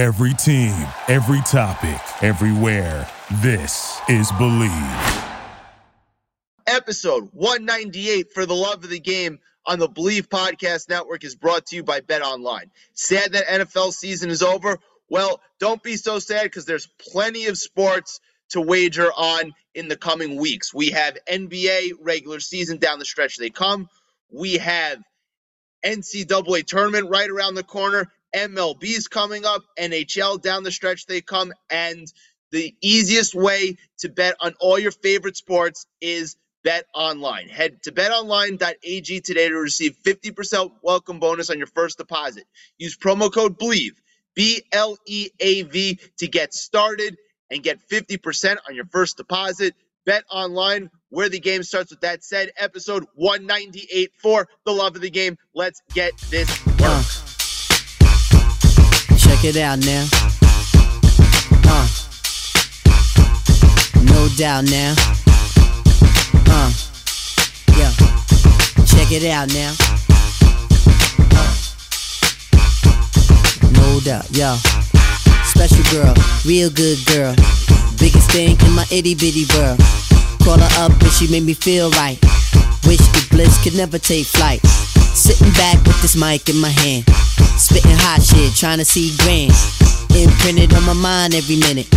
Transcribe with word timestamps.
Every 0.00 0.32
team, 0.32 0.74
every 1.08 1.42
topic, 1.42 2.00
everywhere. 2.22 3.06
This 3.42 4.00
is 4.08 4.32
Bleav. 4.32 5.28
Episode 6.66 7.28
198 7.34 8.32
for 8.32 8.46
the 8.46 8.54
love 8.54 8.82
of 8.82 8.88
the 8.88 8.98
game 8.98 9.40
on 9.66 9.78
the 9.78 9.90
Bleav 9.90 10.28
Podcast 10.28 10.88
Network 10.88 11.22
is 11.22 11.34
brought 11.34 11.66
to 11.66 11.76
you 11.76 11.82
by 11.82 12.00
Bet 12.00 12.22
Online. 12.22 12.70
Sad 12.94 13.32
that 13.32 13.44
NFL 13.44 13.92
season 13.92 14.30
is 14.30 14.42
over. 14.42 14.78
Well, 15.10 15.42
don't 15.58 15.82
be 15.82 15.96
so 15.96 16.18
sad 16.18 16.44
because 16.44 16.64
there's 16.64 16.88
plenty 17.12 17.44
of 17.48 17.58
sports 17.58 18.20
to 18.52 18.62
wager 18.62 19.12
on 19.14 19.52
in 19.74 19.88
the 19.88 19.98
coming 19.98 20.36
weeks. 20.36 20.72
We 20.72 20.92
have 20.92 21.18
NBA 21.30 21.96
regular 22.00 22.40
season 22.40 22.78
down 22.78 23.00
the 23.00 23.04
stretch 23.04 23.36
they 23.36 23.50
come. 23.50 23.90
We 24.32 24.54
have 24.54 25.02
NCAA 25.84 26.64
tournament 26.64 27.10
right 27.10 27.28
around 27.28 27.54
the 27.54 27.64
corner. 27.64 28.10
MLB's 28.34 29.08
coming 29.08 29.44
up. 29.44 29.62
NHL 29.78 30.40
down 30.40 30.62
the 30.62 30.72
stretch 30.72 31.06
they 31.06 31.20
come. 31.20 31.52
And 31.70 32.12
the 32.52 32.74
easiest 32.80 33.34
way 33.34 33.76
to 33.98 34.08
bet 34.08 34.36
on 34.40 34.54
all 34.60 34.78
your 34.78 34.92
favorite 34.92 35.36
sports 35.36 35.86
is 36.00 36.36
Bet 36.62 36.84
Online. 36.94 37.48
Head 37.48 37.82
to 37.84 37.92
betonline.ag 37.92 39.20
today 39.20 39.48
to 39.48 39.54
receive 39.54 39.96
50% 40.04 40.72
welcome 40.82 41.18
bonus 41.18 41.50
on 41.50 41.58
your 41.58 41.66
first 41.68 41.98
deposit. 41.98 42.44
Use 42.78 42.96
promo 42.96 43.32
code 43.32 43.58
BLEAV, 43.58 43.92
B 44.34 44.62
L 44.72 44.96
E 45.06 45.28
A 45.40 45.62
V, 45.62 45.98
to 46.18 46.28
get 46.28 46.52
started 46.52 47.16
and 47.50 47.62
get 47.62 47.78
50% 47.88 48.56
on 48.68 48.74
your 48.74 48.86
first 48.86 49.16
deposit. 49.16 49.74
Bet 50.06 50.24
Online, 50.30 50.90
where 51.10 51.28
the 51.28 51.40
game 51.40 51.62
starts. 51.62 51.90
With 51.90 52.00
that 52.00 52.24
said, 52.24 52.50
episode 52.56 53.06
198 53.14 54.12
for 54.20 54.48
the 54.64 54.72
love 54.72 54.96
of 54.96 55.02
the 55.02 55.10
game. 55.10 55.36
Let's 55.54 55.82
get 55.94 56.16
this 56.30 56.48
work. 56.78 57.19
Check 59.40 59.56
it 59.56 59.62
out 59.62 59.78
now. 59.86 60.06
Uh, 61.64 61.88
no 64.04 64.28
doubt 64.36 64.64
now. 64.64 64.94
Uh, 66.46 66.70
yeah. 67.78 67.90
Check 68.84 69.12
it 69.12 69.24
out 69.30 69.48
now. 69.54 69.72
Uh, 71.32 71.56
no 73.72 74.00
doubt, 74.00 74.28
yeah. 74.32 74.56
Special 75.46 75.84
girl, 75.90 76.14
real 76.44 76.68
good 76.68 76.98
girl. 77.06 77.34
Biggest 77.98 78.30
thing 78.32 78.60
in 78.60 78.72
my 78.72 78.84
itty 78.92 79.14
bitty 79.14 79.46
world. 79.56 79.80
Call 80.44 80.58
her 80.58 80.84
up 80.84 80.92
and 81.00 81.12
she 81.12 81.28
made 81.30 81.44
me 81.44 81.54
feel 81.54 81.88
right. 81.92 82.18
Wish 82.84 82.98
the 82.98 83.26
bliss 83.30 83.56
could 83.64 83.74
never 83.74 83.98
take 83.98 84.26
flight. 84.26 84.60
Sitting 84.66 85.50
back 85.52 85.82
with 85.86 86.02
this 86.02 86.14
mic 86.14 86.50
in 86.50 86.60
my 86.60 86.68
hand. 86.68 87.06
Spitting 87.60 87.92
hot 87.92 88.22
shit, 88.22 88.56
trying 88.56 88.78
to 88.78 88.86
see 88.86 89.12
grand. 89.20 89.52
Imprinted 90.16 90.72
on 90.72 90.82
my 90.86 90.94
mind 90.94 91.34
every 91.34 91.56
minute. 91.56 91.92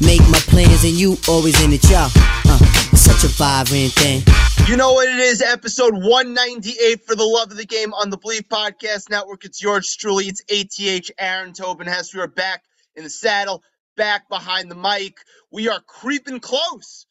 Make 0.00 0.22
my 0.30 0.38
plans 0.46 0.84
and 0.84 0.94
you 0.94 1.18
always 1.26 1.60
in 1.64 1.72
it, 1.72 1.82
y'all. 1.90 2.14
Uh, 2.46 2.58
such 2.94 3.24
a 3.24 3.28
vibrant 3.34 3.90
thing. 3.98 4.22
You 4.68 4.76
know 4.76 4.92
what 4.92 5.08
it 5.08 5.18
is, 5.18 5.42
episode 5.42 5.94
198 5.94 7.04
for 7.04 7.16
the 7.16 7.24
love 7.24 7.50
of 7.50 7.56
the 7.56 7.66
game 7.66 7.92
on 7.92 8.10
the 8.10 8.18
Bleav 8.18 8.46
Podcast 8.46 9.10
Network. 9.10 9.44
It's 9.44 9.60
yours 9.60 9.96
truly. 9.96 10.26
It's 10.30 10.44
ATH 10.48 11.10
Aaron 11.18 11.54
Tobin 11.54 11.88
Hess. 11.88 12.14
We 12.14 12.20
are 12.20 12.28
back 12.28 12.62
in 12.94 13.02
the 13.02 13.10
saddle, 13.10 13.64
back 13.96 14.28
behind 14.28 14.70
the 14.70 14.76
mic. 14.76 15.18
We 15.50 15.68
are 15.68 15.80
creeping 15.88 16.38
close, 16.38 17.04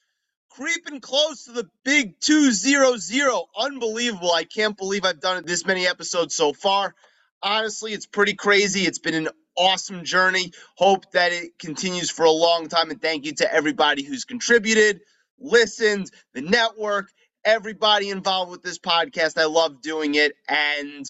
creeping 0.49 1.01
close 1.01 1.43
to 1.43 1.51
the 1.51 1.69
big 1.83 2.17
200. 2.21 3.43
Unbelievable. 3.59 4.31
I 4.31 4.45
can't 4.45 4.77
believe 4.77 5.03
I've 5.03 5.19
done 5.19 5.39
it 5.39 5.45
this 5.45 5.65
many 5.65 5.85
episodes 5.85 6.33
so 6.33 6.53
far. 6.53 6.95
Honestly, 7.41 7.93
it's 7.93 8.05
pretty 8.05 8.33
crazy. 8.33 8.81
It's 8.81 8.99
been 8.99 9.13
an 9.13 9.29
awesome 9.57 10.03
journey. 10.03 10.51
Hope 10.75 11.11
that 11.11 11.31
it 11.31 11.57
continues 11.59 12.09
for 12.09 12.25
a 12.25 12.31
long 12.31 12.67
time. 12.67 12.89
And 12.91 13.01
thank 13.01 13.25
you 13.25 13.33
to 13.35 13.53
everybody 13.53 14.03
who's 14.03 14.25
contributed, 14.25 15.01
listened, 15.39 16.11
the 16.33 16.41
network, 16.41 17.09
everybody 17.45 18.09
involved 18.09 18.51
with 18.51 18.63
this 18.63 18.79
podcast. 18.79 19.39
I 19.39 19.45
love 19.45 19.81
doing 19.81 20.15
it. 20.15 20.33
And 20.47 21.09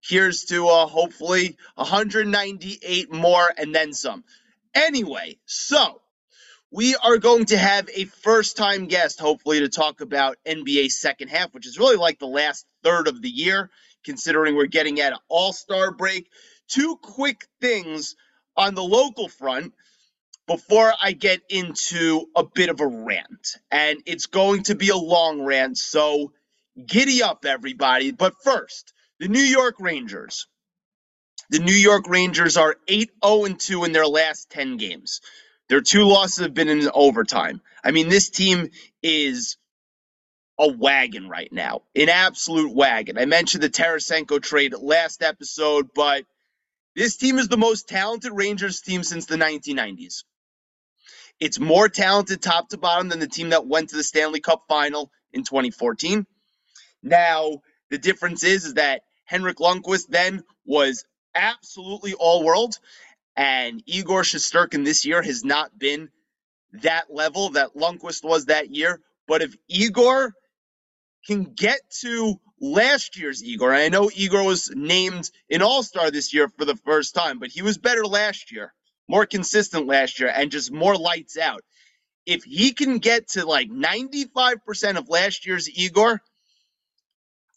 here's 0.00 0.44
to 0.46 0.68
uh, 0.68 0.86
hopefully 0.86 1.56
198 1.76 3.12
more 3.12 3.52
and 3.56 3.74
then 3.74 3.92
some. 3.92 4.24
Anyway, 4.74 5.38
so 5.46 6.00
we 6.70 6.94
are 6.96 7.18
going 7.18 7.46
to 7.46 7.56
have 7.56 7.88
a 7.94 8.04
first 8.04 8.56
time 8.56 8.86
guest, 8.86 9.20
hopefully, 9.20 9.60
to 9.60 9.68
talk 9.68 10.00
about 10.00 10.36
NBA 10.46 10.90
second 10.90 11.28
half, 11.28 11.52
which 11.54 11.66
is 11.66 11.78
really 11.78 11.96
like 11.96 12.18
the 12.18 12.26
last 12.26 12.66
third 12.82 13.08
of 13.08 13.22
the 13.22 13.30
year, 13.30 13.70
considering 14.08 14.56
we're 14.56 14.64
getting 14.64 15.00
at 15.00 15.12
an 15.12 15.18
all 15.28 15.52
star 15.52 15.92
break. 15.92 16.30
Two 16.66 16.96
quick 16.96 17.46
things 17.60 18.16
on 18.56 18.74
the 18.74 18.82
local 18.82 19.28
front 19.28 19.74
before 20.46 20.90
I 21.02 21.12
get 21.12 21.42
into 21.50 22.24
a 22.34 22.42
bit 22.42 22.70
of 22.70 22.80
a 22.80 22.86
rant. 22.86 23.58
And 23.70 24.00
it's 24.06 24.24
going 24.24 24.62
to 24.64 24.74
be 24.74 24.88
a 24.88 24.96
long 24.96 25.42
rant, 25.42 25.76
so 25.76 26.32
giddy 26.86 27.22
up, 27.22 27.44
everybody. 27.44 28.10
But 28.12 28.32
first, 28.42 28.94
the 29.20 29.28
New 29.28 29.42
York 29.42 29.74
Rangers. 29.78 30.46
The 31.50 31.58
New 31.58 31.72
York 31.74 32.08
Rangers 32.08 32.56
are 32.56 32.76
8 32.88 33.10
0 33.22 33.48
2 33.58 33.84
in 33.84 33.92
their 33.92 34.06
last 34.06 34.48
10 34.50 34.78
games. 34.78 35.20
Their 35.68 35.82
two 35.82 36.04
losses 36.04 36.44
have 36.44 36.54
been 36.54 36.70
in 36.70 36.88
overtime. 36.94 37.60
I 37.84 37.90
mean, 37.90 38.08
this 38.08 38.30
team 38.30 38.70
is 39.02 39.58
a 40.58 40.68
wagon 40.68 41.28
right 41.28 41.52
now, 41.52 41.82
an 41.94 42.08
absolute 42.08 42.74
wagon. 42.74 43.18
I 43.18 43.26
mentioned 43.26 43.62
the 43.62 43.70
Tarasenko 43.70 44.42
trade 44.42 44.74
last 44.78 45.22
episode, 45.22 45.90
but 45.94 46.24
this 46.96 47.16
team 47.16 47.38
is 47.38 47.48
the 47.48 47.56
most 47.56 47.88
talented 47.88 48.32
Rangers 48.34 48.80
team 48.80 49.02
since 49.04 49.26
the 49.26 49.36
1990s. 49.36 50.24
It's 51.40 51.60
more 51.60 51.88
talented 51.88 52.42
top 52.42 52.70
to 52.70 52.78
bottom 52.78 53.08
than 53.08 53.20
the 53.20 53.28
team 53.28 53.50
that 53.50 53.66
went 53.66 53.90
to 53.90 53.96
the 53.96 54.02
Stanley 54.02 54.40
Cup 54.40 54.64
final 54.68 55.12
in 55.32 55.44
2014. 55.44 56.26
Now, 57.02 57.62
the 57.90 57.98
difference 57.98 58.42
is, 58.42 58.64
is 58.64 58.74
that 58.74 59.02
Henrik 59.24 59.58
Lundqvist 59.58 60.08
then 60.08 60.42
was 60.66 61.04
absolutely 61.34 62.14
all 62.14 62.44
world, 62.44 62.78
and 63.36 63.82
Igor 63.86 64.22
Shesterkin 64.22 64.84
this 64.84 65.06
year 65.06 65.22
has 65.22 65.44
not 65.44 65.78
been 65.78 66.08
that 66.82 67.12
level 67.14 67.50
that 67.50 67.76
Lundqvist 67.76 68.24
was 68.24 68.46
that 68.46 68.74
year. 68.74 69.00
But 69.28 69.42
if 69.42 69.54
Igor 69.68 70.34
can 71.26 71.44
get 71.54 71.80
to 72.00 72.40
last 72.60 73.18
year's 73.18 73.42
Igor, 73.44 73.74
I 73.74 73.88
know 73.88 74.10
Igor 74.14 74.44
was 74.44 74.70
named 74.74 75.30
an 75.50 75.62
All 75.62 75.82
Star 75.82 76.10
this 76.10 76.32
year 76.34 76.48
for 76.58 76.64
the 76.64 76.76
first 76.76 77.14
time, 77.14 77.38
but 77.38 77.50
he 77.50 77.62
was 77.62 77.78
better 77.78 78.04
last 78.06 78.52
year, 78.52 78.72
more 79.08 79.26
consistent 79.26 79.86
last 79.86 80.20
year, 80.20 80.32
and 80.34 80.50
just 80.50 80.72
more 80.72 80.96
lights 80.96 81.38
out. 81.38 81.62
If 82.26 82.44
he 82.44 82.72
can 82.72 82.98
get 82.98 83.28
to 83.30 83.46
like 83.46 83.70
95% 83.70 84.98
of 84.98 85.08
last 85.08 85.46
year's 85.46 85.68
Igor, 85.68 86.20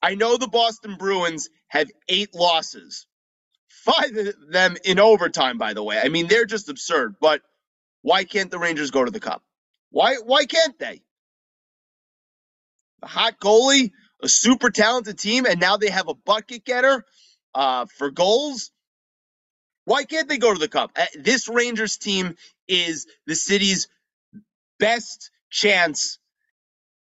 I 0.02 0.16
know 0.16 0.38
the 0.38 0.48
Boston 0.48 0.96
Bruins 0.98 1.50
have 1.68 1.90
eight 2.10 2.34
losses, 2.36 3.08
five 3.70 4.16
of 4.16 4.36
them 4.52 4.78
in 4.86 5.00
overtime, 5.00 5.58
by 5.58 5.74
the 5.74 5.84
way. 5.84 6.00
I 6.02 6.10
mean, 6.10 6.28
they're 6.28 6.46
just 6.46 6.70
absurd. 6.70 7.16
But 7.22 7.42
why 8.04 8.26
can't 8.26 8.52
the 8.52 8.60
Rangers 8.60 8.92
go 8.92 9.06
to 9.06 9.12
the 9.12 9.20
Cup? 9.22 9.44
Why? 9.92 10.18
Why 10.18 10.46
can't 10.46 10.80
they? 10.80 11.02
A 13.04 13.08
hot 13.08 13.40
goalie, 13.40 13.92
a 14.22 14.30
super 14.30 14.70
talented 14.70 15.20
team, 15.20 15.46
and 15.46 15.60
now 15.60 15.78
they 15.78 15.90
have 15.90 16.08
a 16.10 16.16
bucket 16.16 16.66
getter 16.66 17.06
uh, 17.56 17.86
for 17.98 18.12
goals. 18.12 18.72
Why 19.86 20.04
can't 20.06 20.30
they 20.30 20.38
go 20.38 20.54
to 20.54 20.60
the 20.60 20.68
Cup? 20.70 20.92
Uh, 20.96 21.06
This 21.20 21.50
Rangers 21.50 21.98
team 21.98 22.36
is 22.68 23.08
the 23.28 23.36
city's 23.36 23.88
best 24.80 25.32
chance 25.52 26.20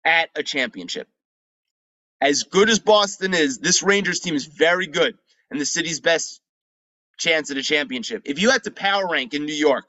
at 0.05 0.29
a 0.35 0.43
championship. 0.43 1.07
As 2.21 2.43
good 2.43 2.69
as 2.69 2.79
Boston 2.79 3.33
is, 3.33 3.59
this 3.59 3.83
Rangers 3.83 4.19
team 4.19 4.35
is 4.35 4.45
very 4.45 4.87
good 4.87 5.17
and 5.51 5.61
the 5.61 5.65
city's 5.65 5.99
best 6.01 6.41
chance 7.17 7.51
at 7.51 7.57
a 7.57 7.63
championship. 7.63 8.23
If 8.25 8.41
you 8.41 8.51
had 8.51 8.63
to 8.63 8.71
power 8.71 9.07
rank 9.09 9.33
in 9.33 9.45
New 9.45 9.53
York, 9.55 9.85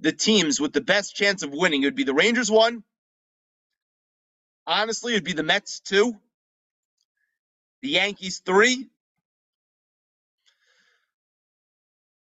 the 0.00 0.12
teams 0.12 0.60
with 0.60 0.72
the 0.72 0.80
best 0.80 1.16
chance 1.16 1.42
of 1.42 1.52
winning, 1.52 1.82
it 1.82 1.86
would 1.86 1.96
be 1.96 2.04
the 2.04 2.14
Rangers 2.14 2.50
one. 2.50 2.84
Honestly, 4.68 5.14
it'd 5.14 5.24
be 5.24 5.32
the 5.32 5.42
Mets 5.42 5.80
two, 5.80 6.14
the 7.80 7.88
Yankees 7.88 8.42
three, 8.44 8.90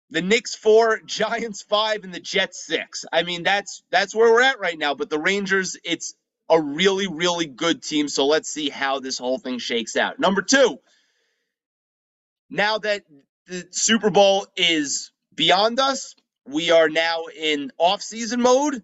the 0.09 0.21
Knicks 0.21 0.53
four, 0.53 0.99
Giants 1.05 1.61
five, 1.61 2.03
and 2.03 2.13
the 2.13 2.19
Jets 2.19 2.65
six. 2.65 3.05
I 3.11 3.23
mean, 3.23 3.43
that's 3.43 3.83
that's 3.89 4.13
where 4.13 4.33
we're 4.33 4.41
at 4.41 4.59
right 4.59 4.77
now. 4.77 4.95
But 4.95 5.09
the 5.09 5.17
Rangers, 5.17 5.77
it's 5.85 6.13
a 6.49 6.61
really, 6.61 7.07
really 7.07 7.45
good 7.45 7.81
team. 7.81 8.09
So 8.09 8.27
let's 8.27 8.49
see 8.49 8.69
how 8.69 8.99
this 8.99 9.17
whole 9.17 9.39
thing 9.39 9.57
shakes 9.57 9.95
out. 9.95 10.19
Number 10.19 10.41
two, 10.41 10.79
now 12.49 12.79
that 12.79 13.03
the 13.47 13.65
Super 13.71 14.09
Bowl 14.09 14.45
is 14.57 15.13
beyond 15.33 15.79
us, 15.79 16.15
we 16.45 16.71
are 16.71 16.89
now 16.89 17.23
in 17.33 17.71
off-season 17.77 18.41
mode. 18.41 18.83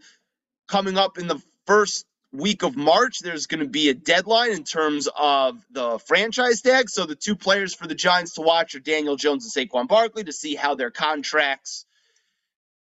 Coming 0.69 0.97
up 0.97 1.17
in 1.17 1.27
the 1.27 1.41
first 1.65 2.05
week 2.31 2.63
of 2.63 2.75
March, 2.77 3.19
there's 3.19 3.47
going 3.47 3.59
to 3.59 3.67
be 3.67 3.89
a 3.89 3.93
deadline 3.93 4.51
in 4.51 4.63
terms 4.63 5.09
of 5.17 5.63
the 5.71 5.99
franchise 5.99 6.61
tag. 6.61 6.89
So 6.89 7.05
the 7.05 7.15
two 7.15 7.35
players 7.35 7.73
for 7.75 7.87
the 7.87 7.95
Giants 7.95 8.33
to 8.33 8.41
watch 8.41 8.75
are 8.75 8.79
Daniel 8.79 9.15
Jones 9.15 9.53
and 9.55 9.69
Saquon 9.69 9.87
Barkley 9.87 10.23
to 10.23 10.33
see 10.33 10.55
how 10.55 10.75
their 10.75 10.91
contracts 10.91 11.85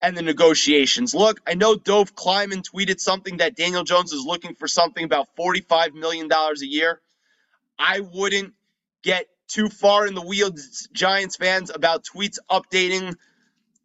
and 0.00 0.16
the 0.16 0.22
negotiations. 0.22 1.14
Look, 1.14 1.40
I 1.46 1.54
know 1.54 1.74
Dov 1.74 2.14
Kleiman 2.14 2.62
tweeted 2.62 3.00
something 3.00 3.38
that 3.38 3.56
Daniel 3.56 3.84
Jones 3.84 4.12
is 4.12 4.24
looking 4.24 4.54
for 4.54 4.68
something 4.68 5.04
about 5.04 5.28
$45 5.38 5.94
million 5.94 6.30
a 6.30 6.64
year. 6.64 7.00
I 7.78 8.00
wouldn't 8.00 8.54
get 9.02 9.26
too 9.48 9.68
far 9.68 10.06
in 10.06 10.14
the 10.14 10.22
weeds, 10.22 10.88
Giants 10.92 11.36
fans, 11.36 11.70
about 11.74 12.04
tweets 12.04 12.38
updating 12.50 13.16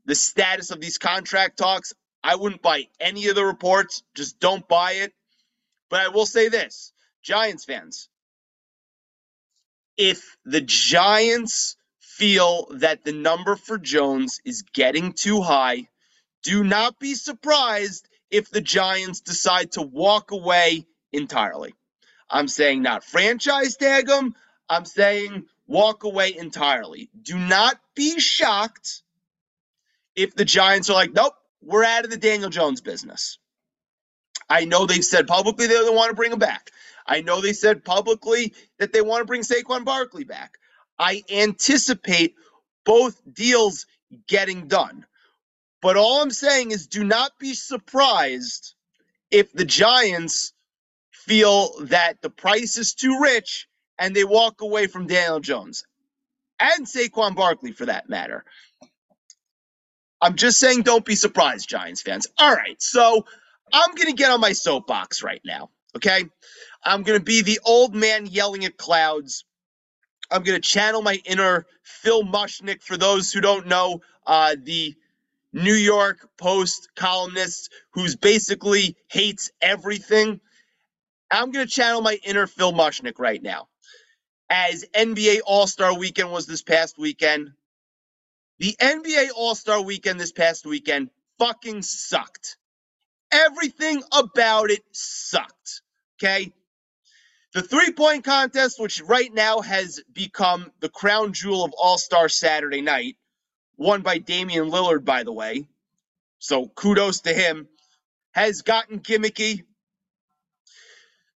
the 0.05 0.15
status 0.15 0.71
of 0.71 0.81
these 0.81 0.97
contract 0.97 1.57
talks. 1.57 1.93
I 2.23 2.35
wouldn't 2.35 2.61
buy 2.61 2.87
any 2.99 3.27
of 3.27 3.35
the 3.35 3.45
reports. 3.45 4.03
Just 4.13 4.39
don't 4.39 4.67
buy 4.67 4.93
it. 4.93 5.13
But 5.89 6.01
I 6.01 6.09
will 6.09 6.25
say 6.25 6.49
this 6.49 6.93
Giants 7.23 7.65
fans, 7.65 8.09
if 9.97 10.37
the 10.45 10.61
Giants 10.61 11.77
feel 11.99 12.67
that 12.75 13.03
the 13.03 13.13
number 13.13 13.55
for 13.55 13.77
Jones 13.77 14.39
is 14.45 14.63
getting 14.73 15.13
too 15.13 15.41
high, 15.41 15.87
do 16.43 16.63
not 16.63 16.99
be 16.99 17.15
surprised 17.15 18.07
if 18.29 18.49
the 18.49 18.61
Giants 18.61 19.21
decide 19.21 19.73
to 19.73 19.81
walk 19.81 20.31
away 20.31 20.85
entirely. 21.11 21.73
I'm 22.29 22.47
saying 22.47 22.81
not 22.81 23.03
franchise 23.03 23.77
tag 23.77 24.09
him. 24.09 24.35
I'm 24.69 24.85
saying 24.85 25.45
walk 25.67 26.03
away 26.03 26.35
entirely. 26.35 27.09
Do 27.21 27.37
not 27.37 27.79
be 27.95 28.19
shocked 28.19 29.03
if 30.15 30.35
the 30.35 30.45
Giants 30.45 30.89
are 30.89 30.93
like, 30.93 31.13
nope, 31.13 31.33
we're 31.61 31.83
out 31.83 32.05
of 32.05 32.11
the 32.11 32.17
Daniel 32.17 32.49
Jones 32.49 32.81
business. 32.81 33.37
I 34.53 34.65
know 34.65 34.85
they've 34.85 35.03
said 35.03 35.27
publicly 35.27 35.67
they 35.67 35.75
want 35.89 36.11
to 36.11 36.15
bring 36.15 36.31
him 36.31 36.39
back. 36.39 36.69
I 37.07 37.21
know 37.21 37.41
they 37.41 37.53
said 37.53 37.83
publicly 37.83 38.53
that 38.79 38.93
they 38.93 39.01
want 39.01 39.21
to 39.21 39.25
bring 39.25 39.41
Saquon 39.41 39.83
Barkley 39.83 40.25
back. 40.25 40.59
I 40.99 41.23
anticipate 41.31 42.35
both 42.85 43.19
deals 43.33 43.87
getting 44.27 44.67
done. 44.67 45.07
But 45.81 45.97
all 45.97 46.21
I'm 46.21 46.31
saying 46.31 46.71
is 46.71 46.87
do 46.87 47.03
not 47.03 47.31
be 47.39 47.55
surprised 47.55 48.75
if 49.31 49.51
the 49.53 49.65
Giants 49.65 50.53
feel 51.11 51.73
that 51.85 52.21
the 52.21 52.29
price 52.29 52.77
is 52.77 52.93
too 52.93 53.19
rich 53.21 53.67
and 53.99 54.15
they 54.15 54.23
walk 54.23 54.61
away 54.61 54.87
from 54.87 55.07
Daniel 55.07 55.39
Jones 55.39 55.85
and 56.59 56.85
Saquon 56.85 57.35
Barkley 57.35 57.71
for 57.71 57.87
that 57.87 58.09
matter. 58.09 58.45
I'm 60.21 60.35
just 60.35 60.59
saying, 60.59 60.83
don't 60.83 61.05
be 61.05 61.15
surprised, 61.15 61.69
Giants 61.69 62.01
fans. 62.03 62.27
All 62.39 62.53
right, 62.55 62.81
so 62.81 63.25
I'm 63.71 63.95
going 63.95 64.07
to 64.07 64.13
get 64.13 64.31
on 64.31 64.39
my 64.39 64.53
soapbox 64.53 65.23
right 65.23 65.41
now, 65.45 65.69
okay? 65.95 66.25
I'm 66.83 67.03
going 67.03 67.19
to 67.19 67.23
be 67.23 67.41
the 67.41 67.59
old 67.65 67.95
man 67.95 68.25
yelling 68.25 68.65
at 68.65 68.77
clouds. 68.77 69.45
I'm 70.31 70.43
going 70.43 70.59
to 70.59 70.67
channel 70.67 71.01
my 71.01 71.19
inner 71.25 71.65
Phil 71.83 72.23
Mushnick. 72.23 72.81
For 72.83 72.97
those 72.97 73.31
who 73.31 73.41
don't 73.41 73.67
know, 73.67 74.01
uh, 74.25 74.55
the 74.61 74.95
New 75.53 75.73
York 75.75 76.27
Post 76.37 76.89
columnist 76.95 77.71
who's 77.91 78.15
basically 78.15 78.97
hates 79.07 79.51
everything. 79.61 80.39
I'm 81.31 81.51
going 81.51 81.65
to 81.65 81.71
channel 81.71 82.01
my 82.01 82.19
inner 82.23 82.47
Phil 82.47 82.73
Mushnick 82.73 83.19
right 83.19 83.41
now. 83.41 83.67
As 84.49 84.85
NBA 84.95 85.39
All 85.45 85.67
Star 85.67 85.97
weekend 85.97 86.31
was 86.31 86.45
this 86.47 86.61
past 86.61 86.97
weekend, 86.97 87.51
the 88.59 88.75
NBA 88.79 89.29
All 89.35 89.55
Star 89.55 89.81
weekend 89.81 90.19
this 90.19 90.31
past 90.31 90.65
weekend 90.65 91.09
fucking 91.39 91.81
sucked. 91.81 92.57
Everything 93.33 94.03
about 94.13 94.71
it 94.71 94.83
sucked. 94.91 95.81
Okay. 96.21 96.53
The 97.53 97.61
three 97.61 97.91
point 97.91 98.23
contest, 98.23 98.79
which 98.79 99.01
right 99.01 99.33
now 99.33 99.61
has 99.61 100.01
become 100.13 100.71
the 100.79 100.89
crown 100.89 101.33
jewel 101.33 101.63
of 101.63 101.73
All 101.77 101.97
Star 101.97 102.29
Saturday 102.29 102.81
night, 102.81 103.17
won 103.77 104.01
by 104.01 104.17
Damian 104.19 104.69
Lillard, 104.69 105.05
by 105.05 105.23
the 105.23 105.33
way. 105.33 105.67
So 106.39 106.67
kudos 106.67 107.21
to 107.21 107.33
him, 107.33 107.67
has 108.31 108.63
gotten 108.63 108.99
gimmicky. 108.99 109.63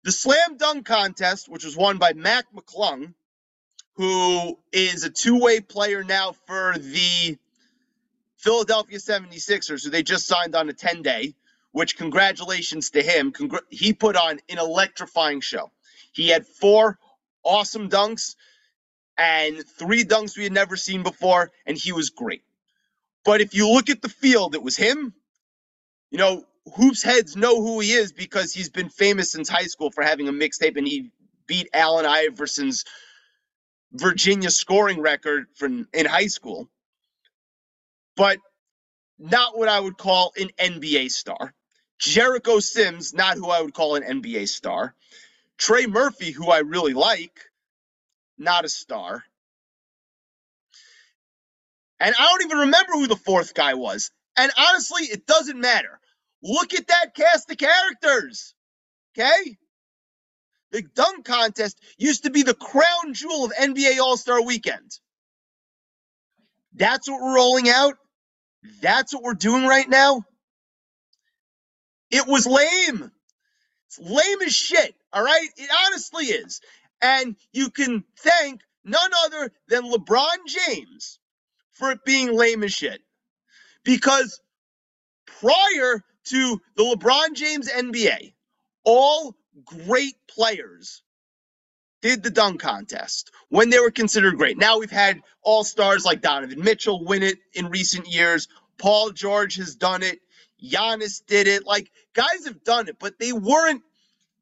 The 0.03 0.11
slam 0.11 0.57
dunk 0.57 0.85
contest, 0.85 1.49
which 1.49 1.65
was 1.65 1.77
won 1.77 1.97
by 1.97 2.13
Mac 2.13 2.45
McClung, 2.53 3.13
who 3.95 4.57
is 4.71 5.03
a 5.03 5.09
two 5.09 5.39
way 5.39 5.59
player 5.59 6.03
now 6.03 6.33
for 6.45 6.75
the 6.77 7.37
Philadelphia 8.37 8.99
76ers, 8.99 9.83
who 9.83 9.89
they 9.89 10.03
just 10.03 10.27
signed 10.27 10.55
on 10.55 10.69
a 10.69 10.73
10 10.73 11.01
day, 11.01 11.35
which 11.77 11.95
congratulations 11.95 12.89
to 12.89 13.03
him. 13.03 13.31
He 13.69 13.93
put 13.93 14.15
on 14.15 14.39
an 14.49 14.57
electrifying 14.57 15.41
show. 15.41 15.69
He 16.11 16.27
had 16.29 16.47
four 16.47 16.97
awesome 17.43 17.87
dunks 17.87 18.33
and 19.15 19.63
three 19.77 20.03
dunks 20.03 20.35
we 20.35 20.45
had 20.45 20.53
never 20.53 20.75
seen 20.75 21.03
before, 21.03 21.51
and 21.67 21.77
he 21.77 21.91
was 21.91 22.09
great. 22.09 22.41
But 23.23 23.41
if 23.41 23.53
you 23.53 23.69
look 23.69 23.91
at 23.91 24.01
the 24.01 24.09
field, 24.09 24.55
it 24.55 24.63
was 24.63 24.75
him. 24.75 25.13
You 26.09 26.17
know, 26.17 26.45
hoops 26.75 27.03
heads 27.03 27.35
know 27.35 27.61
who 27.61 27.79
he 27.79 27.91
is 27.91 28.11
because 28.11 28.51
he's 28.51 28.69
been 28.71 28.89
famous 28.89 29.31
since 29.31 29.47
high 29.47 29.67
school 29.67 29.91
for 29.91 30.03
having 30.03 30.27
a 30.27 30.33
mixtape, 30.33 30.77
and 30.77 30.87
he 30.87 31.11
beat 31.45 31.69
Allen 31.75 32.07
Iverson's 32.07 32.85
Virginia 33.91 34.49
scoring 34.49 34.99
record 34.99 35.45
from 35.55 35.87
in 35.93 36.07
high 36.07 36.25
school, 36.25 36.71
but 38.15 38.39
not 39.19 39.55
what 39.55 39.69
I 39.69 39.79
would 39.79 39.99
call 39.99 40.33
an 40.37 40.49
NBA 40.59 41.11
star. 41.11 41.53
Jericho 41.99 42.59
Sims, 42.59 43.13
not 43.13 43.37
who 43.37 43.49
I 43.49 43.61
would 43.61 43.73
call 43.73 43.95
an 43.95 44.03
NBA 44.03 44.47
star. 44.47 44.93
Trey 45.57 45.87
Murphy, 45.87 46.31
who 46.31 46.49
I 46.49 46.59
really 46.59 46.93
like, 46.93 47.39
not 48.37 48.65
a 48.65 48.69
star. 48.69 49.23
And 51.99 52.13
I 52.17 52.27
don't 52.27 52.43
even 52.43 52.57
remember 52.59 52.93
who 52.93 53.07
the 53.07 53.15
fourth 53.15 53.53
guy 53.55 53.73
was. 53.73 54.11
And 54.35 54.51
honestly, 54.55 55.03
it 55.03 55.25
doesn't 55.25 55.59
matter. 55.59 55.99
Look 56.43 56.75
at 56.75 56.87
that 56.87 57.15
cast 57.15 57.49
of 57.49 57.57
characters. 57.57 58.53
Okay? 59.17 59.57
The 60.71 60.83
dunk 60.83 61.25
contest 61.25 61.79
used 61.97 62.23
to 62.23 62.29
be 62.29 62.43
the 62.43 62.53
crown 62.53 63.13
jewel 63.13 63.45
of 63.45 63.53
NBA 63.53 63.99
All 63.99 64.17
Star 64.17 64.43
weekend. 64.43 64.91
That's 66.73 67.09
what 67.09 67.21
we're 67.21 67.35
rolling 67.35 67.69
out. 67.69 67.95
That's 68.81 69.13
what 69.13 69.23
we're 69.23 69.33
doing 69.33 69.65
right 69.65 69.89
now. 69.89 70.23
It 72.11 72.27
was 72.27 72.45
lame. 72.47 73.11
It's 73.87 73.99
lame 73.99 74.41
as 74.45 74.53
shit. 74.53 74.95
All 75.13 75.23
right. 75.23 75.49
It 75.57 75.69
honestly 75.87 76.25
is. 76.25 76.61
And 77.01 77.35
you 77.53 77.69
can 77.69 78.03
thank 78.19 78.61
none 78.83 79.11
other 79.25 79.51
than 79.67 79.91
LeBron 79.91 80.37
James 80.47 81.19
for 81.73 81.91
it 81.91 82.03
being 82.05 82.35
lame 82.35 82.63
as 82.63 82.73
shit. 82.73 83.01
Because 83.83 84.41
prior 85.25 86.03
to 86.25 86.61
the 86.75 86.83
LeBron 86.83 87.33
James 87.33 87.69
NBA, 87.69 88.33
all 88.83 89.35
great 89.65 90.15
players 90.27 91.03
did 92.01 92.23
the 92.23 92.29
dunk 92.29 92.61
contest 92.61 93.31
when 93.49 93.69
they 93.69 93.79
were 93.79 93.91
considered 93.91 94.37
great. 94.37 94.57
Now 94.57 94.79
we've 94.79 94.91
had 94.91 95.21
all 95.41 95.63
stars 95.63 96.05
like 96.05 96.21
Donovan 96.21 96.63
Mitchell 96.63 97.03
win 97.05 97.23
it 97.23 97.39
in 97.53 97.67
recent 97.69 98.07
years. 98.07 98.47
Paul 98.77 99.11
George 99.11 99.55
has 99.55 99.75
done 99.75 100.03
it. 100.03 100.19
Giannis 100.63 101.25
did 101.25 101.47
it. 101.47 101.65
Like 101.65 101.91
guys 102.13 102.45
have 102.45 102.63
done 102.63 102.87
it, 102.89 102.97
but 102.99 103.19
they 103.19 103.33
weren't 103.33 103.83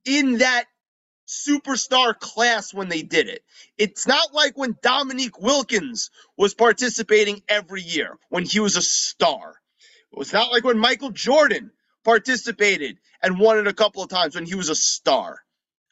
in 0.05 0.39
that 0.39 0.65
superstar 1.27 2.17
class 2.19 2.74
when 2.74 2.89
they 2.89 3.01
did 3.01 3.29
it. 3.29 3.43
It's 3.77 4.07
not 4.07 4.34
like 4.34 4.57
when 4.57 4.77
Dominique 4.81 5.39
Wilkins 5.41 6.12
was 6.38 6.53
participating 6.53 7.41
every 7.48 7.81
year 7.81 8.17
when 8.29 8.45
he 8.45 8.60
was 8.60 8.75
a 8.77 8.81
star. 8.81 9.55
It 10.12 10.19
was 10.19 10.34
not 10.34 10.51
like 10.51 10.63
when 10.63 10.77
Michael 10.77 11.12
Jordan 11.12 11.72
participated 12.03 12.98
and 13.22 13.39
won 13.39 13.57
it 13.57 13.67
a 13.67 13.74
couple 13.74 14.03
of 14.03 14.10
times 14.10 14.36
when 14.36 14.45
he 14.45 14.55
was 14.55 14.69
a 14.69 14.75
star. 14.75 15.39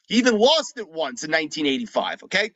He 0.06 0.16
even 0.16 0.38
lost 0.38 0.78
it 0.78 0.88
once 0.88 1.24
in 1.24 1.30
1985, 1.32 2.24
okay? 2.24 2.50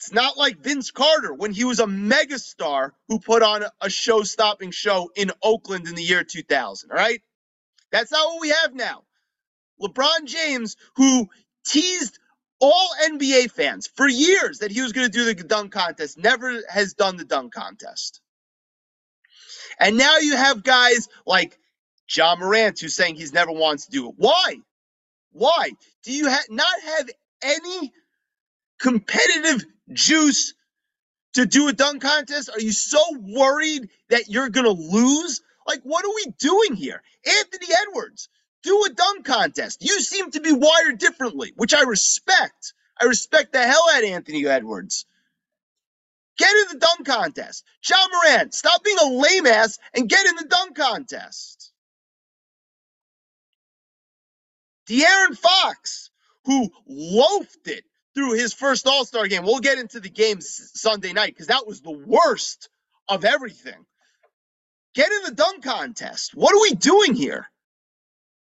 It's 0.00 0.14
not 0.14 0.38
like 0.38 0.60
Vince 0.64 0.90
Carter 0.90 1.34
when 1.34 1.52
he 1.52 1.64
was 1.64 1.78
a 1.78 1.84
megastar 1.84 2.92
who 3.08 3.20
put 3.20 3.42
on 3.42 3.64
a 3.82 3.90
show 3.90 4.22
stopping 4.22 4.70
show 4.70 5.10
in 5.14 5.30
Oakland 5.42 5.86
in 5.86 5.94
the 5.94 6.02
year 6.02 6.24
2000, 6.24 6.90
all 6.90 6.96
right? 6.96 7.20
That's 7.92 8.10
not 8.10 8.26
what 8.28 8.40
we 8.40 8.48
have 8.48 8.74
now. 8.74 9.02
LeBron 9.78 10.24
James, 10.24 10.78
who 10.96 11.28
teased 11.66 12.18
all 12.60 12.88
NBA 13.04 13.50
fans 13.50 13.88
for 13.94 14.08
years 14.08 14.60
that 14.60 14.70
he 14.70 14.80
was 14.80 14.92
going 14.92 15.10
to 15.10 15.12
do 15.12 15.26
the 15.26 15.34
dunk 15.44 15.72
contest, 15.72 16.16
never 16.16 16.62
has 16.70 16.94
done 16.94 17.18
the 17.18 17.26
dunk 17.26 17.52
contest. 17.52 18.22
And 19.78 19.98
now 19.98 20.16
you 20.18 20.34
have 20.34 20.62
guys 20.62 21.08
like 21.26 21.58
Ja 22.10 22.36
Morant 22.36 22.80
who's 22.80 22.96
saying 22.96 23.16
he's 23.16 23.34
never 23.34 23.52
wants 23.52 23.84
to 23.86 23.92
do 23.92 24.08
it. 24.08 24.14
Why? 24.16 24.56
Why? 25.32 25.72
Do 26.04 26.12
you 26.12 26.30
ha- 26.30 26.44
not 26.50 26.80
have 26.82 27.10
any 27.42 27.92
competitive 28.80 29.64
juice 29.92 30.54
to 31.34 31.46
do 31.46 31.68
a 31.68 31.72
dunk 31.72 32.02
contest? 32.02 32.50
Are 32.50 32.60
you 32.60 32.72
so 32.72 33.00
worried 33.18 33.88
that 34.08 34.28
you're 34.28 34.48
going 34.48 34.66
to 34.66 34.82
lose? 34.82 35.40
Like, 35.66 35.80
what 35.82 36.04
are 36.04 36.14
we 36.14 36.26
doing 36.38 36.74
here? 36.74 37.02
Anthony 37.26 37.66
Edwards, 37.88 38.28
do 38.62 38.84
a 38.84 38.90
dunk 38.94 39.24
contest. 39.24 39.82
You 39.82 40.00
seem 40.00 40.30
to 40.32 40.40
be 40.40 40.52
wired 40.52 40.98
differently, 40.98 41.52
which 41.56 41.74
I 41.74 41.82
respect. 41.82 42.74
I 43.00 43.06
respect 43.06 43.52
the 43.52 43.62
hell 43.66 43.84
out 43.94 44.04
of 44.04 44.10
Anthony 44.10 44.46
Edwards. 44.46 45.06
Get 46.38 46.50
in 46.50 46.78
the 46.78 46.86
dunk 46.86 47.06
contest. 47.06 47.64
Ja 47.88 47.96
Morant, 48.10 48.54
stop 48.54 48.82
being 48.82 48.96
a 49.02 49.10
lame 49.10 49.46
ass 49.46 49.78
and 49.94 50.08
get 50.08 50.26
in 50.26 50.36
the 50.36 50.46
dunk 50.48 50.76
contest. 50.76 51.72
De'Aaron 54.88 55.36
Fox, 55.36 56.10
who 56.44 56.70
loafed 56.88 57.68
it 57.68 57.84
through 58.14 58.32
his 58.34 58.52
first 58.52 58.86
All 58.86 59.04
Star 59.04 59.26
game. 59.28 59.44
We'll 59.44 59.60
get 59.60 59.78
into 59.78 60.00
the 60.00 60.10
game 60.10 60.40
Sunday 60.40 61.12
night 61.12 61.34
because 61.34 61.48
that 61.48 61.66
was 61.66 61.80
the 61.80 61.92
worst 61.92 62.68
of 63.08 63.24
everything. 63.24 63.86
Get 64.94 65.12
in 65.12 65.22
the 65.24 65.34
dunk 65.34 65.64
contest. 65.64 66.34
What 66.34 66.54
are 66.54 66.60
we 66.60 66.74
doing 66.74 67.14
here? 67.14 67.46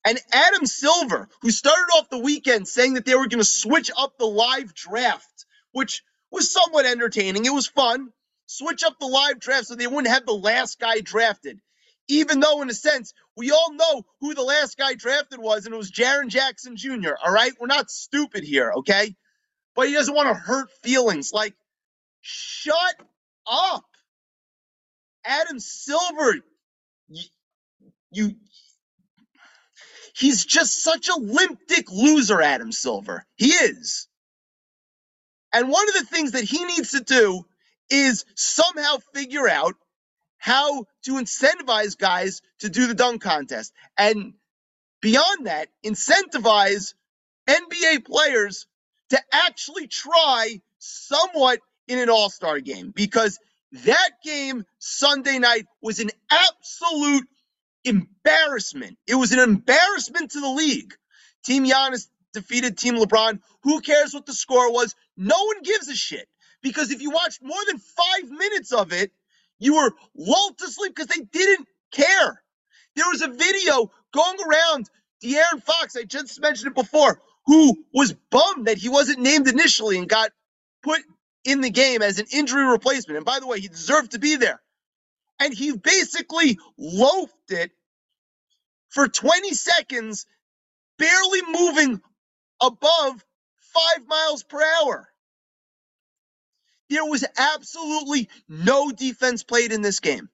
And 0.05 0.17
Adam 0.31 0.65
Silver, 0.65 1.27
who 1.41 1.51
started 1.51 1.91
off 1.97 2.09
the 2.09 2.19
weekend 2.19 2.67
saying 2.67 2.93
that 2.93 3.05
they 3.05 3.15
were 3.15 3.27
going 3.27 3.41
to 3.41 3.43
switch 3.43 3.91
up 3.95 4.17
the 4.17 4.25
live 4.25 4.73
draft, 4.73 5.45
which 5.73 6.03
was 6.31 6.51
somewhat 6.53 6.85
entertaining. 6.85 7.45
It 7.45 7.53
was 7.53 7.67
fun. 7.67 8.09
Switch 8.45 8.83
up 8.83 8.97
the 8.99 9.05
live 9.05 9.39
draft 9.39 9.67
so 9.67 9.75
they 9.75 9.87
wouldn't 9.87 10.07
have 10.07 10.25
the 10.25 10.33
last 10.33 10.79
guy 10.79 11.01
drafted. 11.01 11.59
Even 12.07 12.39
though, 12.39 12.61
in 12.61 12.69
a 12.69 12.73
sense, 12.73 13.13
we 13.37 13.51
all 13.51 13.73
know 13.73 14.03
who 14.21 14.33
the 14.33 14.41
last 14.41 14.77
guy 14.77 14.95
drafted 14.95 15.39
was, 15.39 15.65
and 15.65 15.75
it 15.75 15.77
was 15.77 15.91
Jaren 15.91 16.29
Jackson 16.29 16.75
Jr. 16.75 17.11
All 17.23 17.31
right? 17.31 17.51
We're 17.59 17.67
not 17.67 17.91
stupid 17.91 18.43
here, 18.43 18.71
okay? 18.77 19.15
But 19.75 19.87
he 19.87 19.93
doesn't 19.93 20.13
want 20.13 20.29
to 20.29 20.33
hurt 20.33 20.69
feelings. 20.83 21.31
Like, 21.33 21.53
shut 22.21 22.95
up. 23.49 23.85
Adam 25.25 25.59
Silver, 25.59 26.35
you, 27.07 27.23
you 28.11 28.35
he's 30.15 30.45
just 30.45 30.83
such 30.83 31.09
a 31.09 31.19
limp 31.19 31.59
dick 31.67 31.91
loser, 31.91 32.41
Adam 32.41 32.71
Silver. 32.71 33.25
He 33.35 33.47
is. 33.47 34.07
And 35.53 35.69
one 35.69 35.87
of 35.89 35.95
the 35.95 36.05
things 36.05 36.33
that 36.33 36.43
he 36.43 36.63
needs 36.65 36.91
to 36.91 37.01
do 37.01 37.43
is 37.89 38.25
somehow 38.35 38.97
figure 39.13 39.47
out 39.49 39.75
how 40.37 40.85
to 41.03 41.13
incentivize 41.13 41.97
guys 41.97 42.41
to 42.59 42.69
do 42.69 42.87
the 42.87 42.93
dunk 42.93 43.21
contest. 43.21 43.73
And 43.97 44.33
beyond 45.01 45.47
that, 45.47 45.69
incentivize 45.85 46.93
NBA 47.47 48.05
players 48.05 48.67
to 49.09 49.19
actually 49.31 49.87
try 49.87 50.61
somewhat 50.79 51.59
in 51.87 51.99
an 51.99 52.09
all 52.09 52.29
star 52.29 52.59
game 52.59 52.91
because 52.95 53.39
that 53.71 54.11
game 54.23 54.65
Sunday 54.79 55.39
night 55.39 55.65
was 55.81 55.99
an 55.99 56.09
absolute 56.31 57.27
embarrassment. 57.83 58.97
It 59.07 59.15
was 59.15 59.31
an 59.31 59.39
embarrassment 59.39 60.31
to 60.31 60.41
the 60.41 60.49
league. 60.49 60.93
Team 61.43 61.65
Giannis 61.65 62.07
defeated 62.33 62.77
Team 62.77 62.95
LeBron. 62.95 63.39
Who 63.63 63.81
cares 63.81 64.13
what 64.13 64.25
the 64.25 64.33
score 64.33 64.71
was? 64.71 64.95
No 65.17 65.35
one 65.45 65.61
gives 65.63 65.87
a 65.87 65.95
shit. 65.95 66.27
Because 66.61 66.91
if 66.91 67.01
you 67.01 67.11
watched 67.11 67.41
more 67.41 67.61
than 67.67 67.77
five 67.77 68.29
minutes 68.29 68.73
of 68.73 68.91
it, 68.91 69.11
you 69.59 69.75
were 69.75 69.91
lulled 70.15 70.57
to 70.59 70.67
sleep 70.67 70.95
because 70.95 71.07
they 71.07 71.23
didn't 71.23 71.67
care. 71.91 72.41
There 72.95 73.09
was 73.09 73.21
a 73.21 73.29
video 73.29 73.91
going 74.13 74.37
around 74.47 74.89
De'Aaron 75.23 75.61
Fox, 75.63 75.95
I 75.95 76.03
just 76.03 76.41
mentioned 76.41 76.67
it 76.67 76.75
before, 76.75 77.21
who 77.49 77.83
was 77.95 78.13
bummed 78.31 78.67
that 78.67 78.77
he 78.77 78.89
wasn't 78.89 79.19
named 79.19 79.49
initially 79.49 79.97
and 79.97 80.07
got 80.07 80.31
put 80.83 81.01
in 81.45 81.61
the 81.61 81.71
game 81.71 82.03
as 82.03 82.19
an 82.19 82.27
injury 82.31 82.63
replacement. 82.65 83.17
And 83.17 83.25
by 83.25 83.39
the 83.41 83.47
way, 83.47 83.59
he 83.59 83.67
deserved 83.69 84.11
to 84.11 84.19
be 84.19 84.35
there. 84.35 84.61
And 85.39 85.53
he 85.53 85.73
basically 85.77 86.59
loafed 86.77 87.51
it 87.51 87.71
for 88.89 89.07
20 89.07 89.53
seconds, 89.53 90.27
barely 90.99 91.41
moving 91.51 92.01
above 92.61 93.25
five 93.59 94.07
miles 94.07 94.43
per 94.43 94.61
hour. 94.81 95.09
There 96.89 97.05
was 97.05 97.25
absolutely 97.37 98.29
no 98.49 98.91
defense 98.91 99.43
played 99.43 99.71
in 99.73 99.81
this 99.81 99.99
game. 100.01 100.29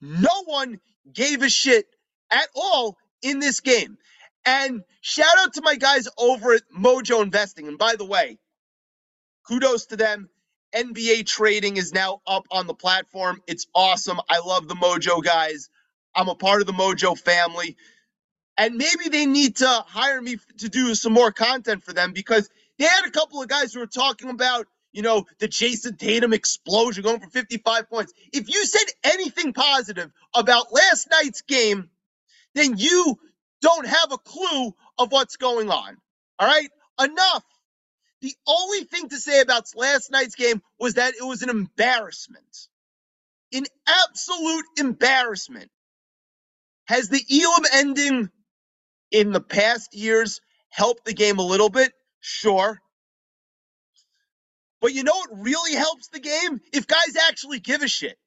No 0.00 0.44
one 0.46 0.80
gave 1.12 1.42
a 1.42 1.50
shit 1.50 1.86
at 2.30 2.48
all 2.56 2.98
in 3.22 3.40
this 3.40 3.60
game. 3.60 3.98
And 4.46 4.82
shout 5.00 5.26
out 5.40 5.54
to 5.54 5.62
my 5.62 5.76
guys 5.76 6.08
over 6.18 6.54
at 6.54 6.62
Mojo 6.76 7.22
Investing. 7.22 7.68
And 7.68 7.78
by 7.78 7.96
the 7.96 8.04
way, 8.04 8.38
kudos 9.46 9.86
to 9.86 9.96
them. 9.96 10.28
NBA 10.74 11.26
trading 11.26 11.76
is 11.76 11.92
now 11.92 12.20
up 12.26 12.46
on 12.50 12.66
the 12.66 12.74
platform. 12.74 13.40
It's 13.46 13.66
awesome. 13.74 14.20
I 14.28 14.40
love 14.40 14.66
the 14.66 14.74
Mojo 14.74 15.22
guys. 15.22 15.70
I'm 16.16 16.28
a 16.28 16.34
part 16.34 16.60
of 16.60 16.66
the 16.66 16.72
Mojo 16.72 17.16
family. 17.16 17.76
And 18.58 18.76
maybe 18.76 19.08
they 19.10 19.26
need 19.26 19.56
to 19.56 19.68
hire 19.68 20.20
me 20.20 20.36
to 20.58 20.68
do 20.68 20.94
some 20.94 21.12
more 21.12 21.32
content 21.32 21.84
for 21.84 21.92
them 21.92 22.12
because 22.12 22.50
they 22.78 22.84
had 22.86 23.06
a 23.06 23.10
couple 23.10 23.40
of 23.40 23.48
guys 23.48 23.72
who 23.72 23.80
were 23.80 23.86
talking 23.86 24.30
about, 24.30 24.66
you 24.92 25.02
know, 25.02 25.26
the 25.38 25.48
Jayson 25.48 25.96
Tatum 25.96 26.32
explosion 26.32 27.02
going 27.04 27.20
for 27.20 27.30
55 27.30 27.88
points. 27.88 28.12
If 28.32 28.48
you 28.48 28.64
said 28.66 28.86
anything 29.04 29.52
positive 29.52 30.10
about 30.34 30.72
last 30.72 31.08
night's 31.10 31.42
game, 31.42 31.88
then 32.54 32.76
you 32.78 33.18
don't 33.64 33.86
have 33.86 34.12
a 34.12 34.18
clue 34.18 34.74
of 34.98 35.10
what's 35.10 35.36
going 35.36 35.70
on. 35.70 35.96
All 36.38 36.46
right? 36.46 36.68
Enough. 37.02 37.44
The 38.20 38.34
only 38.46 38.84
thing 38.84 39.08
to 39.08 39.16
say 39.16 39.40
about 39.40 39.64
last 39.74 40.10
night's 40.10 40.34
game 40.34 40.62
was 40.78 40.94
that 40.94 41.14
it 41.18 41.24
was 41.24 41.42
an 41.42 41.48
embarrassment. 41.50 42.68
An 43.52 43.64
absolute 43.86 44.66
embarrassment. 44.78 45.70
Has 46.86 47.08
the 47.08 47.22
Elam 47.30 47.64
ending 47.72 48.30
in 49.10 49.32
the 49.32 49.40
past 49.40 49.94
years 49.94 50.40
helped 50.68 51.06
the 51.06 51.14
game 51.14 51.38
a 51.38 51.46
little 51.46 51.70
bit? 51.70 51.92
Sure. 52.20 52.78
But 54.82 54.92
you 54.92 55.04
know 55.04 55.14
what 55.14 55.30
really 55.32 55.74
helps 55.74 56.08
the 56.08 56.20
game? 56.20 56.60
If 56.72 56.86
guys 56.86 57.16
actually 57.28 57.60
give 57.60 57.80
a 57.80 57.88
shit. 57.88 58.18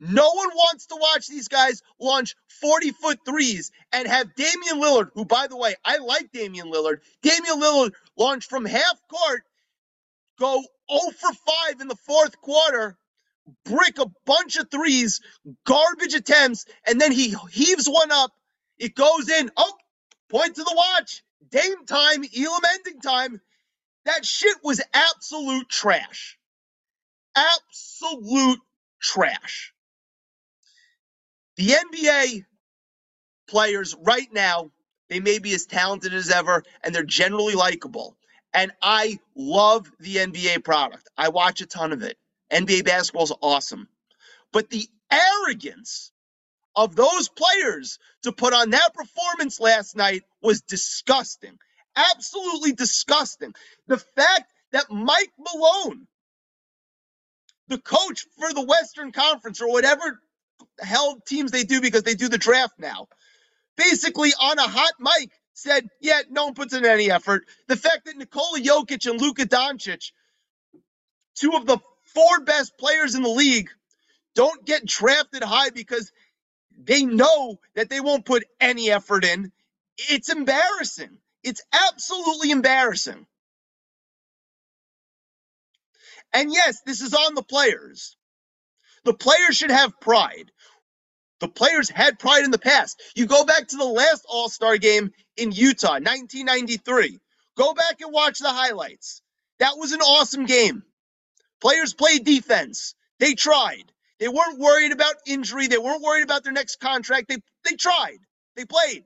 No 0.00 0.30
one 0.32 0.48
wants 0.48 0.86
to 0.86 0.96
watch 0.96 1.28
these 1.28 1.48
guys 1.48 1.82
launch 2.00 2.34
40 2.60 2.92
foot 2.92 3.18
threes 3.26 3.70
and 3.92 4.08
have 4.08 4.34
Damian 4.34 4.80
Lillard, 4.80 5.10
who, 5.14 5.26
by 5.26 5.46
the 5.46 5.58
way, 5.58 5.74
I 5.84 5.98
like 5.98 6.32
Damian 6.32 6.72
Lillard. 6.72 7.00
Damian 7.22 7.60
Lillard 7.60 7.92
launch 8.16 8.46
from 8.46 8.64
half 8.64 9.00
court, 9.08 9.42
go 10.38 10.62
0 10.90 11.00
for 11.18 11.32
5 11.68 11.80
in 11.82 11.88
the 11.88 11.96
fourth 11.96 12.40
quarter, 12.40 12.96
brick 13.66 13.98
a 13.98 14.06
bunch 14.24 14.56
of 14.56 14.70
threes, 14.70 15.20
garbage 15.64 16.14
attempts, 16.14 16.64
and 16.86 16.98
then 16.98 17.12
he 17.12 17.36
heaves 17.50 17.86
one 17.86 18.10
up. 18.10 18.32
It 18.78 18.94
goes 18.94 19.28
in. 19.28 19.50
Oh, 19.56 19.74
point 20.30 20.56
to 20.56 20.64
the 20.64 20.74
watch. 20.74 21.22
Dame 21.50 21.84
time, 21.84 22.24
Elam 22.36 22.62
ending 22.74 23.00
time. 23.02 23.40
That 24.06 24.24
shit 24.24 24.56
was 24.64 24.80
absolute 24.94 25.68
trash. 25.68 26.38
Absolute 27.36 28.60
trash. 29.00 29.74
The 31.60 31.74
NBA 31.74 32.46
players 33.46 33.94
right 34.00 34.32
now, 34.32 34.70
they 35.10 35.20
may 35.20 35.38
be 35.38 35.52
as 35.52 35.66
talented 35.66 36.14
as 36.14 36.30
ever 36.30 36.62
and 36.82 36.94
they're 36.94 37.02
generally 37.02 37.52
likable. 37.52 38.16
And 38.54 38.72
I 38.80 39.18
love 39.36 39.92
the 40.00 40.16
NBA 40.16 40.64
product. 40.64 41.10
I 41.18 41.28
watch 41.28 41.60
a 41.60 41.66
ton 41.66 41.92
of 41.92 42.02
it. 42.02 42.16
NBA 42.50 42.86
basketball 42.86 43.24
is 43.24 43.32
awesome. 43.42 43.88
But 44.54 44.70
the 44.70 44.88
arrogance 45.12 46.12
of 46.76 46.96
those 46.96 47.28
players 47.28 47.98
to 48.22 48.32
put 48.32 48.54
on 48.54 48.70
that 48.70 48.94
performance 48.94 49.60
last 49.60 49.94
night 49.94 50.22
was 50.40 50.62
disgusting. 50.62 51.58
Absolutely 51.94 52.72
disgusting. 52.72 53.52
The 53.86 53.98
fact 53.98 54.50
that 54.72 54.90
Mike 54.90 55.32
Malone, 55.38 56.06
the 57.68 57.76
coach 57.76 58.24
for 58.38 58.50
the 58.50 58.64
Western 58.64 59.12
Conference 59.12 59.60
or 59.60 59.70
whatever 59.70 60.22
hell 60.80 61.20
teams 61.26 61.50
they 61.50 61.64
do 61.64 61.80
because 61.80 62.02
they 62.02 62.14
do 62.14 62.28
the 62.28 62.38
draft 62.38 62.74
now. 62.78 63.08
Basically, 63.76 64.30
on 64.40 64.58
a 64.58 64.62
hot 64.68 64.92
mic, 65.00 65.30
said, 65.54 65.88
yeah, 66.00 66.22
no 66.30 66.46
one 66.46 66.54
puts 66.54 66.74
in 66.74 66.84
any 66.84 67.10
effort. 67.10 67.44
The 67.68 67.76
fact 67.76 68.06
that 68.06 68.16
Nikola 68.16 68.60
Jokic 68.60 69.10
and 69.10 69.20
Luka 69.20 69.46
Doncic, 69.46 70.12
two 71.36 71.52
of 71.54 71.66
the 71.66 71.78
four 72.14 72.40
best 72.40 72.78
players 72.78 73.14
in 73.14 73.22
the 73.22 73.28
league, 73.30 73.70
don't 74.34 74.64
get 74.66 74.86
drafted 74.86 75.42
high 75.44 75.70
because 75.70 76.12
they 76.78 77.04
know 77.04 77.58
that 77.74 77.90
they 77.90 78.00
won't 78.00 78.26
put 78.26 78.44
any 78.60 78.90
effort 78.90 79.24
in. 79.24 79.52
It's 79.98 80.30
embarrassing. 80.30 81.18
It's 81.42 81.62
absolutely 81.72 82.50
embarrassing. 82.50 83.26
And 86.32 86.52
yes, 86.52 86.82
this 86.86 87.00
is 87.00 87.14
on 87.14 87.34
the 87.34 87.42
players. 87.42 88.16
The 89.04 89.14
players 89.14 89.56
should 89.56 89.70
have 89.70 90.00
pride. 90.00 90.50
The 91.40 91.48
players 91.48 91.90
had 91.90 92.18
pride 92.18 92.44
in 92.44 92.50
the 92.50 92.58
past. 92.58 93.02
You 93.14 93.26
go 93.26 93.44
back 93.44 93.68
to 93.68 93.76
the 93.76 93.84
last 93.84 94.24
All 94.28 94.48
Star 94.48 94.78
game 94.78 95.12
in 95.36 95.52
Utah, 95.52 95.94
1993. 95.94 97.18
Go 97.56 97.74
back 97.74 98.00
and 98.00 98.12
watch 98.12 98.38
the 98.40 98.50
highlights. 98.50 99.22
That 99.58 99.76
was 99.78 99.92
an 99.92 100.00
awesome 100.00 100.46
game. 100.46 100.82
Players 101.60 101.94
played 101.94 102.24
defense. 102.24 102.94
They 103.18 103.34
tried. 103.34 103.92
They 104.20 104.28
weren't 104.28 104.58
worried 104.58 104.92
about 104.92 105.14
injury. 105.26 105.66
They 105.68 105.78
weren't 105.78 106.02
worried 106.02 106.24
about 106.24 106.44
their 106.44 106.52
next 106.52 106.76
contract. 106.80 107.28
They 107.28 107.38
they 107.68 107.76
tried. 107.76 108.18
They 108.56 108.64
played. 108.64 109.04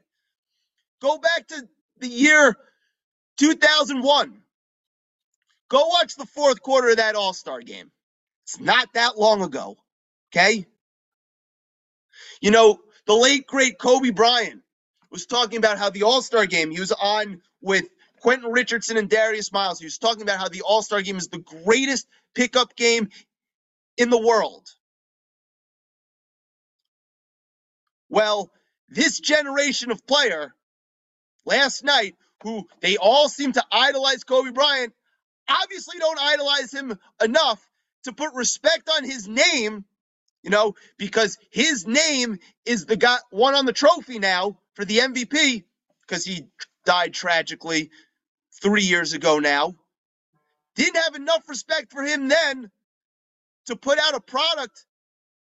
Go 1.02 1.18
back 1.18 1.48
to 1.48 1.68
the 2.00 2.08
year 2.08 2.56
2001. 3.38 4.42
Go 5.70 5.86
watch 5.88 6.16
the 6.16 6.26
fourth 6.26 6.62
quarter 6.62 6.90
of 6.90 6.98
that 6.98 7.16
All 7.16 7.34
Star 7.34 7.60
game. 7.60 7.90
It's 8.44 8.60
not 8.60 8.92
that 8.94 9.18
long 9.18 9.42
ago. 9.42 9.76
Okay. 10.34 10.66
You 12.40 12.50
know, 12.50 12.80
the 13.06 13.14
late, 13.14 13.46
great 13.46 13.78
Kobe 13.78 14.10
Bryant 14.10 14.62
was 15.10 15.26
talking 15.26 15.58
about 15.58 15.78
how 15.78 15.90
the 15.90 16.02
All 16.02 16.22
Star 16.22 16.44
game, 16.46 16.72
he 16.72 16.80
was 16.80 16.90
on 16.90 17.40
with 17.62 17.84
Quentin 18.20 18.50
Richardson 18.50 18.96
and 18.96 19.08
Darius 19.08 19.52
Miles. 19.52 19.78
He 19.78 19.86
was 19.86 19.98
talking 19.98 20.22
about 20.22 20.38
how 20.38 20.48
the 20.48 20.62
All 20.62 20.82
Star 20.82 21.02
game 21.02 21.16
is 21.16 21.28
the 21.28 21.38
greatest 21.38 22.08
pickup 22.34 22.74
game 22.74 23.10
in 23.96 24.10
the 24.10 24.20
world. 24.20 24.66
Well, 28.08 28.50
this 28.88 29.20
generation 29.20 29.92
of 29.92 30.04
player 30.04 30.52
last 31.46 31.84
night, 31.84 32.16
who 32.42 32.66
they 32.80 32.96
all 32.96 33.28
seem 33.28 33.52
to 33.52 33.64
idolize 33.70 34.24
Kobe 34.24 34.50
Bryant, 34.50 34.94
obviously 35.48 35.98
don't 36.00 36.18
idolize 36.20 36.72
him 36.72 36.98
enough 37.22 37.64
to 38.04 38.12
put 38.12 38.34
respect 38.34 38.90
on 38.96 39.04
his 39.04 39.28
name, 39.28 39.84
you 40.44 40.50
know, 40.50 40.74
because 40.98 41.38
his 41.50 41.86
name 41.86 42.38
is 42.66 42.84
the 42.84 42.96
guy 42.96 43.16
one 43.30 43.54
on 43.54 43.64
the 43.64 43.72
trophy 43.72 44.18
now 44.18 44.58
for 44.74 44.84
the 44.84 44.98
MVP 44.98 45.64
because 46.06 46.24
he 46.24 46.46
died 46.84 47.14
tragically 47.14 47.90
three 48.62 48.82
years 48.82 49.14
ago 49.14 49.38
now. 49.38 49.74
Didn't 50.76 51.02
have 51.02 51.14
enough 51.14 51.48
respect 51.48 51.90
for 51.90 52.02
him 52.02 52.28
then 52.28 52.70
to 53.66 53.76
put 53.76 53.98
out 53.98 54.14
a 54.14 54.20
product 54.20 54.84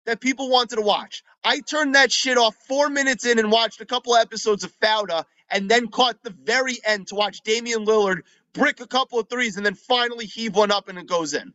that 0.06 0.20
people 0.20 0.48
wanted 0.48 0.76
to 0.76 0.82
watch. 0.82 1.24
I 1.42 1.58
turned 1.58 1.96
that 1.96 2.12
shit 2.12 2.38
off 2.38 2.54
four 2.68 2.88
minutes 2.88 3.26
in 3.26 3.40
and 3.40 3.50
watched 3.50 3.80
a 3.80 3.86
couple 3.86 4.14
episodes 4.14 4.62
of 4.62 4.72
Fauda 4.78 5.24
and 5.50 5.68
then 5.68 5.88
caught 5.88 6.22
the 6.22 6.30
very 6.30 6.78
end 6.84 7.08
to 7.08 7.16
watch 7.16 7.40
Damian 7.40 7.84
Lillard 7.84 8.20
brick 8.52 8.78
a 8.80 8.86
couple 8.86 9.18
of 9.18 9.28
threes 9.28 9.56
and 9.56 9.66
then 9.66 9.74
finally 9.74 10.26
heave 10.26 10.54
one 10.54 10.70
up 10.70 10.88
and 10.88 10.98
it 10.98 11.08
goes 11.08 11.34
in. 11.34 11.52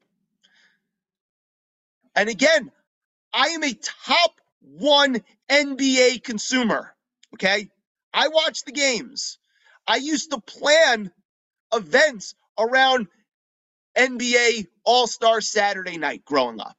And 2.16 2.28
again, 2.28 2.72
I 3.34 3.50
am 3.50 3.64
a 3.64 3.74
top 3.74 4.40
one 4.62 5.22
NBA 5.50 6.24
consumer. 6.24 6.96
Okay. 7.36 7.70
I 8.14 8.28
watch 8.30 8.64
the 8.66 8.72
games. 8.72 9.38
I 9.88 9.98
used 9.98 10.32
to 10.32 10.40
plan 10.40 11.12
events 11.74 12.36
around 12.58 13.08
NBA 13.98 14.68
All 14.84 15.08
Star 15.08 15.42
Saturday 15.42 15.98
night 15.98 16.26
growing 16.26 16.60
up. 16.60 16.78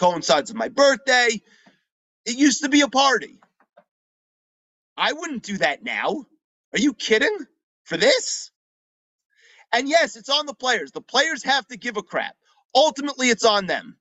Coincides 0.00 0.50
with 0.50 0.56
my 0.56 0.68
birthday. 0.68 1.40
It 2.24 2.36
used 2.36 2.62
to 2.62 2.68
be 2.68 2.82
a 2.82 2.88
party. 2.88 3.40
I 4.96 5.12
wouldn't 5.12 5.42
do 5.42 5.58
that 5.58 5.82
now. 5.82 6.26
Are 6.72 6.78
you 6.78 6.94
kidding? 6.94 7.36
For 7.84 7.96
this? 7.96 8.50
And 9.72 9.88
yes, 9.88 10.16
it's 10.16 10.28
on 10.28 10.46
the 10.46 10.54
players. 10.54 10.92
The 10.92 11.00
players 11.00 11.42
have 11.44 11.66
to 11.68 11.78
give 11.78 11.96
a 11.96 12.02
crap. 12.02 12.36
Ultimately, 12.74 13.30
it's 13.30 13.44
on 13.44 13.66
them. 13.66 13.96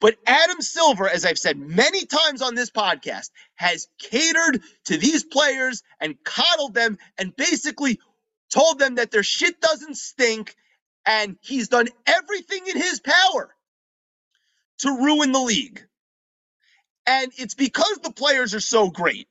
But 0.00 0.16
Adam 0.26 0.62
Silver, 0.62 1.08
as 1.08 1.24
I've 1.26 1.38
said 1.38 1.58
many 1.58 2.06
times 2.06 2.42
on 2.42 2.54
this 2.54 2.70
podcast, 2.70 3.30
has 3.56 3.88
catered 3.98 4.62
to 4.86 4.96
these 4.96 5.24
players 5.24 5.82
and 6.00 6.16
coddled 6.24 6.74
them 6.74 6.98
and 7.18 7.36
basically 7.36 8.00
told 8.52 8.78
them 8.78 8.96
that 8.96 9.10
their 9.10 9.22
shit 9.22 9.60
doesn't 9.60 9.96
stink. 9.96 10.56
And 11.06 11.36
he's 11.40 11.68
done 11.68 11.88
everything 12.06 12.66
in 12.68 12.76
his 12.76 13.00
power 13.00 13.54
to 14.80 14.90
ruin 14.90 15.32
the 15.32 15.40
league. 15.40 15.82
And 17.06 17.32
it's 17.38 17.54
because 17.54 17.98
the 18.02 18.12
players 18.12 18.54
are 18.54 18.60
so 18.60 18.90
great 18.90 19.28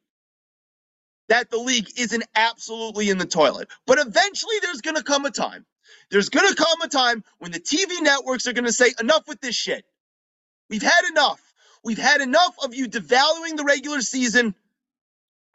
that 1.29 1.49
the 1.49 1.57
league 1.57 1.87
isn't 1.97 2.23
absolutely 2.35 3.09
in 3.09 3.17
the 3.17 3.25
toilet. 3.25 3.69
But 3.87 3.99
eventually, 3.99 4.55
there's 4.61 4.81
going 4.81 4.97
to 4.97 5.03
come 5.03 5.25
a 5.25 5.31
time. 5.31 5.65
There's 6.11 6.29
going 6.29 6.47
to 6.47 6.55
come 6.55 6.81
a 6.81 6.87
time 6.87 7.23
when 7.39 7.51
the 7.51 7.59
TV 7.59 8.01
networks 8.01 8.47
are 8.47 8.53
going 8.53 8.65
to 8.65 8.73
say, 8.73 8.93
enough 8.99 9.27
with 9.27 9.41
this 9.41 9.55
shit. 9.55 9.85
We've 10.69 10.81
had 10.81 11.05
enough. 11.09 11.41
We've 11.83 11.97
had 11.97 12.21
enough 12.21 12.55
of 12.63 12.75
you 12.75 12.87
devaluing 12.87 13.57
the 13.57 13.63
regular 13.65 14.01
season 14.01 14.55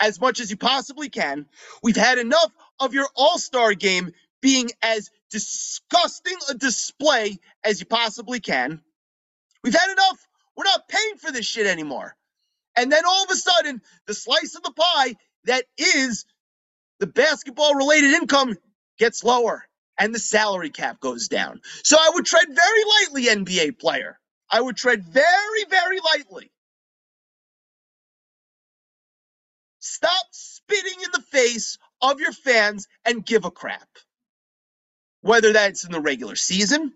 as 0.00 0.20
much 0.20 0.40
as 0.40 0.50
you 0.50 0.56
possibly 0.56 1.08
can. 1.08 1.46
We've 1.82 1.96
had 1.96 2.18
enough 2.18 2.50
of 2.80 2.94
your 2.94 3.08
All 3.14 3.38
Star 3.38 3.74
game 3.74 4.12
being 4.40 4.70
as 4.82 5.10
disgusting 5.30 6.36
a 6.50 6.54
display 6.54 7.38
as 7.62 7.80
you 7.80 7.86
possibly 7.86 8.40
can. 8.40 8.80
We've 9.62 9.74
had 9.74 9.90
enough. 9.90 10.26
We're 10.56 10.64
not 10.64 10.88
paying 10.88 11.16
for 11.18 11.32
this 11.32 11.46
shit 11.46 11.66
anymore. 11.66 12.16
And 12.76 12.90
then 12.90 13.04
all 13.06 13.24
of 13.24 13.30
a 13.30 13.36
sudden, 13.36 13.80
the 14.06 14.14
slice 14.14 14.54
of 14.56 14.62
the 14.62 14.72
pie 14.72 15.16
that 15.44 15.64
is 15.78 16.26
the 17.00 17.06
basketball 17.06 17.74
related 17.74 18.12
income 18.12 18.56
gets 18.98 19.24
lower 19.24 19.64
and 19.98 20.14
the 20.14 20.18
salary 20.18 20.70
cap 20.70 21.00
goes 21.00 21.28
down. 21.28 21.60
So 21.84 21.96
I 21.98 22.10
would 22.14 22.26
tread 22.26 22.46
very 22.48 22.84
lightly, 22.84 23.26
NBA 23.26 23.78
player. 23.78 24.18
I 24.54 24.62
would 24.62 24.76
tread 24.78 25.04
very, 25.04 25.64
very 25.68 25.98
lightly. 26.00 26.52
Stop 29.80 30.26
spitting 30.32 31.00
in 31.04 31.10
the 31.12 31.22
face 31.22 31.78
of 32.02 32.20
your 32.20 32.32
fans 32.32 32.88
and 33.04 33.26
give 33.26 33.44
a 33.44 33.50
crap. 33.50 33.88
Whether 35.22 35.52
that's 35.52 35.84
in 35.84 35.92
the 35.92 36.00
regular 36.00 36.36
season, 36.36 36.92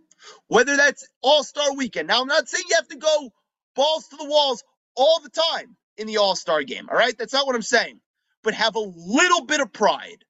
whether 0.49 0.77
that's 0.77 1.09
All 1.23 1.45
Star 1.45 1.75
weekend. 1.75 2.09
Now, 2.09 2.23
I'm 2.23 2.29
not 2.29 2.49
saying 2.49 2.65
you 2.69 2.77
have 2.77 2.89
to 2.89 2.97
go 2.99 3.33
balls 3.77 4.09
to 4.09 4.17
the 4.17 4.27
walls 4.27 4.65
all 4.97 5.21
the 5.23 5.31
time 5.31 5.77
in 5.99 6.07
the 6.07 6.19
All 6.19 6.37
Star 6.37 6.63
game, 6.65 6.89
all 6.91 6.99
right? 6.99 7.17
That's 7.19 7.33
not 7.35 7.47
what 7.47 7.57
I'm 7.57 7.63
saying. 7.63 8.01
But 8.45 8.55
have 8.55 8.77
a 8.77 8.81
little 8.81 9.47
bit 9.47 9.61
of 9.61 9.73
pride 9.73 10.25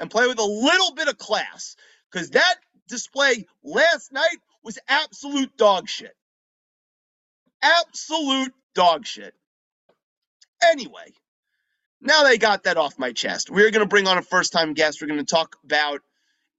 and 0.00 0.10
play 0.10 0.28
with 0.28 0.40
a 0.40 0.44
little 0.44 0.94
bit 0.94 1.08
of 1.08 1.18
class 1.18 1.76
because 2.12 2.30
that 2.30 2.56
display 2.88 3.46
last 3.64 4.12
night 4.12 4.38
was 4.64 4.78
absolute 4.88 5.56
dog 5.56 5.88
shit. 5.88 6.14
Absolute 7.62 8.52
dog 8.74 9.06
shit. 9.06 9.34
Anyway, 10.70 11.12
now 12.00 12.24
they 12.24 12.38
got 12.38 12.64
that 12.64 12.76
off 12.76 12.98
my 12.98 13.12
chest. 13.12 13.50
We're 13.50 13.70
going 13.70 13.84
to 13.84 13.88
bring 13.88 14.08
on 14.08 14.18
a 14.18 14.22
first 14.22 14.52
time 14.52 14.74
guest. 14.74 15.00
We're 15.00 15.08
going 15.08 15.24
to 15.24 15.26
talk 15.26 15.56
about 15.64 16.00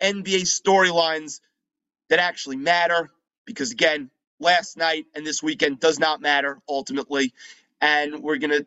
NBA 0.02 0.42
storylines 0.44 1.42
that 2.10 2.20
actually 2.20 2.58
matter 2.58 3.12
because, 3.46 3.72
again, 3.72 4.10
last 4.40 4.78
night 4.78 5.06
and 5.16 5.26
this 5.26 5.44
weekend 5.44 5.80
does 5.80 6.00
not 6.00 6.22
matter 6.22 6.60
ultimately. 6.68 7.34
And 7.82 8.22
we're 8.22 8.38
going 8.38 8.52
to 8.52 8.66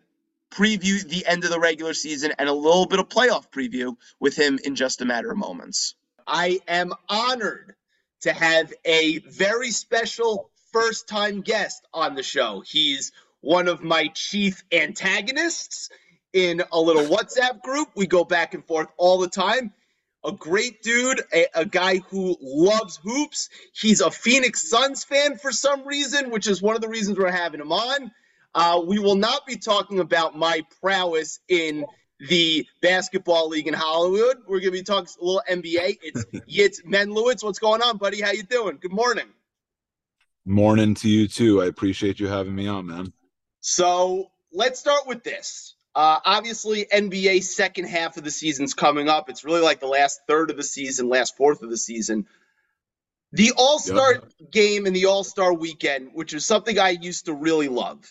preview 0.51 1.07
the 1.07 1.27
end 1.27 1.44
of 1.44 1.51
the 1.51 1.61
regular 1.61 1.94
season 1.94 2.33
and 2.38 2.49
a 2.49 2.53
little 2.53 2.87
bit 2.87 2.99
of 2.99 3.09
playoff 3.09 3.51
preview 3.51 3.96
with 4.20 4.37
him 4.37 4.59
in 4.64 4.75
just 4.75 5.01
a 5.01 5.05
matter 5.05 5.31
of 5.31 5.38
moments. 5.38 5.94
I 6.27 6.61
am 6.68 6.92
honored 7.09 7.75
to 8.22 8.33
have 8.33 8.72
a 8.85 9.18
very 9.20 9.70
special 9.70 10.51
first 10.77 11.09
time 11.09 11.41
guest 11.41 11.87
on 11.95 12.15
the 12.15 12.23
show. 12.23 12.62
He's 12.67 13.12
one 13.41 13.67
of 13.67 13.83
my 13.83 14.09
chief 14.09 14.62
antagonists 14.71 15.89
in 16.35 16.62
a 16.71 16.79
little 16.79 17.05
WhatsApp 17.17 17.62
group. 17.62 17.89
We 17.95 18.07
go 18.07 18.25
back 18.25 18.53
and 18.53 18.62
forth 18.62 18.89
all 18.99 19.19
the 19.19 19.29
time. 19.29 19.73
A 20.23 20.33
great 20.33 20.83
dude, 20.83 21.23
a, 21.33 21.47
a, 21.55 21.65
guy 21.65 21.99
who 22.11 22.37
loves 22.43 22.99
hoops. 23.03 23.49
He's 23.73 24.03
a 24.03 24.11
Phoenix 24.11 24.69
Suns 24.69 25.03
fan 25.03 25.39
for 25.39 25.51
some 25.51 25.87
reason, 25.87 26.31
which 26.31 26.47
is 26.47 26.61
one 26.61 26.75
of 26.75 26.83
the 26.83 26.89
reasons 26.89 27.17
we're 27.17 27.31
having 27.31 27.61
him 27.61 27.73
on. 27.73 28.11
Uh, 28.55 28.83
we 28.85 28.99
will 28.99 29.17
not 29.17 29.47
be 29.47 29.57
talking 29.57 30.01
about 30.01 30.37
my 30.37 30.62
prowess 30.83 31.39
in 31.49 31.87
the 32.19 32.67
basketball 32.83 33.49
league 33.49 33.69
in 33.69 33.75
Hollywood. 33.75 34.39
We're 34.47 34.61
going 34.61 34.65
to 34.65 34.71
be 34.73 34.83
talking 34.83 35.09
a 35.21 35.25
little 35.25 35.43
NBA. 35.49 35.99
It's 36.03 36.25
Yitz 36.35 36.85
Menlowitz. 36.85 37.43
What's 37.43 37.61
going 37.61 37.81
on, 37.81 37.97
buddy? 37.97 38.21
How 38.21 38.33
you 38.33 38.43
doing? 38.43 38.79
Good 38.79 38.93
morning. 38.93 39.27
Morning 40.49 40.95
to 40.95 41.09
you 41.09 41.27
too. 41.27 41.61
I 41.61 41.67
appreciate 41.67 42.21
you 42.21 42.29
having 42.29 42.55
me 42.55 42.69
on, 42.69 42.87
man. 42.87 43.13
So 43.61 44.31
let's 44.53 44.79
start 44.79 45.05
with 45.05 45.25
this. 45.25 45.75
Uh, 45.93 46.21
obviously, 46.25 46.87
NBA 46.93 47.43
second 47.43 47.87
half 47.87 48.17
of 48.17 48.23
the 48.23 48.31
season's 48.31 48.73
coming 48.73 49.09
up. 49.09 49.29
It's 49.29 49.45
really 49.45 49.63
like 49.63 49.81
the 49.81 49.89
last 49.89 50.21
third 50.29 50.51
of 50.51 50.57
the 50.57 50.63
season, 50.63 51.09
last 51.09 51.37
fourth 51.37 51.63
of 51.63 51.71
the 51.71 51.77
season. 51.77 52.27
The 53.33 53.55
All 53.57 53.81
Star 53.81 54.13
yep. 54.13 54.51
game 54.53 54.87
and 54.87 54.95
the 54.95 55.07
All 55.07 55.25
Star 55.25 55.53
weekend, 55.53 56.11
which 56.13 56.33
is 56.33 56.47
something 56.47 56.79
I 56.79 56.91
used 56.91 57.25
to 57.25 57.33
really 57.33 57.67
love, 57.67 58.05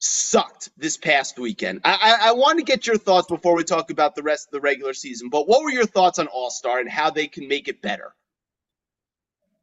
sucked 0.00 0.68
this 0.76 0.98
past 0.98 1.38
weekend. 1.38 1.80
I, 1.84 2.18
I, 2.20 2.28
I 2.28 2.32
want 2.32 2.58
to 2.58 2.64
get 2.64 2.86
your 2.86 2.98
thoughts 2.98 3.28
before 3.28 3.56
we 3.56 3.64
talk 3.64 3.88
about 3.90 4.14
the 4.14 4.22
rest 4.22 4.48
of 4.48 4.52
the 4.52 4.60
regular 4.60 4.92
season. 4.92 5.30
But 5.30 5.48
what 5.48 5.62
were 5.62 5.70
your 5.70 5.86
thoughts 5.86 6.18
on 6.18 6.26
All 6.26 6.50
Star 6.50 6.80
and 6.80 6.90
how 6.90 7.08
they 7.08 7.28
can 7.28 7.48
make 7.48 7.68
it 7.68 7.80
better? 7.80 8.14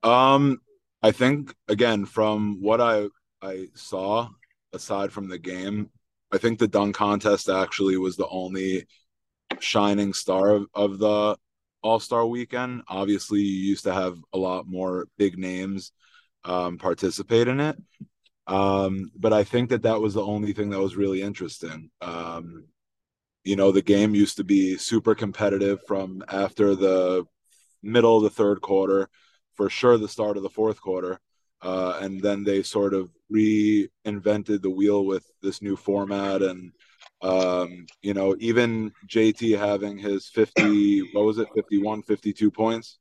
Um, 0.01 0.59
I 1.03 1.11
think 1.11 1.53
again 1.67 2.05
from 2.05 2.61
what 2.61 2.79
I 2.79 3.07
I 3.41 3.67
saw 3.73 4.29
aside 4.73 5.11
from 5.11 5.29
the 5.29 5.39
game, 5.39 5.89
I 6.31 6.37
think 6.37 6.59
the 6.59 6.67
dunk 6.67 6.95
contest 6.95 7.49
actually 7.49 7.97
was 7.97 8.15
the 8.15 8.27
only 8.27 8.85
shining 9.59 10.13
star 10.13 10.51
of, 10.51 10.65
of 10.73 10.99
the 10.99 11.37
All 11.81 11.99
Star 11.99 12.25
weekend. 12.25 12.83
Obviously, 12.87 13.41
you 13.41 13.69
used 13.69 13.85
to 13.85 13.93
have 13.93 14.17
a 14.33 14.37
lot 14.37 14.67
more 14.67 15.07
big 15.17 15.37
names 15.37 15.91
um, 16.45 16.77
participate 16.77 17.47
in 17.47 17.59
it, 17.59 17.77
um, 18.47 19.11
but 19.15 19.33
I 19.33 19.43
think 19.43 19.69
that 19.69 19.83
that 19.83 20.01
was 20.01 20.13
the 20.13 20.25
only 20.25 20.53
thing 20.53 20.69
that 20.69 20.79
was 20.79 20.95
really 20.95 21.21
interesting. 21.21 21.89
Um, 22.01 22.65
you 23.43 23.55
know, 23.55 23.71
the 23.71 23.81
game 23.81 24.13
used 24.13 24.37
to 24.37 24.43
be 24.43 24.77
super 24.77 25.15
competitive 25.15 25.79
from 25.87 26.23
after 26.27 26.75
the 26.75 27.25
middle 27.81 28.17
of 28.17 28.23
the 28.23 28.29
third 28.29 28.61
quarter 28.61 29.09
for 29.55 29.69
sure 29.69 29.97
the 29.97 30.07
start 30.07 30.37
of 30.37 30.43
the 30.43 30.49
fourth 30.49 30.81
quarter. 30.81 31.19
uh, 31.61 31.99
and 32.01 32.21
then 32.21 32.43
they 32.43 32.63
sort 32.63 32.93
of 32.93 33.11
reinvented 33.31 34.61
the 34.61 34.69
wheel 34.69 35.05
with 35.05 35.25
this 35.41 35.61
new 35.61 35.75
format 35.75 36.41
and 36.41 36.71
um, 37.21 37.85
you 38.01 38.13
know 38.13 38.35
even 38.39 38.91
jt 39.07 39.57
having 39.57 39.97
his 39.97 40.27
50 40.29 41.01
what 41.13 41.25
was 41.25 41.37
it 41.37 41.47
51 41.53 42.01
52 42.03 42.51
points? 42.51 42.97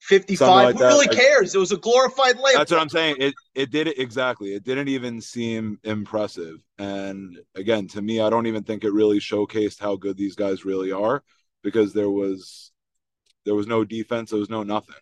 55 0.00 0.48
like 0.48 0.74
who 0.74 0.80
that. 0.80 0.88
really 0.88 1.06
cares? 1.08 1.54
It 1.54 1.58
was 1.58 1.70
a 1.70 1.76
glorified 1.76 2.36
layup. 2.36 2.54
That's 2.54 2.72
what 2.72 2.80
i'm 2.80 2.88
saying. 2.88 3.16
It 3.20 3.34
it 3.54 3.70
did 3.70 3.86
it 3.86 3.98
exactly. 3.98 4.54
It 4.54 4.64
didn't 4.64 4.88
even 4.88 5.20
seem 5.20 5.78
impressive. 5.84 6.56
And 6.78 7.38
again 7.54 7.86
to 7.88 8.02
me 8.02 8.20
i 8.20 8.30
don't 8.30 8.46
even 8.46 8.64
think 8.64 8.82
it 8.82 8.92
really 8.92 9.20
showcased 9.20 9.78
how 9.78 9.94
good 9.96 10.16
these 10.16 10.34
guys 10.34 10.64
really 10.64 10.90
are 10.90 11.22
because 11.62 11.92
there 11.92 12.10
was 12.10 12.72
there 13.44 13.54
was 13.54 13.66
no 13.66 13.84
defense. 13.84 14.30
There 14.30 14.40
was 14.40 14.50
no 14.50 14.62
nothing 14.62 14.96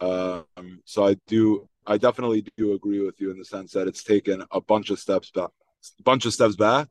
um, 0.00 0.80
so 0.84 1.06
I 1.06 1.16
do, 1.26 1.68
I 1.86 1.98
definitely 1.98 2.46
do 2.56 2.74
agree 2.74 3.04
with 3.04 3.20
you 3.20 3.30
in 3.30 3.38
the 3.38 3.44
sense 3.44 3.72
that 3.72 3.86
it's 3.86 4.02
taken 4.02 4.44
a 4.50 4.60
bunch 4.60 4.90
of 4.90 4.98
steps 4.98 5.30
back, 5.30 5.50
a 5.98 6.02
bunch 6.02 6.26
of 6.26 6.32
steps 6.32 6.56
back. 6.56 6.88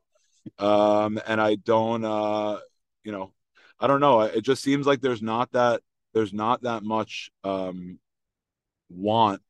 Um, 0.58 1.20
and 1.26 1.40
I 1.40 1.56
don't, 1.56 2.04
uh, 2.04 2.58
you 3.02 3.12
know, 3.12 3.32
I 3.80 3.86
don't 3.86 4.00
know. 4.00 4.20
It 4.20 4.42
just 4.42 4.62
seems 4.62 4.86
like 4.86 5.00
there's 5.00 5.22
not 5.22 5.52
that, 5.52 5.80
there's 6.12 6.32
not 6.32 6.62
that 6.62 6.82
much 6.82 7.30
um, 7.42 7.98
want 8.88 9.42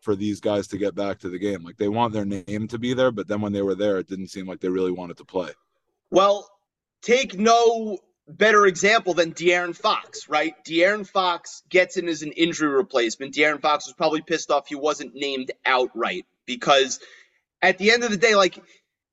for 0.00 0.14
these 0.14 0.40
guys 0.40 0.68
to 0.68 0.78
get 0.78 0.94
back 0.94 1.18
to 1.20 1.28
the 1.28 1.38
game. 1.38 1.64
Like 1.64 1.76
they 1.76 1.88
want 1.88 2.12
their 2.12 2.24
name 2.24 2.68
to 2.68 2.78
be 2.78 2.94
there, 2.94 3.10
but 3.10 3.26
then 3.26 3.40
when 3.40 3.52
they 3.52 3.62
were 3.62 3.74
there, 3.74 3.98
it 3.98 4.06
didn't 4.06 4.28
seem 4.28 4.46
like 4.46 4.60
they 4.60 4.68
really 4.68 4.92
wanted 4.92 5.16
to 5.16 5.24
play. 5.24 5.50
Well, 6.10 6.48
take 7.02 7.38
no 7.38 7.98
better 8.28 8.66
example 8.66 9.14
than 9.14 9.32
De'Aaron 9.32 9.76
Fox, 9.76 10.28
right? 10.28 10.54
De'Aaron 10.64 11.06
Fox 11.06 11.62
gets 11.68 11.96
in 11.96 12.08
as 12.08 12.22
an 12.22 12.32
injury 12.32 12.68
replacement. 12.68 13.34
De'Aaron 13.34 13.60
Fox 13.60 13.86
was 13.86 13.94
probably 13.94 14.22
pissed 14.22 14.50
off 14.50 14.66
he 14.66 14.74
wasn't 14.74 15.14
named 15.14 15.52
outright 15.64 16.26
because 16.44 17.00
at 17.62 17.78
the 17.78 17.92
end 17.92 18.04
of 18.04 18.10
the 18.10 18.16
day, 18.16 18.34
like 18.34 18.58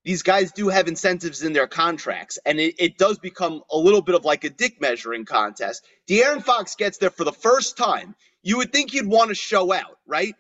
these 0.03 0.23
guys 0.23 0.51
do 0.51 0.69
have 0.69 0.87
incentives 0.87 1.43
in 1.43 1.53
their 1.53 1.67
contracts, 1.67 2.39
and 2.45 2.59
it, 2.59 2.75
it 2.77 2.97
does 2.97 3.19
become 3.19 3.61
a 3.71 3.77
little 3.77 4.01
bit 4.01 4.15
of 4.15 4.25
like 4.25 4.43
a 4.43 4.49
dick 4.49 4.81
measuring 4.81 5.25
contest. 5.25 5.85
De'Aaron 6.07 6.43
Fox 6.43 6.75
gets 6.75 6.97
there 6.97 7.11
for 7.11 7.23
the 7.23 7.31
first 7.31 7.77
time. 7.77 8.15
You 8.41 8.57
would 8.57 8.73
think 8.73 8.91
he'd 8.91 9.05
want 9.07 9.29
to 9.29 9.35
show 9.35 9.71
out, 9.71 9.99
right? 10.05 10.35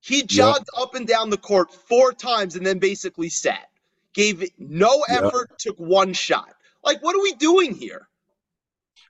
He 0.00 0.22
jogged 0.22 0.68
yep. 0.74 0.82
up 0.82 0.94
and 0.94 1.06
down 1.06 1.30
the 1.30 1.38
court 1.38 1.72
four 1.72 2.12
times 2.12 2.56
and 2.56 2.66
then 2.66 2.78
basically 2.78 3.30
sat. 3.30 3.70
Gave 4.12 4.44
no 4.58 5.02
effort, 5.08 5.48
yep. 5.50 5.58
took 5.58 5.78
one 5.78 6.12
shot 6.12 6.54
like, 6.84 7.02
what 7.02 7.16
are 7.16 7.22
we 7.22 7.34
doing 7.34 7.74
here? 7.74 8.08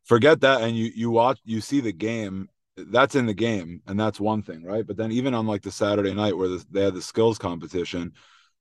Forget 0.04 0.40
that, 0.40 0.62
and 0.62 0.76
you 0.76 0.90
you 0.94 1.10
watch 1.10 1.40
you 1.44 1.60
see 1.60 1.80
the 1.80 1.92
game. 1.92 2.48
That's 2.76 3.14
in 3.14 3.26
the 3.26 3.34
game, 3.34 3.82
and 3.86 3.98
that's 3.98 4.18
one 4.18 4.42
thing, 4.42 4.64
right? 4.64 4.86
But 4.86 4.96
then 4.96 5.12
even 5.12 5.32
on 5.32 5.46
like 5.46 5.62
the 5.62 5.70
Saturday 5.70 6.12
night 6.12 6.36
where 6.36 6.48
the, 6.48 6.64
they 6.70 6.84
had 6.84 6.94
the 6.94 7.02
skills 7.02 7.38
competition, 7.38 8.12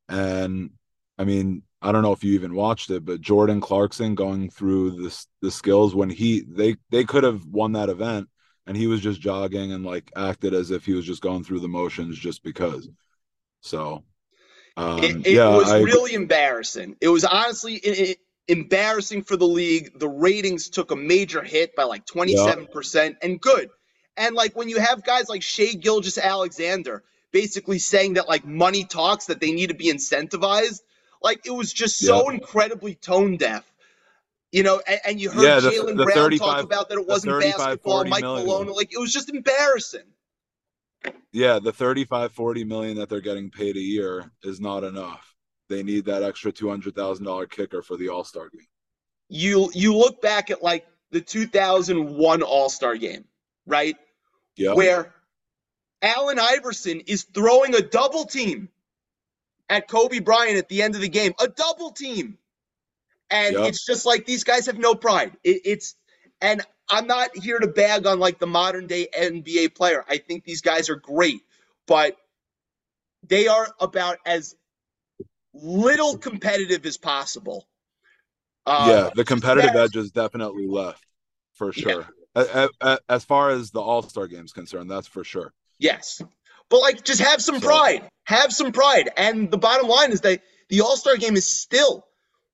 and 0.08 0.72
I 1.18 1.26
mean, 1.26 1.64
I 1.82 1.92
don't 1.92 2.02
know 2.02 2.14
if 2.14 2.24
you 2.24 2.34
even 2.34 2.56
watched 2.56 2.90
it, 2.90 3.04
but 3.04 3.22
Jordan 3.22 3.60
Clarkson 3.60 4.16
going 4.16 4.50
through 4.50 4.92
the 4.92 5.26
the 5.42 5.52
skills 5.52 5.94
when 5.94 6.10
he 6.10 6.44
they 6.48 6.78
they 6.92 7.04
could 7.04 7.24
have 7.24 7.46
won 7.46 7.74
that 7.74 7.90
event, 7.90 8.30
and 8.66 8.78
he 8.78 8.88
was 8.88 9.02
just 9.02 9.20
jogging 9.20 9.74
and 9.74 9.86
like 9.86 10.12
acted 10.16 10.54
as 10.54 10.72
if 10.72 10.86
he 10.86 10.94
was 10.94 11.06
just 11.06 11.22
going 11.22 11.44
through 11.44 11.60
the 11.60 11.68
motions 11.68 12.18
just 12.18 12.44
because. 12.44 12.88
So, 13.62 14.04
um, 14.78 15.04
it, 15.04 15.28
it 15.28 15.34
yeah, 15.34 15.50
was 15.50 15.72
I, 15.72 15.80
really 15.80 16.14
embarrassing. 16.14 16.96
It 17.02 17.10
was 17.10 17.26
honestly, 17.26 17.76
it, 17.76 18.18
embarrassing 18.48 19.24
for 19.24 19.38
the 19.38 19.48
league. 19.48 19.98
The 20.00 20.08
ratings 20.08 20.70
took 20.70 20.92
a 20.92 20.96
major 20.96 21.42
hit 21.44 21.76
by 21.76 21.84
like 21.84 22.06
27%, 22.06 22.96
yeah. 22.96 23.12
and 23.22 23.40
good. 23.40 23.70
And 24.18 24.36
like 24.36 24.56
when 24.56 24.70
you 24.70 24.80
have 24.80 25.04
guys 25.04 25.30
like 25.30 25.42
Shai 25.42 25.74
Gilgeous-Alexander 25.74 27.04
basically 27.32 27.80
saying 27.80 28.14
that 28.14 28.28
like 28.28 28.46
money 28.46 28.84
talks, 28.84 29.26
that 29.26 29.40
they 29.40 29.52
need 29.52 29.68
to 29.68 29.76
be 29.76 29.92
incentivized, 29.92 30.82
like 31.22 31.46
it 31.46 31.52
was 31.52 31.74
just 31.74 31.98
so 31.98 32.30
yeah. 32.30 32.36
incredibly 32.36 32.96
tone 32.96 33.38
deaf. 33.38 33.70
You 34.52 34.62
know, 34.62 34.82
and, 34.88 35.00
and 35.04 35.20
you 35.20 35.32
heard 35.32 35.44
yeah, 35.44 35.60
Jaylen 35.60 35.96
Brown 35.96 36.32
talk 36.38 36.64
about 36.64 36.90
that 36.90 37.00
it 37.00 37.08
wasn't 37.08 37.42
basketball, 37.42 38.06
Mike 38.06 38.22
million. 38.22 38.46
Malone, 38.46 38.68
like 38.68 38.94
it 38.94 39.00
was 39.00 39.12
just 39.12 39.30
embarrassing. 39.30 40.04
Yeah, 41.32 41.58
the 41.58 41.74
35 41.74 42.32
40 42.34 42.64
million 42.64 42.98
that 42.98 43.10
they're 43.10 43.20
getting 43.20 43.50
paid 43.50 43.76
a 43.76 43.82
year 43.82 44.32
is 44.44 44.62
not 44.62 44.84
enough 44.84 45.33
they 45.74 45.84
need 45.84 46.06
that 46.06 46.24
extra 46.24 46.52
two 46.52 46.70
hundred 46.70 46.96
thousand 46.96 47.26
dollar 47.26 47.46
kicker 47.46 47.82
for 47.82 47.98
the 47.98 48.10
All 48.10 48.24
Star 48.24 48.50
game. 48.50 48.68
You 49.30 49.72
you 49.74 49.96
look 49.96 50.22
back 50.22 50.52
at 50.52 50.62
like 50.62 50.86
the 51.12 51.22
2001 51.22 52.42
All 52.42 52.70
Star 52.70 52.96
game, 52.96 53.26
right? 53.66 53.96
Yeah. 54.56 54.74
Where 54.74 55.14
Allen 56.02 56.40
Iverson 56.40 57.02
is 57.02 57.24
throwing 57.24 57.76
a 57.76 57.82
double 57.82 58.26
team 58.26 58.70
at 59.70 59.88
Kobe 59.88 60.20
Bryant 60.20 60.58
at 60.58 60.70
the 60.70 60.82
end 60.82 60.96
of 60.96 61.02
the 61.02 61.10
game, 61.10 61.34
a 61.40 61.48
double 61.48 61.92
team, 61.92 62.38
and 63.30 63.56
yep. 63.56 63.70
it's 63.70 63.86
just 63.86 64.06
like 64.06 64.26
these 64.26 64.44
guys 64.44 64.66
have 64.66 64.78
no 64.78 64.94
pride. 64.94 65.38
It, 65.44 65.62
it's 65.66 65.96
and 66.42 66.62
I'm 66.90 67.08
not 67.08 67.36
here 67.36 67.58
to 67.58 67.68
bag 67.68 68.06
on 68.06 68.20
like 68.20 68.40
the 68.40 68.48
modern 68.48 68.88
day 68.88 69.08
NBA 69.18 69.76
player. 69.76 70.04
I 70.08 70.18
think 70.18 70.44
these 70.44 70.62
guys 70.62 70.90
are 70.90 70.96
great, 70.96 71.42
but 71.88 72.18
they 73.26 73.48
are 73.48 73.68
about 73.80 74.18
as 74.26 74.56
little 75.54 76.18
competitive 76.18 76.86
as 76.86 76.98
possible. 76.98 77.68
Uh, 78.66 78.86
yeah, 78.90 79.10
the 79.16 79.26
competitive 79.26 79.76
edge 79.76 79.96
is 79.96 80.12
definitely 80.12 80.68
left 80.68 81.04
for 81.54 81.74
sure. 81.74 82.08
Yeah. 82.36 82.68
As 83.10 83.24
far 83.26 83.52
as 83.52 83.72
the 83.72 83.82
All 83.82 84.02
Star 84.02 84.28
game 84.28 84.46
is 84.46 84.54
concerned, 84.54 84.90
that's 84.90 85.08
for 85.08 85.24
sure. 85.24 85.54
Yes, 85.80 86.22
but 86.70 86.80
like, 86.80 87.04
just 87.04 87.22
have 87.22 87.42
some 87.42 87.60
so, 87.60 87.68
pride. 87.68 88.10
Have 88.24 88.52
some 88.52 88.72
pride. 88.72 89.12
And 89.18 89.52
the 89.52 89.58
bottom 89.58 89.88
line 89.88 90.12
is 90.12 90.22
that 90.22 90.42
the 90.70 90.82
All 90.82 90.98
Star 90.98 91.18
game 91.18 91.36
is 91.36 91.48
still 91.48 92.08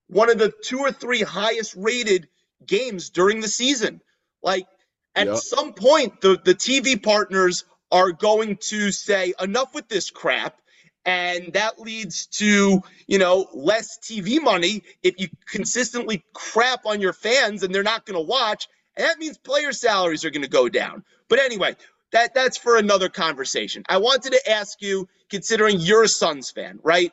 one 0.08 0.30
of 0.30 0.38
the 0.38 0.52
two 0.64 0.80
or 0.80 0.92
three 0.92 1.22
highest 1.22 1.76
rated 1.76 2.28
games 2.66 3.10
during 3.10 3.40
the 3.40 3.48
season. 3.48 4.02
Like, 4.44 4.68
at 5.16 5.28
yep. 5.28 5.38
some 5.38 5.74
point, 5.74 6.22
the 6.22 6.40
the 6.44 6.56
TV 6.56 7.02
partners 7.02 7.64
are 7.92 8.12
going 8.12 8.58
to 8.58 8.92
say, 8.92 9.34
"Enough 9.40 9.74
with 9.74 9.88
this 9.88 10.10
crap." 10.10 10.60
And 11.10 11.54
that 11.54 11.80
leads 11.80 12.28
to 12.28 12.84
you 13.08 13.18
know 13.18 13.48
less 13.54 13.98
TV 13.98 14.40
money 14.40 14.84
if 15.02 15.20
you 15.20 15.28
consistently 15.48 16.24
crap 16.34 16.86
on 16.86 17.02
your 17.02 17.14
fans 17.14 17.64
and 17.64 17.74
they're 17.74 17.82
not 17.82 18.06
going 18.06 18.16
to 18.20 18.26
watch, 18.26 18.68
and 18.96 19.08
that 19.08 19.18
means 19.18 19.38
player 19.40 19.72
salaries 19.72 20.24
are 20.24 20.30
going 20.30 20.44
to 20.44 20.50
go 20.50 20.70
down. 20.70 21.04
But 21.28 21.40
anyway, 21.40 21.76
that 22.12 22.36
that's 22.36 22.58
for 22.58 22.78
another 22.78 23.10
conversation. 23.10 23.84
I 23.90 23.98
wanted 23.98 24.34
to 24.34 24.52
ask 24.52 24.84
you, 24.84 25.10
considering 25.32 25.78
you're 25.80 26.04
a 26.04 26.08
Suns 26.08 26.52
fan, 26.52 26.80
right? 26.84 27.12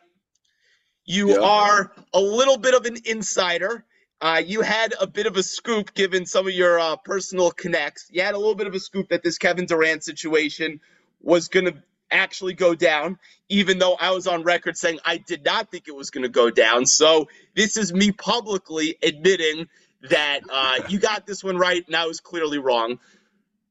You 1.06 1.30
yeah. 1.30 1.40
are 1.40 1.92
a 2.12 2.20
little 2.20 2.58
bit 2.58 2.74
of 2.74 2.84
an 2.84 2.98
insider. 3.06 3.82
Uh, 4.20 4.42
you 4.44 4.60
had 4.60 4.92
a 5.00 5.06
bit 5.06 5.26
of 5.26 5.36
a 5.36 5.42
scoop 5.42 5.94
given 5.94 6.26
some 6.26 6.46
of 6.46 6.52
your 6.52 6.78
uh, 6.78 6.96
personal 6.96 7.50
connects. 7.50 8.08
You 8.10 8.22
had 8.22 8.34
a 8.34 8.38
little 8.38 8.54
bit 8.56 8.66
of 8.66 8.74
a 8.74 8.80
scoop 8.80 9.08
that 9.08 9.22
this 9.22 9.38
Kevin 9.38 9.64
Durant 9.64 10.04
situation 10.04 10.80
was 11.22 11.48
going 11.48 11.66
to 11.66 11.82
actually 12.10 12.54
go 12.54 12.74
down, 12.74 13.18
even 13.48 13.78
though 13.78 13.94
I 13.94 14.10
was 14.12 14.26
on 14.26 14.42
record 14.42 14.76
saying 14.76 14.98
I 15.04 15.18
did 15.18 15.44
not 15.44 15.70
think 15.70 15.88
it 15.88 15.94
was 15.94 16.10
going 16.10 16.22
to 16.22 16.28
go 16.28 16.50
down. 16.50 16.86
So 16.86 17.28
this 17.54 17.76
is 17.76 17.92
me 17.92 18.12
publicly 18.12 18.96
admitting 19.02 19.68
that 20.08 20.40
uh, 20.50 20.78
you 20.88 20.98
got 20.98 21.26
this 21.26 21.42
one 21.42 21.56
right 21.56 21.84
and 21.86 21.96
I 21.96 22.06
was 22.06 22.20
clearly 22.20 22.58
wrong. 22.58 22.98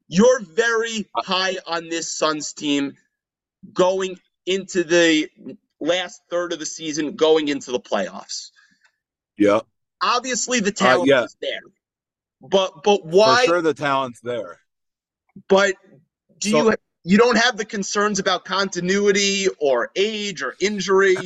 You're 0.08 0.42
very 0.42 1.08
high 1.16 1.58
on 1.66 1.90
this 1.90 2.12
Suns 2.12 2.54
team 2.54 2.94
going 3.74 4.20
into 4.46 4.84
the 4.84 5.30
last 5.80 6.22
third 6.30 6.54
of 6.54 6.60
the 6.60 6.66
season, 6.66 7.16
going 7.16 7.48
into 7.48 7.72
the 7.72 7.80
playoffs. 7.80 8.52
Yeah. 9.38 9.62
Obviously, 10.02 10.60
the 10.60 10.72
talent 10.72 11.12
uh, 11.12 11.16
yeah. 11.16 11.24
is 11.24 11.38
there, 11.42 11.62
but 12.42 12.84
but 12.84 13.06
why? 13.06 13.46
For 13.46 13.54
sure, 13.54 13.62
the 13.62 13.74
talent's 13.74 14.20
there. 14.22 14.60
But 15.48 15.76
do 16.40 16.50
so, 16.52 16.58
you 16.58 16.76
you 17.06 17.20
don't 17.20 17.38
have 17.38 17.56
the 17.56 17.64
concerns 17.64 18.18
about 18.18 18.44
continuity 18.46 19.48
or 19.60 19.92
age 19.96 20.42
or 20.42 20.56
injury. 20.60 21.16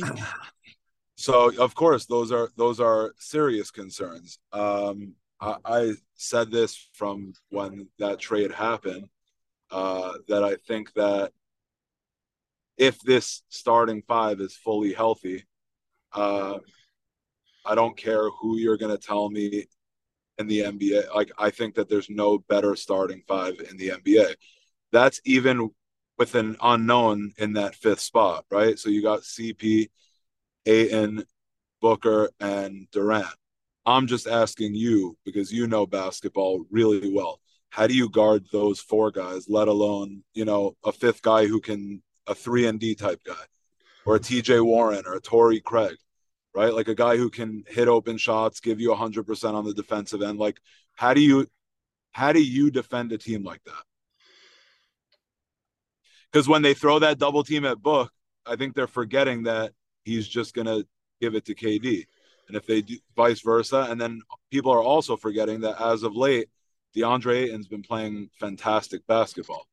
So 1.16 1.54
of 1.58 1.74
course 1.74 2.06
those 2.06 2.32
are 2.32 2.48
those 2.56 2.80
are 2.80 3.12
serious 3.18 3.70
concerns. 3.70 4.38
Um, 4.54 5.16
I, 5.38 5.56
I, 5.66 5.92
said 6.14 6.50
this 6.50 6.88
from 6.94 7.34
when 7.50 7.88
that 7.98 8.18
trade 8.18 8.50
happened 8.50 9.06
uh, 9.70 10.12
that 10.28 10.42
I 10.42 10.56
think 10.66 10.94
that 10.94 11.32
if 12.78 12.98
this 13.00 13.42
starting 13.50 14.02
five 14.08 14.40
is 14.40 14.56
fully 14.56 14.94
healthy, 14.94 15.44
uh, 16.14 16.58
I 17.66 17.74
don't 17.74 17.98
care 17.98 18.30
who 18.30 18.56
you're 18.56 18.78
going 18.78 18.96
to 18.96 19.06
tell 19.06 19.28
me 19.28 19.66
in 20.38 20.46
the 20.46 20.60
NBA. 20.60 21.14
Like 21.14 21.32
I 21.36 21.50
think 21.50 21.74
that 21.74 21.90
there's 21.90 22.08
no 22.08 22.38
better 22.38 22.74
starting 22.76 23.22
five 23.28 23.60
in 23.70 23.76
the 23.76 23.90
NBA 23.90 24.36
that's 24.92 25.20
even 25.24 25.70
with 26.18 26.34
an 26.34 26.56
unknown 26.62 27.32
in 27.38 27.54
that 27.54 27.74
fifth 27.74 28.00
spot, 28.00 28.44
right? 28.50 28.78
So 28.78 28.90
you 28.90 29.02
got 29.02 29.20
CP, 29.22 29.88
Ayton, 30.66 31.24
Booker, 31.80 32.30
and 32.40 32.86
Durant. 32.92 33.26
I'm 33.86 34.06
just 34.06 34.26
asking 34.26 34.74
you 34.74 35.16
because 35.24 35.52
you 35.52 35.66
know 35.66 35.86
basketball 35.86 36.64
really 36.70 37.12
well. 37.12 37.40
how 37.70 37.86
do 37.86 37.94
you 37.94 38.08
guard 38.10 38.44
those 38.52 38.80
four 38.80 39.10
guys, 39.12 39.48
let 39.48 39.68
alone, 39.68 40.24
you 40.34 40.44
know, 40.44 40.76
a 40.84 40.92
fifth 40.92 41.22
guy 41.22 41.46
who 41.46 41.60
can 41.60 42.02
a 42.26 42.34
three 42.34 42.66
and 42.66 42.80
D 42.80 42.94
type 42.94 43.20
guy 43.24 43.44
or 44.04 44.16
a 44.16 44.20
TJ 44.20 44.64
Warren 44.64 45.04
or 45.06 45.14
a 45.14 45.20
Torrey 45.20 45.60
Craig, 45.60 45.96
right? 46.54 46.74
Like 46.74 46.88
a 46.88 46.94
guy 46.94 47.16
who 47.16 47.30
can 47.30 47.64
hit 47.68 47.88
open 47.88 48.18
shots, 48.18 48.60
give 48.60 48.80
you 48.80 48.94
hundred 48.94 49.26
percent 49.26 49.56
on 49.56 49.64
the 49.64 49.74
defensive 49.74 50.22
end. 50.22 50.38
Like, 50.38 50.60
how 50.96 51.14
do 51.14 51.20
you 51.20 51.46
how 52.12 52.32
do 52.32 52.42
you 52.42 52.70
defend 52.70 53.12
a 53.12 53.18
team 53.18 53.44
like 53.44 53.62
that? 53.64 53.84
Because 56.32 56.48
when 56.48 56.62
they 56.62 56.74
throw 56.74 56.98
that 57.00 57.18
double 57.18 57.42
team 57.42 57.64
at 57.64 57.82
Book, 57.82 58.12
I 58.46 58.56
think 58.56 58.74
they're 58.74 58.86
forgetting 58.86 59.44
that 59.44 59.72
he's 60.04 60.26
just 60.28 60.54
gonna 60.54 60.84
give 61.20 61.34
it 61.34 61.44
to 61.46 61.54
KD. 61.54 62.06
And 62.48 62.56
if 62.56 62.66
they 62.66 62.82
do 62.82 62.98
vice 63.16 63.40
versa, 63.40 63.86
and 63.88 64.00
then 64.00 64.22
people 64.50 64.72
are 64.72 64.82
also 64.82 65.16
forgetting 65.16 65.60
that 65.60 65.80
as 65.80 66.02
of 66.02 66.16
late, 66.16 66.48
DeAndre 66.96 67.44
Ayton's 67.44 67.68
been 67.68 67.82
playing 67.82 68.30
fantastic 68.40 69.06
basketball. 69.06 69.66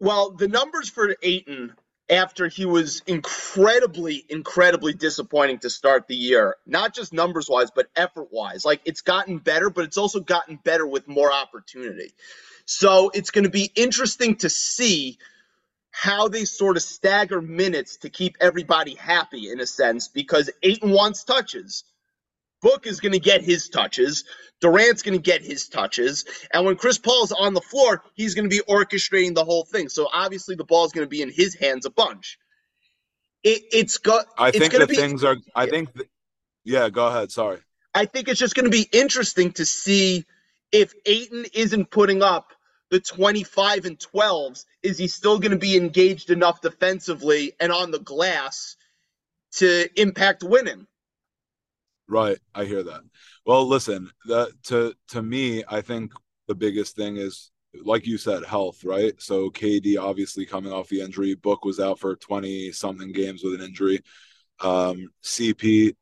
Well, 0.00 0.32
the 0.32 0.48
numbers 0.48 0.88
for 0.88 1.14
Ayton 1.22 1.74
after 2.10 2.48
he 2.48 2.64
was 2.64 3.02
incredibly, 3.06 4.24
incredibly 4.28 4.92
disappointing 4.92 5.58
to 5.60 5.70
start 5.70 6.08
the 6.08 6.16
year, 6.16 6.56
not 6.66 6.94
just 6.94 7.12
numbers 7.12 7.48
wise, 7.48 7.70
but 7.70 7.86
effort 7.96 8.28
wise. 8.32 8.64
Like 8.64 8.82
it's 8.84 9.00
gotten 9.00 9.38
better, 9.38 9.70
but 9.70 9.84
it's 9.84 9.96
also 9.96 10.20
gotten 10.20 10.56
better 10.56 10.86
with 10.86 11.06
more 11.06 11.32
opportunity. 11.32 12.12
So 12.64 13.10
it's 13.14 13.30
going 13.30 13.44
to 13.44 13.50
be 13.50 13.70
interesting 13.74 14.36
to 14.36 14.50
see 14.50 15.18
how 15.92 16.26
they 16.26 16.44
sort 16.44 16.76
of 16.76 16.82
stagger 16.82 17.40
minutes 17.40 17.98
to 17.98 18.10
keep 18.10 18.36
everybody 18.40 18.94
happy 18.94 19.50
in 19.50 19.60
a 19.60 19.66
sense 19.66 20.08
because 20.08 20.50
Ayton 20.62 20.90
wants 20.90 21.22
touches. 21.22 21.84
Book 22.62 22.86
is 22.86 23.00
going 23.00 23.12
to 23.12 23.20
get 23.20 23.42
his 23.42 23.68
touches. 23.68 24.24
Durant's 24.60 25.02
going 25.02 25.18
to 25.18 25.22
get 25.22 25.42
his 25.42 25.68
touches. 25.68 26.24
And 26.52 26.64
when 26.64 26.76
Chris 26.76 26.96
Paul's 26.96 27.32
on 27.32 27.54
the 27.54 27.60
floor, 27.60 28.02
he's 28.14 28.34
going 28.34 28.48
to 28.48 28.56
be 28.56 28.62
orchestrating 28.68 29.34
the 29.34 29.44
whole 29.44 29.64
thing. 29.64 29.88
So 29.88 30.08
obviously 30.12 30.54
the 30.54 30.64
ball's 30.64 30.92
going 30.92 31.04
to 31.04 31.10
be 31.10 31.22
in 31.22 31.30
his 31.30 31.54
hands 31.54 31.84
a 31.86 31.90
bunch. 31.90 32.38
It, 33.42 33.62
it's 33.72 33.98
got. 33.98 34.26
I 34.38 34.48
it's 34.48 34.58
think 34.58 34.72
the 34.72 34.86
be, 34.86 34.96
things 34.96 35.24
are. 35.24 35.36
I 35.54 35.66
think. 35.66 35.92
th- 35.92 36.08
yeah, 36.64 36.88
go 36.88 37.06
ahead. 37.08 37.32
Sorry. 37.32 37.58
I 37.92 38.06
think 38.06 38.28
it's 38.28 38.40
just 38.40 38.54
going 38.54 38.64
to 38.64 38.70
be 38.70 38.88
interesting 38.92 39.52
to 39.52 39.66
see 39.66 40.24
if 40.70 40.94
Ayton 41.04 41.46
isn't 41.52 41.90
putting 41.90 42.22
up 42.22 42.51
the 42.92 43.00
25 43.00 43.86
and 43.86 43.98
12s, 43.98 44.66
is 44.82 44.98
he 44.98 45.08
still 45.08 45.38
going 45.38 45.50
to 45.50 45.56
be 45.56 45.78
engaged 45.78 46.28
enough 46.30 46.60
defensively 46.60 47.54
and 47.58 47.72
on 47.72 47.90
the 47.90 47.98
glass 47.98 48.76
to 49.52 49.88
impact 49.98 50.42
winning? 50.44 50.86
Right, 52.06 52.38
I 52.54 52.66
hear 52.66 52.82
that. 52.82 53.00
Well, 53.46 53.66
listen, 53.66 54.10
that 54.26 54.52
to 54.64 54.94
to 55.08 55.22
me, 55.22 55.64
I 55.66 55.80
think 55.80 56.12
the 56.48 56.54
biggest 56.54 56.94
thing 56.94 57.16
is 57.16 57.50
like 57.82 58.06
you 58.06 58.18
said, 58.18 58.44
health, 58.44 58.84
right? 58.84 59.14
So 59.18 59.48
KD 59.48 59.98
obviously 59.98 60.44
coming 60.44 60.70
off 60.70 60.90
the 60.90 61.00
injury, 61.00 61.34
Book 61.34 61.64
was 61.64 61.80
out 61.80 61.98
for 61.98 62.14
20 62.16 62.72
something 62.72 63.12
games 63.12 63.42
with 63.42 63.54
an 63.54 63.66
injury. 63.66 64.00
Um, 64.60 65.08
CP 65.24 65.96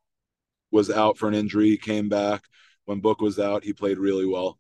was 0.73 0.91
out 0.91 1.17
for 1.17 1.29
an 1.29 1.35
injury, 1.35 1.77
came 1.77 2.09
back. 2.09 2.43
When 2.87 2.99
Book 2.99 3.21
was 3.21 3.39
out, 3.39 3.63
he 3.63 3.73
played 3.73 3.99
really 3.99 4.27
well. 4.27 4.60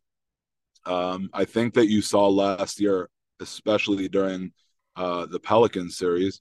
Um, 0.86 1.30
I 1.32 1.44
think 1.44 1.74
that 1.74 1.88
you 1.88 2.02
saw 2.02 2.28
last 2.28 2.80
year, 2.80 3.08
especially 3.40 4.08
during 4.08 4.52
uh, 4.96 5.26
the 5.26 5.40
Pelicans 5.40 5.96
series, 5.96 6.40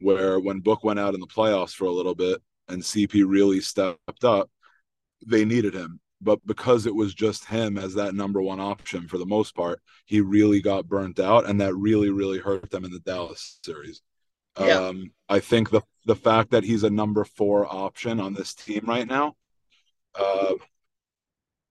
where 0.00 0.38
when 0.38 0.60
Book 0.60 0.84
went 0.84 0.98
out 0.98 1.14
in 1.14 1.20
the 1.20 1.26
playoffs 1.26 1.72
for 1.72 1.86
a 1.86 1.92
little 1.92 2.14
bit 2.14 2.40
and 2.68 2.82
CP 2.82 3.24
really 3.26 3.60
stepped 3.60 4.24
up, 4.24 4.50
they 5.26 5.44
needed 5.44 5.74
him. 5.74 6.00
But 6.20 6.44
because 6.46 6.86
it 6.86 6.94
was 6.94 7.14
just 7.14 7.44
him 7.44 7.76
as 7.76 7.94
that 7.94 8.14
number 8.14 8.40
one 8.40 8.60
option 8.60 9.06
for 9.06 9.18
the 9.18 9.26
most 9.26 9.54
part, 9.54 9.80
he 10.06 10.20
really 10.20 10.62
got 10.62 10.88
burnt 10.88 11.20
out, 11.20 11.46
and 11.46 11.60
that 11.60 11.74
really, 11.74 12.10
really 12.10 12.38
hurt 12.38 12.70
them 12.70 12.84
in 12.84 12.90
the 12.90 13.00
Dallas 13.00 13.60
series. 13.62 14.02
Yeah. 14.58 14.80
Um, 14.80 15.12
I 15.28 15.40
think 15.40 15.70
the 15.70 15.82
the 16.06 16.16
fact 16.16 16.50
that 16.52 16.64
he's 16.64 16.84
a 16.84 16.90
number 16.90 17.24
four 17.24 17.66
option 17.66 18.20
on 18.20 18.32
this 18.32 18.54
team 18.54 18.84
right 18.86 19.06
now, 19.06 19.34
uh, 20.14 20.54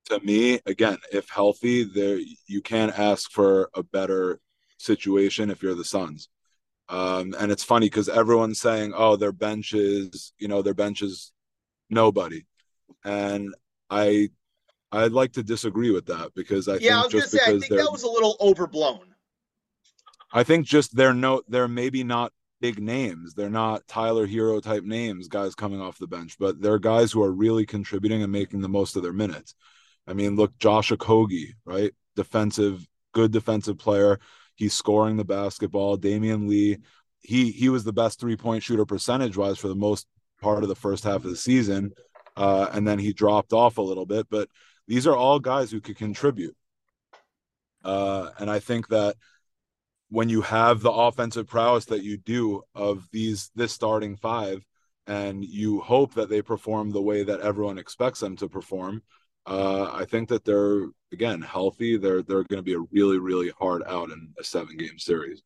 to 0.06 0.20
me, 0.22 0.60
again, 0.66 0.98
if 1.12 1.30
healthy, 1.30 1.84
there 1.84 2.20
you 2.48 2.62
can't 2.62 2.98
ask 2.98 3.32
for 3.32 3.70
a 3.74 3.84
better 3.84 4.40
situation 4.78 5.50
if 5.50 5.62
you're 5.64 5.76
the 5.76 5.84
Suns. 5.84 6.30
Um, 6.88 7.36
and 7.40 7.52
it's 7.52 7.64
funny 7.64 7.88
because 7.88 8.10
everyone's 8.10 8.60
saying, 8.60 8.94
"Oh, 8.96 9.16
their 9.16 9.32
bench 9.32 9.74
is, 9.74 10.34
you 10.38 10.48
know, 10.48 10.62
their 10.62 10.76
bench 10.76 11.02
is 11.02 11.32
nobody," 11.90 12.46
and 13.04 13.54
I, 13.90 14.30
I'd 14.92 15.12
like 15.12 15.34
to 15.34 15.44
disagree 15.44 15.90
with 15.90 16.06
that 16.08 16.34
because 16.36 16.68
I 16.68 16.78
Yeah, 16.78 17.00
I 17.00 17.02
think 17.02 17.14
was 17.14 17.14
going 17.14 17.24
to 17.24 17.30
say, 17.30 17.56
I 17.56 17.60
think 17.60 17.70
that 17.70 17.92
was 17.92 18.04
a 18.04 18.10
little 18.10 18.38
overblown. 18.40 19.16
I 20.32 20.44
think 20.44 20.68
just 20.68 20.96
they're 20.96 21.14
no, 21.14 21.42
they're 21.48 21.68
maybe 21.68 22.04
not 22.04 22.32
big 22.62 22.82
names. 22.82 23.34
They're 23.34 23.50
not 23.50 23.88
Tyler 23.88 24.28
Herro 24.28 24.62
type 24.62 24.84
names, 24.84 25.28
guys 25.28 25.56
coming 25.56 25.82
off 25.82 25.98
the 25.98 26.08
bench, 26.08 26.38
but 26.40 26.62
they're 26.62 26.80
guys 26.80 27.12
who 27.12 27.24
are 27.24 27.32
really 27.32 27.66
contributing 27.66 28.22
and 28.22 28.32
making 28.32 28.62
the 28.62 28.70
most 28.70 28.96
of 28.96 29.04
their 29.04 29.14
minutes. 29.14 29.56
I 30.08 30.14
mean, 30.14 30.36
look, 30.36 30.58
Josh 30.58 30.92
Okogie, 30.92 31.54
right? 31.66 31.94
Defensive, 32.16 32.86
good 33.14 33.32
defensive 33.32 33.78
player. 33.78 34.20
He's 34.56 34.74
scoring 34.74 35.18
the 35.18 35.26
basketball. 35.26 35.98
Damion 35.98 36.48
Lee, 36.48 36.78
he 37.20 37.52
he 37.52 37.70
was 37.70 37.84
the 37.84 37.94
best 37.94 38.20
three 38.20 38.38
point 38.38 38.64
shooter 38.64 38.86
percentage 38.86 39.36
wise 39.36 39.58
for 39.58 39.68
the 39.68 39.76
most 39.76 40.08
part 40.42 40.64
of 40.64 40.70
the 40.70 40.76
first 40.76 41.04
half 41.04 41.16
of 41.16 41.24
the 41.24 41.36
season, 41.36 41.92
uh, 42.38 42.70
and 42.72 42.88
then 42.88 43.00
he 43.00 43.14
dropped 43.14 43.54
off 43.54 43.78
a 43.78 43.82
little 43.82 44.06
bit. 44.06 44.28
But 44.30 44.50
these 44.88 45.08
are 45.08 45.16
all 45.16 45.40
guys 45.40 45.72
who 45.72 45.82
could 45.82 45.98
contribute, 45.98 46.56
uh, 47.84 48.30
and 48.38 48.50
I 48.50 48.60
think 48.60 48.88
that 48.90 49.16
when 50.10 50.30
you 50.30 50.42
have 50.42 50.82
the 50.82 50.92
offensive 50.92 51.48
prowess 51.48 51.86
that 51.86 52.04
you 52.04 52.18
do 52.18 52.62
of 52.76 53.10
these 53.12 53.52
this 53.56 53.74
starting 53.74 54.16
five, 54.16 54.64
and 55.08 55.44
you 55.44 55.82
hope 55.82 56.14
that 56.14 56.30
they 56.30 56.42
perform 56.42 56.92
the 56.92 57.02
way 57.02 57.24
that 57.24 57.42
everyone 57.42 57.78
expects 57.78 58.20
them 58.20 58.36
to 58.38 58.48
perform, 58.48 59.02
uh, 59.46 59.90
I 59.92 60.06
think 60.06 60.30
that 60.30 60.46
they're 60.46 60.88
again 61.12 61.42
healthy. 61.42 61.98
They're 61.98 62.22
they're 62.22 62.44
going 62.44 62.58
to 62.58 62.64
be 62.64 62.74
a 62.74 62.80
really 62.92 63.20
really 63.20 63.52
hard 63.60 63.84
out 63.88 64.10
in 64.10 64.34
a 64.40 64.44
seven 64.44 64.78
game 64.78 64.98
series. 64.98 65.42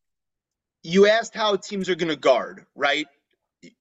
You 0.82 1.06
asked 1.06 1.34
how 1.34 1.56
teams 1.56 1.88
are 1.88 1.94
going 1.94 2.08
to 2.08 2.16
guard, 2.16 2.64
right? 2.74 3.06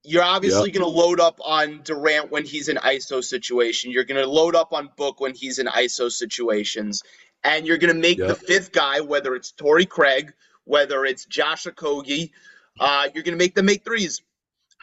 You're 0.03 0.23
obviously 0.23 0.71
going 0.71 0.83
to 0.83 0.89
load 0.89 1.21
up 1.21 1.39
on 1.43 1.81
Durant 1.83 2.31
when 2.31 2.43
he's 2.43 2.67
in 2.67 2.75
ISO 2.75 3.23
situation. 3.23 3.91
You're 3.91 4.03
going 4.03 4.21
to 4.21 4.29
load 4.29 4.53
up 4.53 4.73
on 4.73 4.89
Book 4.97 5.21
when 5.21 5.33
he's 5.33 5.57
in 5.59 5.67
ISO 5.67 6.11
situations. 6.11 7.01
And 7.45 7.65
you're 7.65 7.77
going 7.77 7.93
to 7.93 7.99
make 7.99 8.17
the 8.17 8.35
fifth 8.35 8.73
guy, 8.73 8.99
whether 8.99 9.33
it's 9.35 9.53
Torrey 9.53 9.85
Craig, 9.85 10.33
whether 10.65 11.05
it's 11.05 11.23
Josh 11.23 11.63
Okogie, 11.63 12.31
uh, 12.77 13.07
you're 13.13 13.23
going 13.23 13.37
to 13.37 13.41
make 13.41 13.55
them 13.55 13.65
make 13.65 13.85
threes. 13.85 14.21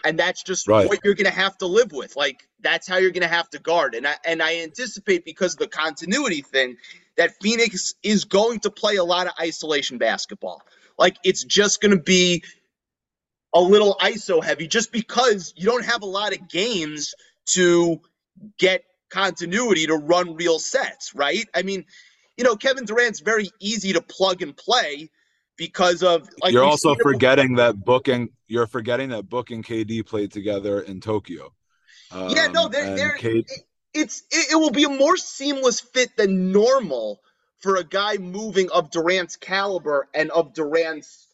And 0.05 0.19
that's 0.19 0.43
just 0.43 0.69
Right. 0.69 0.85
what 0.85 1.01
you're 1.05 1.15
going 1.15 1.31
to 1.31 1.33
have 1.39 1.59
to 1.59 1.67
live 1.67 1.93
with. 1.93 2.17
Like, 2.17 2.49
that's 2.61 2.89
how 2.89 2.99
you're 2.99 3.11
going 3.13 3.23
to 3.23 3.29
have 3.35 3.51
to 3.51 3.59
guard. 3.59 3.95
And 3.95 4.07
I, 4.07 4.17
and 4.25 4.43
I 4.43 4.59
anticipate 4.61 5.25
because 5.25 5.55
of 5.55 5.59
the 5.61 5.69
continuity 5.69 6.43
thing 6.43 6.77
that 7.17 7.33
Phoenix 7.43 7.95
is 8.03 8.25
going 8.25 8.61
to 8.61 8.71
play 8.71 8.97
a 8.97 9.05
lot 9.05 9.27
of 9.27 9.33
isolation 9.41 9.99
basketball. 9.99 10.63
Like, 10.99 11.17
it's 11.25 11.45
just 11.45 11.81
going 11.83 11.97
to 11.97 12.03
be 12.03 12.45
a 13.55 13.61
little 13.61 13.97
ISO 14.01 14.43
heavy 14.45 14.69
just 14.69 14.93
because 14.93 15.53
you 15.57 15.67
don't 15.67 15.85
have 15.85 16.03
a 16.03 16.07
lot 16.07 16.35
of 16.35 16.49
games 16.49 17.15
to 17.47 18.01
get 18.59 18.85
continuity 19.11 19.87
to 19.87 19.95
run 19.97 20.35
real 20.37 20.59
sets, 20.59 21.15
right? 21.15 21.47
I 21.55 21.63
mean, 21.63 21.85
you 22.37 22.45
know, 22.45 22.57
Kevin 22.57 22.85
Durant's 22.85 23.21
very 23.21 23.51
easy 23.61 23.93
to 23.95 24.01
plug 24.03 24.43
and 24.43 24.57
play 24.57 25.11
because 25.57 26.03
of 26.03 26.29
like 26.43 26.53
you're 26.53 26.65
also 26.65 26.95
forgetting 26.97 27.55
that 27.57 27.83
Book 27.85 28.09
and 28.09 28.29
you're 28.47 28.67
forgetting 28.67 29.11
that 29.11 29.29
Book 29.29 29.51
and 29.51 29.65
KD 29.65 30.07
played 30.07 30.33
together 30.33 30.81
in 30.81 31.01
Tokyo. 31.01 31.53
Yeah, 32.15 32.47
no, 32.49 32.65
Um, 32.67 32.73
they're, 32.73 32.97
they're 32.97 33.17
K- 33.17 33.39
it- 33.39 33.51
it's 33.95 34.23
it, 34.31 34.53
it 34.53 34.57
will 34.57 34.71
be 34.71 34.85
a 34.85 34.89
more 34.91 35.17
seamless 35.17 35.81
fit 35.81 36.17
than 36.17 36.53
normal 36.53 37.21
for 37.61 37.77
a 37.77 37.85
guy 37.85 38.19
moving 38.19 38.71
of 38.71 38.91
Durant's 38.91 39.37
caliber 39.37 40.09
and 40.15 40.31
of 40.31 40.53
Durant's 40.53 41.27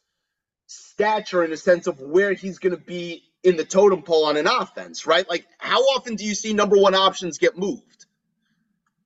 stature 0.67 1.43
in 1.45 1.51
the 1.51 1.57
sense 1.57 1.87
of 1.89 2.01
where 2.01 2.33
he's 2.33 2.59
going 2.59 2.75
to 2.77 2.81
be 2.83 3.23
in 3.43 3.57
the 3.57 3.65
totem 3.65 4.03
pole 4.03 4.25
on 4.27 4.37
an 4.37 4.47
offense, 4.47 5.05
right? 5.07 5.29
Like, 5.29 5.45
how 5.59 5.81
often 5.81 6.15
do 6.15 6.25
you 6.25 6.35
see 6.35 6.53
number 6.55 6.79
one 6.79 6.95
options 6.95 7.39
get 7.39 7.59
moved? 7.59 8.07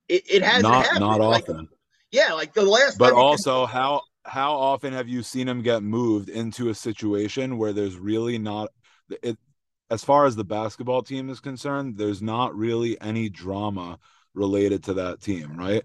It, 0.08 0.24
it 0.30 0.42
hasn't 0.42 0.64
not 0.64 0.84
happened. 0.84 1.00
not 1.00 1.20
Like, 1.20 1.42
often. 1.48 1.68
yeah, 2.12 2.34
like 2.34 2.52
the 2.52 2.62
last 2.62 2.98
But 2.98 3.06
time. 3.06 3.14
you 3.14 3.20
can- 3.22 3.24
also, 3.24 3.66
how 3.66 4.02
how 4.26 4.54
often 4.54 4.92
have 4.92 5.08
you 5.08 5.22
seen 5.22 5.48
him 5.48 5.62
get 5.62 5.82
moved 5.82 6.28
into 6.28 6.68
a 6.68 6.74
situation 6.74 7.58
where 7.58 7.72
there's 7.72 7.96
really 7.96 8.38
not 8.38 8.70
it 9.22 9.38
as 9.90 10.04
far 10.04 10.26
as 10.26 10.34
the 10.34 10.44
basketball 10.44 11.02
team 11.02 11.30
is 11.30 11.40
concerned, 11.40 11.96
there's 11.96 12.20
not 12.20 12.56
really 12.56 13.00
any 13.00 13.28
drama 13.28 13.98
related 14.34 14.82
to 14.84 14.94
that 14.94 15.20
team, 15.20 15.56
right? 15.56 15.84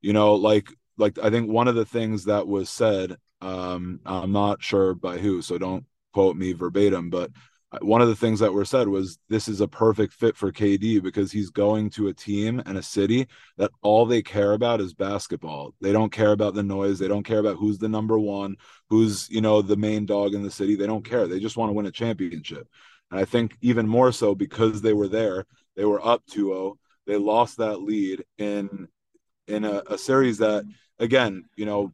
You 0.00 0.12
know, 0.12 0.34
like 0.34 0.68
like 0.96 1.18
I 1.18 1.30
think 1.30 1.50
one 1.50 1.68
of 1.68 1.74
the 1.74 1.86
things 1.86 2.26
that 2.26 2.46
was 2.46 2.70
said, 2.70 3.16
um, 3.40 4.00
I'm 4.06 4.32
not 4.32 4.62
sure 4.62 4.94
by 4.94 5.18
who, 5.18 5.42
so 5.42 5.58
don't 5.58 5.84
quote 6.12 6.36
me 6.36 6.52
verbatim, 6.52 7.10
but 7.10 7.30
one 7.80 8.02
of 8.02 8.08
the 8.08 8.16
things 8.16 8.40
that 8.40 8.52
were 8.52 8.64
said 8.64 8.88
was 8.88 9.18
this 9.28 9.46
is 9.46 9.60
a 9.60 9.68
perfect 9.68 10.12
fit 10.12 10.36
for 10.36 10.50
KD 10.50 11.00
because 11.02 11.30
he's 11.30 11.50
going 11.50 11.90
to 11.90 12.08
a 12.08 12.14
team 12.14 12.60
and 12.66 12.76
a 12.76 12.82
city 12.82 13.28
that 13.58 13.70
all 13.80 14.06
they 14.06 14.22
care 14.22 14.52
about 14.52 14.80
is 14.80 14.92
basketball. 14.92 15.72
They 15.80 15.92
don't 15.92 16.10
care 16.10 16.32
about 16.32 16.54
the 16.54 16.64
noise. 16.64 16.98
They 16.98 17.06
don't 17.06 17.22
care 17.22 17.38
about 17.38 17.56
who's 17.56 17.78
the 17.78 17.88
number 17.88 18.18
one, 18.18 18.56
who's, 18.88 19.30
you 19.30 19.40
know, 19.40 19.62
the 19.62 19.76
main 19.76 20.04
dog 20.04 20.34
in 20.34 20.42
the 20.42 20.50
city. 20.50 20.74
They 20.74 20.88
don't 20.88 21.04
care. 21.04 21.28
They 21.28 21.38
just 21.38 21.56
want 21.56 21.70
to 21.70 21.74
win 21.74 21.86
a 21.86 21.92
championship. 21.92 22.66
And 23.10 23.20
I 23.20 23.24
think 23.24 23.56
even 23.60 23.86
more 23.86 24.10
so 24.10 24.34
because 24.34 24.82
they 24.82 24.92
were 24.92 25.08
there, 25.08 25.46
they 25.76 25.84
were 25.84 26.04
up 26.04 26.24
2-0. 26.26 26.76
They 27.06 27.16
lost 27.16 27.58
that 27.58 27.82
lead 27.82 28.24
in 28.38 28.88
in 29.46 29.64
a, 29.64 29.82
a 29.88 29.98
series 29.98 30.38
that 30.38 30.64
again, 30.98 31.44
you 31.56 31.66
know, 31.66 31.92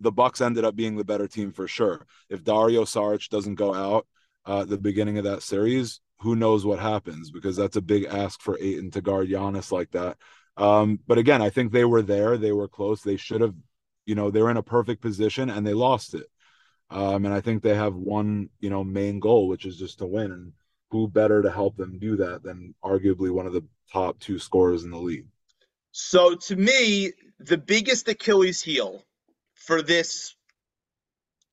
the 0.00 0.12
Bucks 0.12 0.40
ended 0.40 0.64
up 0.64 0.74
being 0.74 0.96
the 0.96 1.04
better 1.04 1.28
team 1.28 1.52
for 1.52 1.68
sure. 1.68 2.06
If 2.28 2.42
Dario 2.42 2.84
Saric 2.84 3.28
doesn't 3.28 3.54
go 3.54 3.72
out, 3.72 4.06
uh, 4.44 4.64
the 4.64 4.78
beginning 4.78 5.18
of 5.18 5.24
that 5.24 5.42
series, 5.42 6.00
who 6.20 6.36
knows 6.36 6.64
what 6.64 6.78
happens 6.78 7.30
because 7.30 7.56
that's 7.56 7.76
a 7.76 7.82
big 7.82 8.04
ask 8.04 8.40
for 8.40 8.58
Ayton 8.60 8.90
to 8.92 9.00
guard 9.00 9.28
Giannis 9.28 9.72
like 9.72 9.90
that. 9.92 10.16
Um, 10.56 11.00
but 11.06 11.18
again, 11.18 11.42
I 11.42 11.50
think 11.50 11.72
they 11.72 11.84
were 11.84 12.02
there, 12.02 12.36
they 12.36 12.52
were 12.52 12.68
close, 12.68 13.02
they 13.02 13.16
should 13.16 13.40
have, 13.40 13.54
you 14.06 14.14
know, 14.14 14.30
they're 14.30 14.50
in 14.50 14.56
a 14.56 14.62
perfect 14.62 15.00
position 15.00 15.50
and 15.50 15.66
they 15.66 15.74
lost 15.74 16.14
it. 16.14 16.26
Um, 16.90 17.24
and 17.24 17.34
I 17.34 17.40
think 17.40 17.62
they 17.62 17.74
have 17.74 17.94
one, 17.94 18.50
you 18.60 18.68
know, 18.68 18.84
main 18.84 19.18
goal, 19.18 19.48
which 19.48 19.64
is 19.64 19.78
just 19.78 19.98
to 19.98 20.06
win. 20.06 20.30
And 20.30 20.52
who 20.90 21.08
better 21.08 21.42
to 21.42 21.50
help 21.50 21.76
them 21.76 21.98
do 21.98 22.16
that 22.16 22.42
than 22.42 22.74
arguably 22.84 23.30
one 23.30 23.46
of 23.46 23.54
the 23.54 23.64
top 23.90 24.18
two 24.18 24.38
scorers 24.38 24.84
in 24.84 24.90
the 24.90 24.98
league? 24.98 25.26
So 25.92 26.34
to 26.34 26.56
me, 26.56 27.12
the 27.38 27.58
biggest 27.58 28.08
Achilles 28.08 28.62
heel 28.62 29.02
for 29.54 29.82
this 29.82 30.34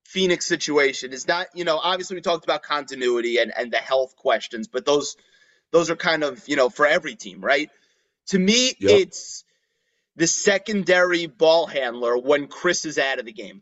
Phoenix 0.10 0.48
situation 0.48 1.14
is 1.14 1.28
not, 1.28 1.50
you 1.54 1.64
know, 1.64 1.78
obviously 1.78 2.16
we 2.16 2.22
talked 2.22 2.44
about 2.44 2.64
continuity 2.64 3.38
and, 3.38 3.54
and 3.56 3.72
the 3.72 3.78
health 3.78 4.16
questions, 4.16 4.68
but 4.68 4.84
those 4.84 5.16
those 5.72 5.92
are 5.92 5.96
kind 5.96 6.24
of, 6.24 6.48
you 6.48 6.56
know, 6.56 6.68
for 6.68 6.88
every 6.88 7.16
team, 7.16 7.42
right? 7.42 7.70
To 8.30 8.40
me, 8.40 8.74
yep. 8.80 9.02
it's 9.02 9.44
the 10.16 10.26
secondary 10.26 11.28
ball 11.28 11.68
handler 11.68 12.18
when 12.18 12.48
Chris 12.48 12.86
is 12.86 12.98
out 12.98 13.20
of 13.20 13.26
the 13.26 13.32
game. 13.32 13.62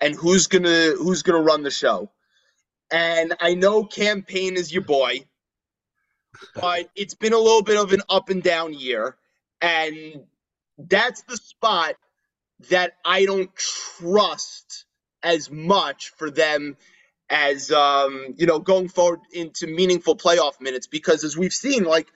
And 0.00 0.14
who's 0.14 0.46
gonna 0.46 0.92
who's 0.96 1.22
gonna 1.24 1.42
run 1.42 1.64
the 1.64 1.72
show. 1.72 2.12
And 2.92 3.34
I 3.40 3.54
know 3.54 3.84
Cam 3.84 4.22
Payne 4.22 4.54
is 4.54 4.72
your 4.72 4.84
boy, 4.84 5.26
but 6.54 6.88
it's 6.94 7.14
been 7.14 7.32
a 7.32 7.38
little 7.38 7.62
bit 7.62 7.78
of 7.78 7.92
an 7.92 8.02
up 8.08 8.28
and 8.28 8.44
down 8.44 8.74
year. 8.74 9.16
And 9.60 10.22
that's 10.78 11.22
the 11.22 11.36
spot 11.36 11.96
that 12.70 12.92
I 13.04 13.24
don't 13.24 13.50
trust 13.56 14.84
as 15.24 15.50
much 15.50 16.10
for 16.10 16.30
them 16.30 16.76
as 17.30 17.72
um, 17.72 18.34
you 18.36 18.46
know 18.46 18.60
going 18.60 18.88
forward 18.88 19.20
into 19.32 19.66
meaningful 19.66 20.16
playoff 20.16 20.60
minutes 20.60 20.86
because 20.86 21.24
as 21.24 21.36
we've 21.36 21.52
seen, 21.52 21.84
like 21.84 22.06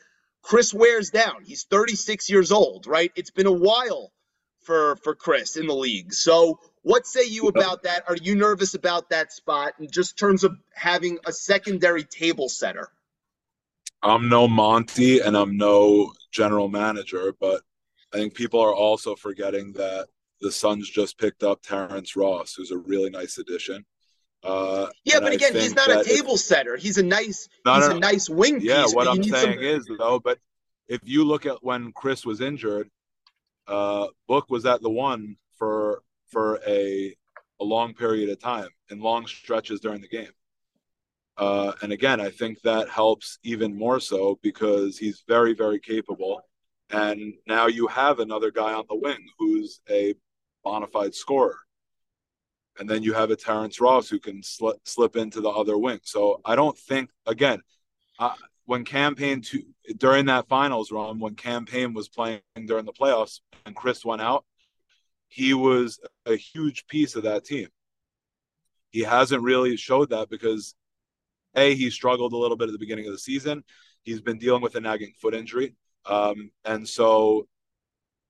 Chris 0.42 0.72
wears 0.72 1.10
down. 1.10 1.42
He's 1.44 1.64
36 1.64 2.30
years 2.30 2.52
old, 2.52 2.86
right? 2.86 3.10
It's 3.16 3.30
been 3.30 3.46
a 3.46 3.52
while 3.52 4.12
for 4.62 4.96
for 4.96 5.14
Chris 5.14 5.56
in 5.56 5.66
the 5.66 5.74
league. 5.74 6.12
So 6.12 6.60
what 6.82 7.06
say 7.06 7.24
you 7.24 7.48
about 7.48 7.82
that? 7.82 8.04
Are 8.08 8.16
you 8.16 8.34
nervous 8.34 8.74
about 8.74 9.10
that 9.10 9.32
spot 9.32 9.74
in 9.80 9.90
just 9.90 10.18
terms 10.18 10.44
of 10.44 10.56
having 10.74 11.18
a 11.26 11.32
secondary 11.32 12.04
table 12.04 12.48
setter? 12.48 12.88
I'm 14.02 14.28
no 14.28 14.46
Monty 14.46 15.20
and 15.20 15.36
I'm 15.36 15.56
no 15.56 16.12
general 16.30 16.68
manager, 16.68 17.34
but 17.38 17.62
I 18.12 18.18
think 18.18 18.34
people 18.34 18.60
are 18.60 18.74
also 18.74 19.16
forgetting 19.16 19.72
that 19.72 20.08
the 20.40 20.52
Suns 20.52 20.88
just 20.88 21.18
picked 21.18 21.42
up 21.42 21.62
Terrence 21.62 22.16
Ross, 22.16 22.54
who's 22.54 22.70
a 22.70 22.78
really 22.78 23.10
nice 23.10 23.38
addition. 23.38 23.84
Uh, 24.44 24.86
yeah, 25.04 25.18
but 25.18 25.32
again, 25.32 25.54
he's 25.54 25.74
not 25.74 25.90
a 25.90 26.04
table 26.04 26.36
setter. 26.36 26.76
He's 26.76 26.96
a 26.96 27.02
nice, 27.02 27.48
he's 27.64 27.86
a, 27.86 27.96
a 27.96 27.98
nice 27.98 28.30
wing 28.30 28.60
yeah, 28.60 28.84
piece. 28.84 28.94
what 28.94 29.08
I'm 29.08 29.22
saying 29.22 29.54
some... 29.54 29.64
is 29.64 29.90
though, 29.98 30.20
but 30.20 30.38
if 30.86 31.00
you 31.04 31.24
look 31.24 31.44
at 31.44 31.62
when 31.62 31.92
Chris 31.92 32.24
was 32.24 32.40
injured, 32.40 32.88
uh, 33.66 34.06
Book 34.28 34.48
was 34.48 34.64
at 34.64 34.80
the 34.80 34.90
one 34.90 35.36
for 35.58 36.02
for 36.28 36.60
a 36.66 37.14
a 37.60 37.64
long 37.64 37.94
period 37.94 38.30
of 38.30 38.38
time 38.38 38.68
in 38.90 39.00
long 39.00 39.26
stretches 39.26 39.80
during 39.80 40.00
the 40.00 40.08
game. 40.08 40.30
Uh, 41.36 41.72
and 41.82 41.92
again, 41.92 42.20
I 42.20 42.30
think 42.30 42.60
that 42.62 42.88
helps 42.88 43.38
even 43.44 43.76
more 43.76 44.00
so 44.00 44.38
because 44.42 44.98
he's 44.98 45.22
very, 45.28 45.54
very 45.54 45.78
capable. 45.78 46.40
And 46.90 47.34
now 47.46 47.66
you 47.66 47.86
have 47.88 48.18
another 48.18 48.50
guy 48.50 48.72
on 48.72 48.84
the 48.88 48.96
wing 48.96 49.24
who's 49.38 49.80
a 49.88 50.14
bona 50.68 50.86
fide 50.86 51.14
scorer. 51.14 51.58
And 52.78 52.88
then 52.88 53.02
you 53.02 53.14
have 53.14 53.30
a 53.30 53.36
Terrence 53.36 53.80
Ross 53.80 54.08
who 54.08 54.20
can 54.20 54.42
sl- 54.42 54.82
slip 54.84 55.16
into 55.16 55.40
the 55.40 55.48
other 55.48 55.78
wing. 55.78 56.00
So 56.04 56.40
I 56.44 56.56
don't 56.56 56.78
think, 56.78 57.10
again, 57.26 57.60
uh, 58.18 58.34
when 58.66 58.84
Cam 58.84 59.14
Payne 59.14 59.40
to, 59.40 59.62
during 59.96 60.26
that 60.26 60.46
finals 60.46 60.92
run, 60.92 61.18
when 61.18 61.34
Cam 61.34 61.64
Payne 61.64 61.94
was 61.94 62.08
playing 62.08 62.40
during 62.66 62.84
the 62.84 62.92
playoffs 62.92 63.40
and 63.64 63.74
Chris 63.74 64.04
went 64.04 64.20
out, 64.20 64.44
he 65.28 65.54
was 65.54 65.98
a 66.26 66.36
huge 66.36 66.86
piece 66.86 67.16
of 67.16 67.22
that 67.22 67.46
team. 67.46 67.68
He 68.90 69.00
hasn't 69.00 69.42
really 69.42 69.76
showed 69.76 70.10
that 70.10 70.28
because 70.28 70.74
a 71.54 71.74
he 71.74 71.88
struggled 71.88 72.34
a 72.34 72.36
little 72.36 72.58
bit 72.58 72.68
at 72.68 72.72
the 72.72 72.78
beginning 72.78 73.06
of 73.06 73.12
the 73.12 73.18
season. 73.18 73.64
He's 74.02 74.20
been 74.20 74.38
dealing 74.38 74.62
with 74.62 74.74
a 74.76 74.80
nagging 74.80 75.12
foot 75.20 75.34
injury, 75.34 75.74
um, 76.06 76.50
and 76.64 76.86
so 76.86 77.48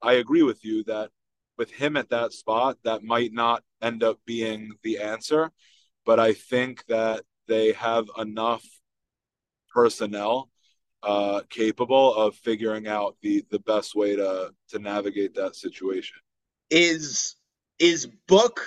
I 0.00 0.14
agree 0.14 0.42
with 0.42 0.64
you 0.64 0.84
that 0.84 1.10
with 1.58 1.70
him 1.70 1.96
at 1.96 2.10
that 2.10 2.32
spot, 2.32 2.78
that 2.84 3.02
might 3.02 3.32
not 3.32 3.62
end 3.82 4.02
up 4.02 4.18
being 4.24 4.72
the 4.82 4.98
answer. 4.98 5.50
But 6.06 6.20
I 6.20 6.32
think 6.32 6.84
that 6.86 7.24
they 7.46 7.72
have 7.72 8.08
enough 8.16 8.64
personnel 9.72 10.48
uh, 11.02 11.42
capable 11.50 12.14
of 12.14 12.34
figuring 12.36 12.88
out 12.88 13.16
the 13.22 13.44
the 13.50 13.60
best 13.60 13.94
way 13.94 14.16
to 14.16 14.52
to 14.70 14.78
navigate 14.78 15.34
that 15.34 15.56
situation. 15.56 16.16
Is 16.70 17.36
is 17.78 18.06
Book 18.26 18.64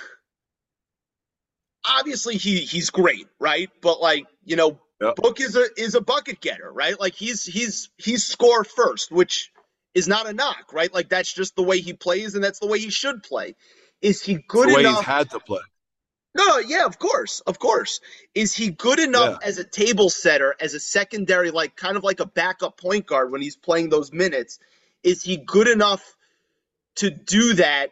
obviously 1.88 2.36
he 2.36 2.60
he's 2.60 2.90
great, 2.90 3.26
right? 3.38 3.70
But 3.80 4.00
like, 4.00 4.26
you 4.44 4.56
know, 4.56 4.78
yep. 5.00 5.16
Book 5.16 5.40
is 5.40 5.56
a 5.56 5.66
is 5.76 5.94
a 5.94 6.00
bucket 6.00 6.40
getter, 6.40 6.72
right? 6.72 6.98
Like 6.98 7.14
he's 7.14 7.44
he's 7.44 7.90
he's 7.98 8.24
score 8.24 8.64
first, 8.64 9.10
which 9.10 9.50
is 9.94 10.08
not 10.08 10.28
a 10.28 10.32
knock, 10.32 10.72
right? 10.72 10.92
Like 10.92 11.08
that's 11.08 11.32
just 11.32 11.56
the 11.56 11.62
way 11.62 11.80
he 11.80 11.92
plays, 11.92 12.34
and 12.34 12.42
that's 12.42 12.58
the 12.58 12.66
way 12.66 12.78
he 12.78 12.90
should 12.90 13.22
play. 13.22 13.54
Is 14.00 14.22
he 14.22 14.38
good 14.48 14.68
the 14.68 14.74
way 14.74 14.80
enough? 14.80 14.98
He's 14.98 15.06
had 15.06 15.30
to 15.30 15.40
play. 15.40 15.60
No, 16.34 16.58
yeah, 16.58 16.86
of 16.86 16.98
course, 16.98 17.40
of 17.40 17.58
course. 17.58 18.00
Is 18.34 18.54
he 18.54 18.70
good 18.70 18.98
enough 18.98 19.38
yeah. 19.42 19.48
as 19.48 19.58
a 19.58 19.64
table 19.64 20.08
setter, 20.08 20.54
as 20.60 20.72
a 20.72 20.80
secondary, 20.80 21.50
like 21.50 21.76
kind 21.76 21.96
of 21.96 22.04
like 22.04 22.20
a 22.20 22.26
backup 22.26 22.78
point 22.78 23.06
guard 23.06 23.30
when 23.30 23.42
he's 23.42 23.56
playing 23.56 23.90
those 23.90 24.12
minutes? 24.12 24.58
Is 25.02 25.22
he 25.22 25.36
good 25.36 25.68
enough 25.68 26.16
to 26.96 27.10
do 27.10 27.54
that 27.54 27.90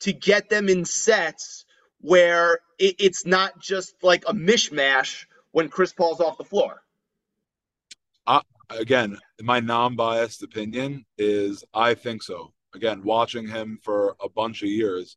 to 0.00 0.12
get 0.12 0.48
them 0.48 0.68
in 0.68 0.84
sets 0.84 1.64
where 2.00 2.60
it, 2.78 2.96
it's 2.98 3.26
not 3.26 3.58
just 3.58 3.94
like 4.02 4.24
a 4.28 4.32
mishmash 4.32 5.26
when 5.50 5.68
Chris 5.68 5.92
Paul's 5.92 6.20
off 6.20 6.38
the 6.38 6.44
floor? 6.44 6.82
Again, 8.78 9.18
my 9.42 9.60
non-biased 9.60 10.42
opinion 10.42 11.04
is 11.18 11.64
I 11.74 11.94
think 11.94 12.22
so. 12.22 12.52
Again, 12.74 13.02
watching 13.04 13.46
him 13.46 13.78
for 13.82 14.16
a 14.20 14.28
bunch 14.28 14.62
of 14.62 14.68
years, 14.68 15.16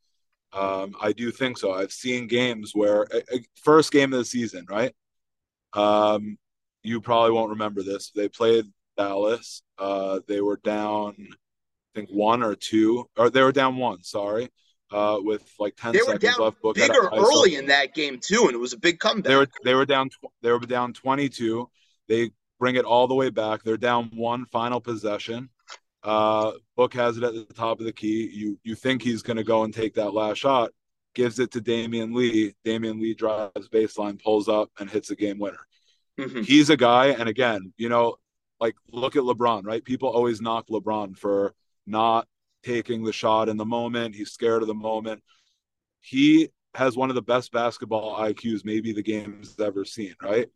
um, 0.53 0.95
I 1.01 1.11
do 1.11 1.31
think 1.31 1.57
so. 1.57 1.73
I've 1.73 1.91
seen 1.91 2.27
games 2.27 2.71
where 2.73 3.07
first 3.55 3.91
game 3.91 4.13
of 4.13 4.19
the 4.19 4.25
season, 4.25 4.65
right? 4.69 4.93
Um, 5.73 6.37
you 6.83 7.01
probably 7.01 7.31
won't 7.31 7.51
remember 7.51 7.83
this. 7.83 8.11
They 8.11 8.29
played 8.29 8.65
Dallas. 8.95 9.61
Uh, 9.77 10.19
they 10.27 10.41
were 10.41 10.59
down, 10.63 11.15
I 11.19 11.95
think 11.95 12.09
one 12.09 12.43
or 12.43 12.55
two, 12.55 13.09
or 13.17 13.29
they 13.29 13.41
were 13.41 13.51
down 13.51 13.77
one. 13.77 14.03
Sorry, 14.03 14.49
uh, 14.91 15.17
with 15.19 15.43
like 15.59 15.75
ten 15.75 15.93
they 15.93 15.99
seconds 15.99 16.21
down 16.21 16.39
left. 16.39 16.61
Book 16.61 16.75
bigger 16.75 17.09
early 17.13 17.55
in 17.55 17.67
that 17.67 17.93
game 17.93 18.19
too, 18.19 18.43
and 18.45 18.53
it 18.53 18.59
was 18.59 18.73
a 18.73 18.79
big 18.79 18.99
comeback. 18.99 19.29
They 19.29 19.35
were 19.35 19.47
they 19.63 19.73
were 19.73 19.85
down 19.85 20.09
they 20.41 20.51
were 20.51 20.59
down 20.59 20.93
twenty 20.93 21.29
two. 21.29 21.69
They 22.07 22.31
bring 22.59 22.75
it 22.75 22.85
all 22.85 23.07
the 23.07 23.15
way 23.15 23.29
back. 23.29 23.63
They're 23.63 23.77
down 23.77 24.11
one 24.13 24.45
final 24.45 24.79
possession. 24.79 25.49
Uh, 26.03 26.53
Book 26.75 26.93
has 26.93 27.17
it 27.17 27.23
at 27.23 27.33
the 27.33 27.53
top 27.53 27.79
of 27.79 27.85
the 27.85 27.93
key. 27.93 28.29
You 28.31 28.59
you 28.63 28.75
think 28.75 29.01
he's 29.01 29.21
going 29.21 29.37
to 29.37 29.43
go 29.43 29.63
and 29.63 29.73
take 29.73 29.95
that 29.95 30.13
last 30.13 30.37
shot? 30.37 30.71
Gives 31.15 31.39
it 31.39 31.51
to 31.51 31.61
Damion 31.61 32.15
Lee. 32.15 32.55
Damion 32.65 33.01
Lee 33.01 33.13
drives 33.13 33.69
baseline, 33.69 34.21
pulls 34.21 34.47
up, 34.47 34.69
and 34.79 34.89
hits 34.89 35.09
a 35.09 35.15
game 35.15 35.39
winner. 35.39 35.65
Mm-hmm. 36.19 36.41
He's 36.41 36.69
a 36.69 36.77
guy, 36.77 37.07
and 37.07 37.27
again, 37.27 37.73
you 37.77 37.89
know, 37.89 38.15
like 38.59 38.75
look 38.91 39.15
at 39.15 39.23
LeBron, 39.23 39.65
right? 39.65 39.83
People 39.83 40.09
always 40.09 40.41
knock 40.41 40.67
LeBron 40.69 41.17
for 41.17 41.53
not 41.85 42.27
taking 42.63 43.03
the 43.03 43.13
shot 43.13 43.49
in 43.49 43.57
the 43.57 43.65
moment. 43.65 44.15
He's 44.15 44.31
scared 44.31 44.61
of 44.61 44.67
the 44.67 44.73
moment. 44.73 45.23
He 46.01 46.49
has 46.73 46.95
one 46.95 47.09
of 47.09 47.15
the 47.15 47.21
best 47.21 47.51
basketball 47.51 48.17
IQs 48.19 48.63
maybe 48.63 48.93
the 48.93 49.03
game's 49.03 49.59
ever 49.59 49.83
seen, 49.83 50.15
right? 50.21 50.47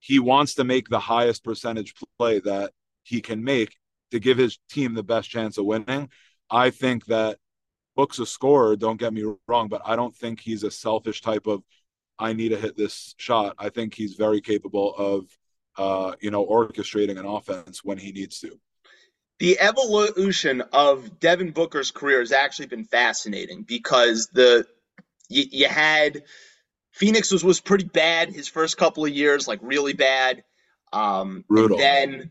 He 0.00 0.18
wants 0.18 0.54
to 0.54 0.64
make 0.64 0.88
the 0.88 0.98
highest 0.98 1.44
percentage 1.44 1.94
play 2.18 2.40
that 2.40 2.72
he 3.02 3.20
can 3.20 3.44
make 3.44 3.76
to 4.10 4.18
give 4.18 4.38
his 4.38 4.58
team 4.70 4.94
the 4.94 5.02
best 5.02 5.30
chance 5.30 5.58
of 5.58 5.66
winning. 5.66 6.08
I 6.50 6.70
think 6.70 7.06
that 7.06 7.38
Book's 7.96 8.18
a 8.18 8.26
scorer, 8.26 8.76
don't 8.76 8.98
get 8.98 9.12
me 9.12 9.24
wrong, 9.46 9.68
but 9.68 9.82
I 9.84 9.96
don't 9.96 10.16
think 10.16 10.40
he's 10.40 10.64
a 10.64 10.70
selfish 10.70 11.20
type 11.20 11.46
of 11.46 11.62
I 12.18 12.34
need 12.34 12.50
to 12.50 12.56
hit 12.56 12.76
this 12.76 13.14
shot. 13.16 13.56
I 13.58 13.70
think 13.70 13.94
he's 13.94 14.14
very 14.14 14.42
capable 14.42 14.94
of, 14.94 15.38
uh, 15.78 16.14
you 16.20 16.30
know, 16.30 16.44
orchestrating 16.44 17.18
an 17.18 17.24
offense 17.24 17.82
when 17.82 17.96
he 17.96 18.12
needs 18.12 18.40
to. 18.40 18.60
The 19.38 19.58
evolution 19.58 20.62
of 20.72 21.18
Devin 21.18 21.52
Booker's 21.52 21.90
career 21.90 22.20
has 22.20 22.32
actually 22.32 22.66
been 22.66 22.84
fascinating 22.84 23.62
because 23.62 24.28
the 24.34 24.66
you, 25.30 25.44
you 25.50 25.68
had 25.68 26.24
Phoenix 26.92 27.30
was 27.30 27.44
was 27.44 27.60
pretty 27.60 27.84
bad 27.84 28.30
his 28.30 28.48
first 28.48 28.76
couple 28.76 29.04
of 29.04 29.10
years, 29.10 29.46
like 29.46 29.60
really 29.62 29.92
bad. 29.92 30.42
Um, 30.92 31.44
Brutal. 31.48 31.78
Then, 31.78 32.30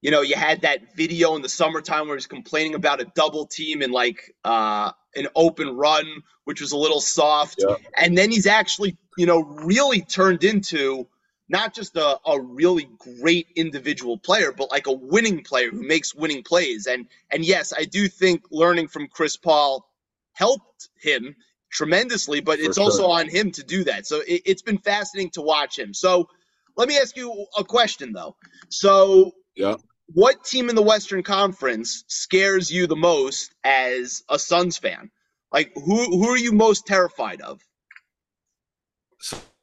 you 0.00 0.10
know, 0.10 0.22
you 0.22 0.36
had 0.36 0.62
that 0.62 0.96
video 0.96 1.36
in 1.36 1.42
the 1.42 1.48
summertime 1.48 2.06
where 2.06 2.16
he's 2.16 2.26
complaining 2.26 2.74
about 2.74 3.00
a 3.00 3.04
double 3.14 3.46
team 3.46 3.82
and 3.82 3.92
like 3.92 4.34
uh, 4.44 4.90
an 5.14 5.28
open 5.34 5.76
run, 5.76 6.22
which 6.44 6.60
was 6.60 6.72
a 6.72 6.76
little 6.76 7.00
soft. 7.00 7.62
Yeah. 7.66 7.76
And 7.96 8.16
then 8.16 8.30
he's 8.30 8.46
actually, 8.46 8.96
you 9.16 9.26
know, 9.26 9.42
really 9.42 10.00
turned 10.00 10.44
into 10.44 11.06
not 11.48 11.74
just 11.74 11.96
a, 11.96 12.18
a 12.26 12.40
really 12.40 12.88
great 13.20 13.48
individual 13.54 14.16
player, 14.16 14.50
but 14.50 14.70
like 14.70 14.86
a 14.86 14.92
winning 14.92 15.42
player 15.42 15.70
who 15.70 15.82
makes 15.86 16.14
winning 16.14 16.42
plays. 16.42 16.86
And 16.86 17.06
and 17.30 17.44
yes, 17.44 17.72
I 17.76 17.84
do 17.84 18.08
think 18.08 18.44
learning 18.50 18.88
from 18.88 19.08
Chris 19.08 19.36
Paul 19.36 19.86
helped 20.32 20.88
him 21.00 21.36
tremendously, 21.74 22.40
but 22.40 22.58
For 22.58 22.64
it's 22.66 22.78
also 22.78 23.08
on 23.08 23.28
him 23.28 23.50
to 23.52 23.62
do 23.62 23.84
that. 23.84 24.06
So 24.06 24.20
it, 24.20 24.42
it's 24.46 24.62
been 24.62 24.78
fascinating 24.78 25.30
to 25.32 25.42
watch 25.42 25.78
him. 25.78 25.92
So 25.92 26.28
let 26.76 26.88
me 26.88 26.96
ask 26.96 27.16
you 27.16 27.46
a 27.58 27.64
question 27.64 28.12
though. 28.12 28.36
So 28.70 29.32
Yeah. 29.56 29.76
what 30.06 30.44
team 30.44 30.68
in 30.70 30.76
the 30.76 30.82
Western 30.82 31.22
Conference 31.22 32.04
scares 32.08 32.70
you 32.70 32.86
the 32.86 32.96
most 32.96 33.54
as 33.64 34.22
a 34.30 34.38
Suns 34.38 34.78
fan? 34.78 35.10
Like 35.52 35.72
who 35.74 36.04
who 36.18 36.28
are 36.28 36.38
you 36.38 36.52
most 36.52 36.86
terrified 36.86 37.40
of? 37.42 37.60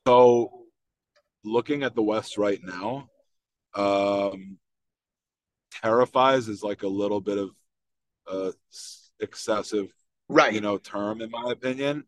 So, 0.08 0.66
looking 1.44 1.84
at 1.84 1.96
the 1.96 2.02
West 2.02 2.38
right 2.38 2.60
now, 2.64 3.08
um, 3.76 4.58
terrifies 5.82 6.48
is 6.48 6.64
like 6.64 6.84
a 6.84 6.88
little 6.88 7.22
bit 7.22 7.38
of 7.38 7.52
s- 8.72 9.12
excessive, 9.20 9.94
Right. 10.32 10.54
you 10.54 10.62
know, 10.62 10.78
term 10.78 11.22
in 11.22 11.30
my 11.30 11.52
opinion. 11.52 12.06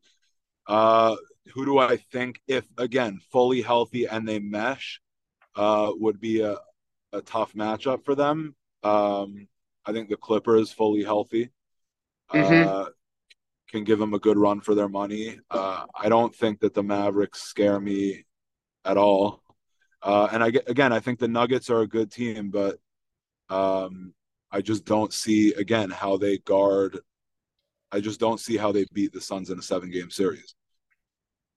Uh, 0.65 1.15
who 1.53 1.65
do 1.65 1.77
I 1.77 1.97
think, 1.97 2.39
if 2.47 2.65
again 2.77 3.19
fully 3.31 3.61
healthy 3.61 4.05
and 4.05 4.27
they 4.27 4.39
mesh, 4.39 5.01
uh, 5.55 5.91
would 5.95 6.19
be 6.19 6.41
a 6.41 6.57
a 7.11 7.21
tough 7.21 7.53
matchup 7.53 8.03
for 8.05 8.15
them. 8.15 8.55
Um, 8.81 9.47
I 9.85 9.91
think 9.91 10.09
the 10.09 10.17
Clippers 10.17 10.71
fully 10.71 11.03
healthy. 11.03 11.51
Mhm. 12.33 12.65
Uh, 12.65 12.89
can 13.67 13.83
give 13.83 13.99
them 13.99 14.13
a 14.13 14.19
good 14.19 14.37
run 14.37 14.61
for 14.61 14.75
their 14.75 14.87
money. 14.87 15.39
Uh, 15.49 15.85
I 15.95 16.07
don't 16.07 16.33
think 16.33 16.59
that 16.59 16.73
the 16.73 16.83
Mavericks 16.83 17.41
scare 17.41 17.79
me 17.79 18.23
at 18.85 18.97
all. 18.97 19.43
Uh, 20.01 20.27
and 20.31 20.43
I 20.43 20.47
again, 20.47 20.93
I 20.93 20.99
think 20.99 21.19
the 21.19 21.27
Nuggets 21.27 21.69
are 21.69 21.81
a 21.81 21.87
good 21.87 22.11
team, 22.11 22.51
but 22.51 22.79
um, 23.49 24.13
I 24.51 24.61
just 24.61 24.85
don't 24.85 25.13
see 25.13 25.53
again 25.53 25.89
how 25.89 26.17
they 26.17 26.37
guard. 26.37 26.99
I 27.93 28.01
just 28.01 28.19
don't 28.19 28.39
see 28.39 28.57
how 28.57 28.71
they 28.71 28.85
beat 28.91 29.13
the 29.13 29.21
Suns 29.21 29.51
in 29.51 29.59
a 29.59 29.61
seven-game 29.61 30.09
series. 30.09 30.55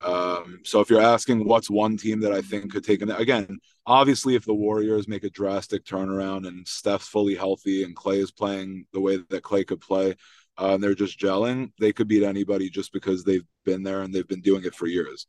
Um, 0.02 0.60
so 0.62 0.80
if 0.80 0.90
you're 0.90 1.00
asking 1.00 1.48
what's 1.48 1.70
one 1.70 1.96
team 1.96 2.20
that 2.20 2.32
I 2.32 2.42
think 2.42 2.70
could 2.70 2.84
take 2.84 3.00
them 3.00 3.10
again, 3.10 3.58
obviously 3.86 4.34
if 4.34 4.44
the 4.44 4.54
Warriors 4.54 5.08
make 5.08 5.24
a 5.24 5.30
drastic 5.30 5.84
turnaround 5.84 6.46
and 6.46 6.68
Steph's 6.68 7.08
fully 7.08 7.34
healthy 7.34 7.82
and 7.82 7.96
Clay 7.96 8.18
is 8.18 8.30
playing 8.30 8.84
the 8.92 9.00
way 9.00 9.18
that 9.30 9.42
Clay 9.42 9.64
could 9.64 9.80
play, 9.80 10.14
uh, 10.60 10.74
and 10.74 10.82
they're 10.82 10.94
just 10.94 11.18
gelling, 11.18 11.72
they 11.80 11.92
could 11.92 12.08
beat 12.08 12.22
anybody 12.22 12.68
just 12.68 12.92
because 12.92 13.24
they've 13.24 13.46
been 13.64 13.82
there 13.82 14.02
and 14.02 14.14
they've 14.14 14.28
been 14.28 14.42
doing 14.42 14.64
it 14.64 14.74
for 14.74 14.86
years. 14.86 15.26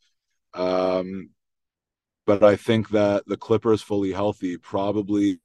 Um, 0.54 1.30
but 2.26 2.44
I 2.44 2.58
think 2.58 2.90
that 2.90 3.24
the 3.26 3.38
Clippers 3.38 3.82
fully 3.82 4.12
healthy 4.12 4.58
probably 4.58 5.40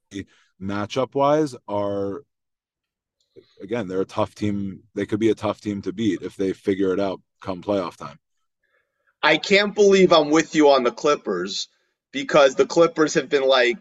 matchup 0.61 1.15
wise 1.15 1.55
are 1.67 2.23
again 3.63 3.87
they're 3.87 4.01
a 4.01 4.05
tough 4.05 4.35
team. 4.35 4.83
They 4.93 5.05
could 5.05 5.19
be 5.19 5.29
a 5.29 5.35
tough 5.35 5.61
team 5.61 5.81
to 5.83 5.93
beat 5.93 6.21
if 6.21 6.35
they 6.35 6.53
figure 6.53 6.93
it 6.93 6.99
out 6.99 7.21
come 7.41 7.63
playoff 7.63 7.97
time. 7.97 8.19
I 9.21 9.37
can't 9.37 9.73
believe 9.73 10.11
I'm 10.11 10.29
with 10.29 10.53
you 10.53 10.69
on 10.69 10.83
the 10.83 10.91
Clippers 10.91 11.69
because 12.11 12.55
the 12.55 12.65
Clippers 12.65 13.13
have 13.13 13.29
been 13.29 13.47
like 13.47 13.77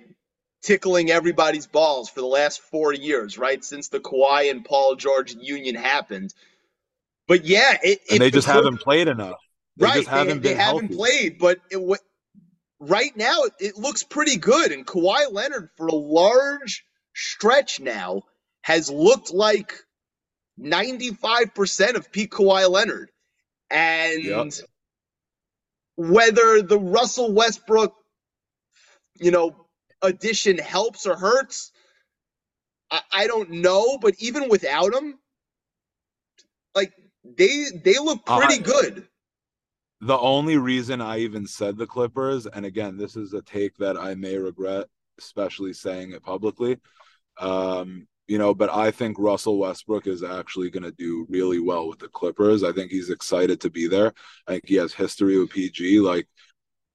tickling 0.62 1.10
everybody's 1.10 1.66
balls 1.66 2.08
for 2.08 2.20
the 2.20 2.26
last 2.26 2.60
four 2.60 2.92
years, 2.92 3.36
right? 3.36 3.62
Since 3.64 3.88
the 3.88 3.98
Kawhi 3.98 4.50
and 4.50 4.64
Paul 4.64 4.94
George 4.94 5.34
union 5.34 5.74
happened. 5.74 6.32
But 7.26 7.44
yeah, 7.44 7.76
it, 7.82 8.00
And 8.10 8.20
they 8.20 8.30
just 8.30 8.46
haven't 8.46 8.80
played 8.80 9.08
enough. 9.08 9.38
They 9.76 9.86
right. 9.86 9.96
just 9.96 10.08
haven't 10.08 10.42
they, 10.42 10.50
been 10.50 10.58
they 10.58 10.62
haven't 10.62 10.88
played, 10.92 11.38
but 11.38 11.58
it, 11.70 12.00
right 12.78 13.16
now 13.16 13.42
it, 13.42 13.52
it 13.58 13.76
looks 13.76 14.04
pretty 14.04 14.36
good. 14.36 14.70
And 14.70 14.86
Kawhi 14.86 15.32
Leonard, 15.32 15.70
for 15.76 15.88
a 15.88 15.94
large 15.94 16.84
stretch 17.14 17.80
now, 17.80 18.22
has 18.62 18.90
looked 18.90 19.32
like 19.32 19.74
95% 20.60 21.94
of 21.94 22.10
peak 22.12 22.32
Kawhi 22.32 22.68
Leonard. 22.70 23.10
And 23.70 24.22
Yep. 24.24 24.52
whether 25.96 26.62
the 26.62 26.78
Russell 26.78 27.32
Westbrook, 27.32 27.94
you 29.18 29.30
know, 29.30 29.66
addition 30.02 30.58
helps 30.58 31.06
or 31.06 31.16
hurts, 31.16 31.72
I, 32.90 33.00
I 33.12 33.26
don't 33.26 33.50
know. 33.50 33.98
But 33.98 34.14
even 34.18 34.48
without 34.48 34.94
him, 34.94 35.18
like 36.74 36.92
they 37.24 37.66
they 37.84 37.98
look 37.98 38.24
pretty 38.26 38.54
I- 38.54 38.58
good. 38.58 39.08
the 40.00 40.18
only 40.18 40.56
reason 40.58 41.00
I 41.00 41.18
even 41.20 41.46
said 41.46 41.76
the 41.76 41.86
Clippers, 41.86 42.46
and 42.46 42.66
again, 42.66 42.96
this 42.96 43.16
is 43.16 43.32
a 43.32 43.42
take 43.42 43.76
that 43.78 43.96
I 43.96 44.14
may 44.14 44.36
regret, 44.36 44.88
especially 45.18 45.72
saying 45.72 46.12
it 46.12 46.22
publicly. 46.22 46.78
Um, 47.38 48.06
you 48.32 48.38
know, 48.38 48.54
but 48.54 48.70
I 48.70 48.90
think 48.90 49.18
Russell 49.18 49.58
Westbrook 49.58 50.06
is 50.06 50.22
actually 50.22 50.70
going 50.70 50.84
to 50.84 50.92
do 50.92 51.26
really 51.28 51.60
well 51.60 51.86
with 51.86 51.98
the 51.98 52.08
Clippers. 52.08 52.64
I 52.64 52.72
think 52.72 52.90
he's 52.90 53.10
excited 53.10 53.60
to 53.60 53.68
be 53.68 53.88
there. 53.88 54.14
I 54.46 54.52
think 54.52 54.68
he 54.68 54.76
has 54.76 54.94
history 54.94 55.38
with 55.38 55.50
PG, 55.50 56.00
like, 56.00 56.26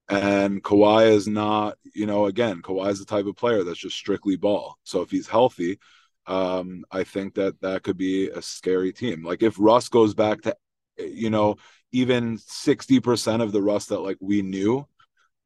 and 0.09 0.63
Kawhi 0.63 1.11
is 1.11 1.27
not, 1.27 1.77
you 1.93 2.07
know, 2.07 2.25
again, 2.25 2.63
Kawhi 2.63 2.89
is 2.89 2.97
the 2.97 3.05
type 3.05 3.27
of 3.27 3.35
player 3.35 3.63
that's 3.63 3.77
just 3.77 3.95
strictly 3.95 4.35
ball. 4.35 4.79
So 4.83 5.01
if 5.01 5.11
he's 5.11 5.27
healthy, 5.27 5.77
um, 6.25 6.83
I 6.89 7.03
think 7.03 7.35
that 7.35 7.61
that 7.61 7.83
could 7.83 7.97
be 7.97 8.29
a 8.29 8.41
scary 8.41 8.91
team. 8.91 9.23
Like 9.23 9.43
if 9.43 9.57
Russ 9.59 9.89
goes 9.89 10.15
back 10.15 10.41
to, 10.41 10.57
you 10.97 11.29
know, 11.29 11.57
even 11.91 12.39
60% 12.39 13.43
of 13.43 13.51
the 13.51 13.61
Russ 13.61 13.85
that 13.87 13.99
like 13.99 14.17
we 14.19 14.41
knew, 14.41 14.87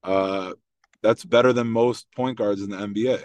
uh, 0.05 0.53
that's 1.03 1.25
better 1.25 1.51
than 1.51 1.67
most 1.67 2.07
point 2.15 2.37
guards 2.37 2.61
in 2.61 2.69
the 2.69 2.77
NBA. 2.77 3.21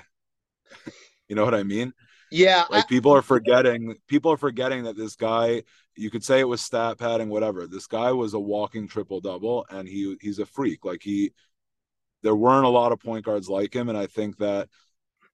you 1.29 1.37
know 1.37 1.45
what 1.45 1.55
I 1.55 1.62
mean? 1.62 1.93
Yeah, 2.37 2.64
I, 2.70 2.76
Like 2.76 2.89
people 2.89 3.14
are 3.14 3.22
forgetting, 3.22 3.97
people 4.09 4.30
are 4.30 4.37
forgetting 4.37 4.84
that 4.84 4.97
this 4.97 5.16
guy, 5.16 5.62
you 5.97 6.11
could 6.11 6.22
say 6.22 6.41
it 6.41 6.49
was 6.49 6.61
stat 6.61 6.99
padding, 6.99 7.30
whatever. 7.30 7.66
This 7.66 7.87
guy 7.87 8.12
was 8.12 8.34
a 8.34 8.39
walking 8.39 8.87
triple 8.89 9.20
double, 9.20 9.66
and 9.70 9.89
he 9.89 10.16
he's 10.20 10.39
a 10.39 10.47
freak. 10.47 10.84
Like 10.84 11.03
he, 11.03 11.32
there 12.22 12.34
weren't 12.34 12.66
a 12.66 12.70
lot 12.70 12.93
of 12.93 13.01
point 13.01 13.24
guards 13.24 13.49
like 13.49 13.74
him, 13.74 13.89
and 13.89 13.97
I 13.97 14.07
think 14.07 14.37
that 14.39 14.68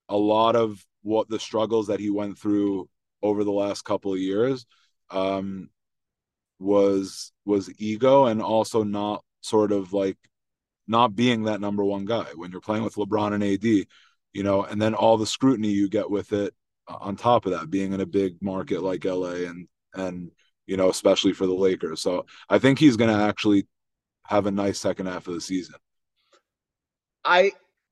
a 0.07 0.17
lot 0.17 0.55
of 0.55 0.85
what 1.01 1.27
the 1.27 1.39
struggles 1.39 1.87
that 1.87 1.99
he 1.99 2.09
went 2.09 2.37
through 2.39 2.89
over 3.21 3.43
the 3.43 3.51
last 3.51 3.83
couple 3.83 4.13
of 4.13 4.19
years, 4.19 4.65
um, 5.09 5.69
was 6.59 7.31
was 7.45 7.69
ego 7.77 8.25
and 8.25 8.41
also 8.41 8.83
not 8.83 9.23
sort 9.41 9.71
of 9.73 9.91
like 9.91 10.17
not 10.87 11.15
being 11.15 11.43
that 11.43 11.61
number 11.61 11.83
one 11.83 12.05
guy 12.05 12.27
when 12.35 12.51
you're 12.51 12.61
playing 12.61 12.83
with 12.83 12.95
LeBron 12.95 13.33
and 13.33 13.43
AD, 13.43 13.65
you 14.33 14.43
know, 14.43 14.63
and 14.63 14.81
then 14.81 14.93
all 14.95 15.17
the 15.17 15.25
scrutiny 15.25 15.69
you 15.69 15.89
get 15.89 16.09
with 16.09 16.31
it 16.33 16.53
on 16.87 17.15
top 17.15 17.45
of 17.45 17.51
that 17.53 17.69
being 17.69 17.93
in 17.93 18.01
a 18.01 18.05
big 18.05 18.41
market 18.41 18.83
like 18.83 19.05
LA 19.05 19.47
and 19.47 19.67
and 19.95 20.31
you 20.67 20.77
know 20.77 20.89
especially 20.89 21.33
for 21.33 21.45
the 21.45 21.53
Lakers. 21.53 22.01
So 22.01 22.25
I 22.49 22.59
think 22.59 22.79
he's 22.79 22.97
going 22.97 23.15
to 23.15 23.23
actually 23.23 23.67
have 24.25 24.45
a 24.45 24.51
nice 24.51 24.79
second 24.79 25.07
half 25.07 25.27
of 25.27 25.33
the 25.33 25.41
season. 25.41 25.75
I 27.25 27.51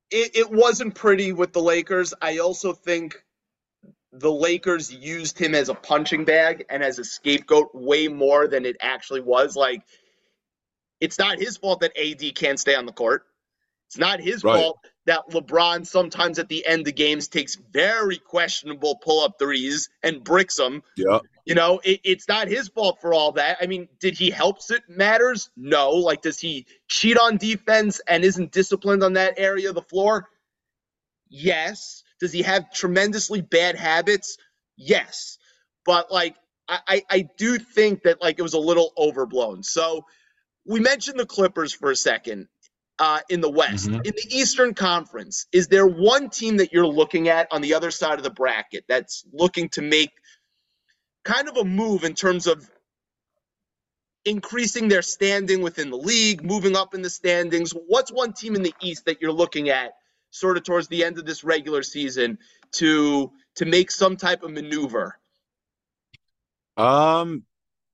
it, 0.09 0.35
it 0.35 0.51
wasn't 0.51 0.95
pretty 0.95 1.31
with 1.31 1.53
the 1.53 1.61
Lakers. 1.61 2.13
I 2.21 2.39
also 2.39 2.73
think 2.73 3.23
the 4.11 4.31
Lakers 4.31 4.93
used 4.93 5.39
him 5.39 5.55
as 5.55 5.69
a 5.69 5.73
punching 5.73 6.25
bag 6.25 6.65
and 6.69 6.83
as 6.83 6.99
a 6.99 7.03
scapegoat 7.03 7.73
way 7.73 8.09
more 8.09 8.47
than 8.47 8.65
it 8.65 8.75
actually 8.81 9.21
was. 9.21 9.55
Like, 9.55 9.83
it's 10.99 11.17
not 11.17 11.39
his 11.39 11.55
fault 11.55 11.79
that 11.79 11.97
AD 11.97 12.35
can't 12.35 12.59
stay 12.59 12.75
on 12.75 12.85
the 12.85 12.91
court. 12.91 13.25
It's 13.87 13.97
not 13.97 14.19
his 14.19 14.43
Right. 14.43 14.57
fault 14.59 14.79
that 15.05 15.29
LeBron 15.31 15.85
sometimes 15.85 16.37
at 16.37 16.49
the 16.49 16.65
end 16.65 16.87
of 16.87 16.95
games 16.95 17.27
takes 17.27 17.55
very 17.71 18.17
questionable 18.17 18.97
pull 18.97 19.23
up 19.23 19.39
threes 19.39 19.89
and 20.03 20.23
bricks 20.23 20.55
them. 20.55 20.83
Yeah. 20.95 21.19
You 21.45 21.55
know, 21.55 21.81
it, 21.83 22.01
it's 22.03 22.27
not 22.27 22.47
his 22.47 22.67
fault 22.67 22.99
for 23.01 23.13
all 23.13 23.31
that. 23.33 23.57
I 23.59 23.65
mean, 23.65 23.87
did 23.99 24.15
he 24.17 24.29
help 24.29 24.57
it 24.69 24.83
matters? 24.87 25.49
No. 25.57 25.91
Like, 25.91 26.21
does 26.21 26.39
he 26.39 26.67
cheat 26.87 27.17
on 27.17 27.37
defense 27.37 27.99
and 28.07 28.23
isn't 28.23 28.51
disciplined 28.51 29.03
on 29.03 29.13
that 29.13 29.35
area 29.37 29.69
of 29.69 29.75
the 29.75 29.81
floor? 29.81 30.27
Yes. 31.29 32.03
Does 32.19 32.31
he 32.31 32.43
have 32.43 32.71
tremendously 32.71 33.41
bad 33.41 33.75
habits? 33.75 34.37
Yes. 34.77 35.39
But 35.83 36.11
like, 36.11 36.35
I, 36.67 36.79
I, 36.87 37.03
I 37.09 37.27
do 37.37 37.57
think 37.57 38.03
that 38.03 38.21
like 38.21 38.37
it 38.37 38.43
was 38.43 38.53
a 38.53 38.59
little 38.59 38.93
overblown. 38.95 39.63
So 39.63 40.05
we 40.65 40.79
mentioned 40.79 41.19
the 41.19 41.25
Clippers 41.25 41.73
for 41.73 41.89
a 41.89 41.95
second 41.95 42.47
uh, 43.01 43.19
in 43.29 43.41
the 43.41 43.49
West. 43.49 43.89
Mhm. 43.89 44.05
In 44.05 44.13
the 44.15 44.27
Eastern 44.29 44.75
Conference, 44.75 45.47
is 45.51 45.67
there 45.67 45.87
one 45.87 46.29
team 46.29 46.57
that 46.57 46.71
you're 46.71 46.85
looking 46.85 47.29
at 47.29 47.47
on 47.51 47.61
the 47.61 47.73
other 47.73 47.89
side 47.89 48.19
of 48.19 48.23
the 48.23 48.29
bracket 48.29 48.85
that's 48.87 49.25
looking 49.33 49.69
to 49.69 49.81
make 49.81 50.11
kind 51.23 51.49
of 51.49 51.57
a 51.57 51.63
move 51.63 52.03
in 52.03 52.13
terms 52.13 52.45
of 52.45 52.69
increasing 54.25 54.87
their 54.87 55.01
standing 55.01 55.63
within 55.63 55.89
the 55.89 55.97
league, 55.97 56.43
moving 56.43 56.75
up 56.75 56.93
in 56.93 57.01
the 57.01 57.09
standings? 57.09 57.71
What's 57.71 58.11
one 58.11 58.33
team 58.33 58.55
in 58.55 58.61
the 58.61 58.75
East 58.79 59.05
that 59.05 59.19
you're 59.19 59.31
looking 59.31 59.69
at 59.69 59.93
sort 60.29 60.57
of 60.57 60.63
towards 60.63 60.87
the 60.87 61.03
end 61.03 61.17
of 61.17 61.25
this 61.25 61.43
regular 61.43 61.81
season 61.81 62.37
to 62.73 63.31
to 63.55 63.65
make 63.65 63.89
some 63.89 64.15
type 64.15 64.43
of 64.43 64.51
maneuver? 64.51 65.17
Um, 66.77 67.45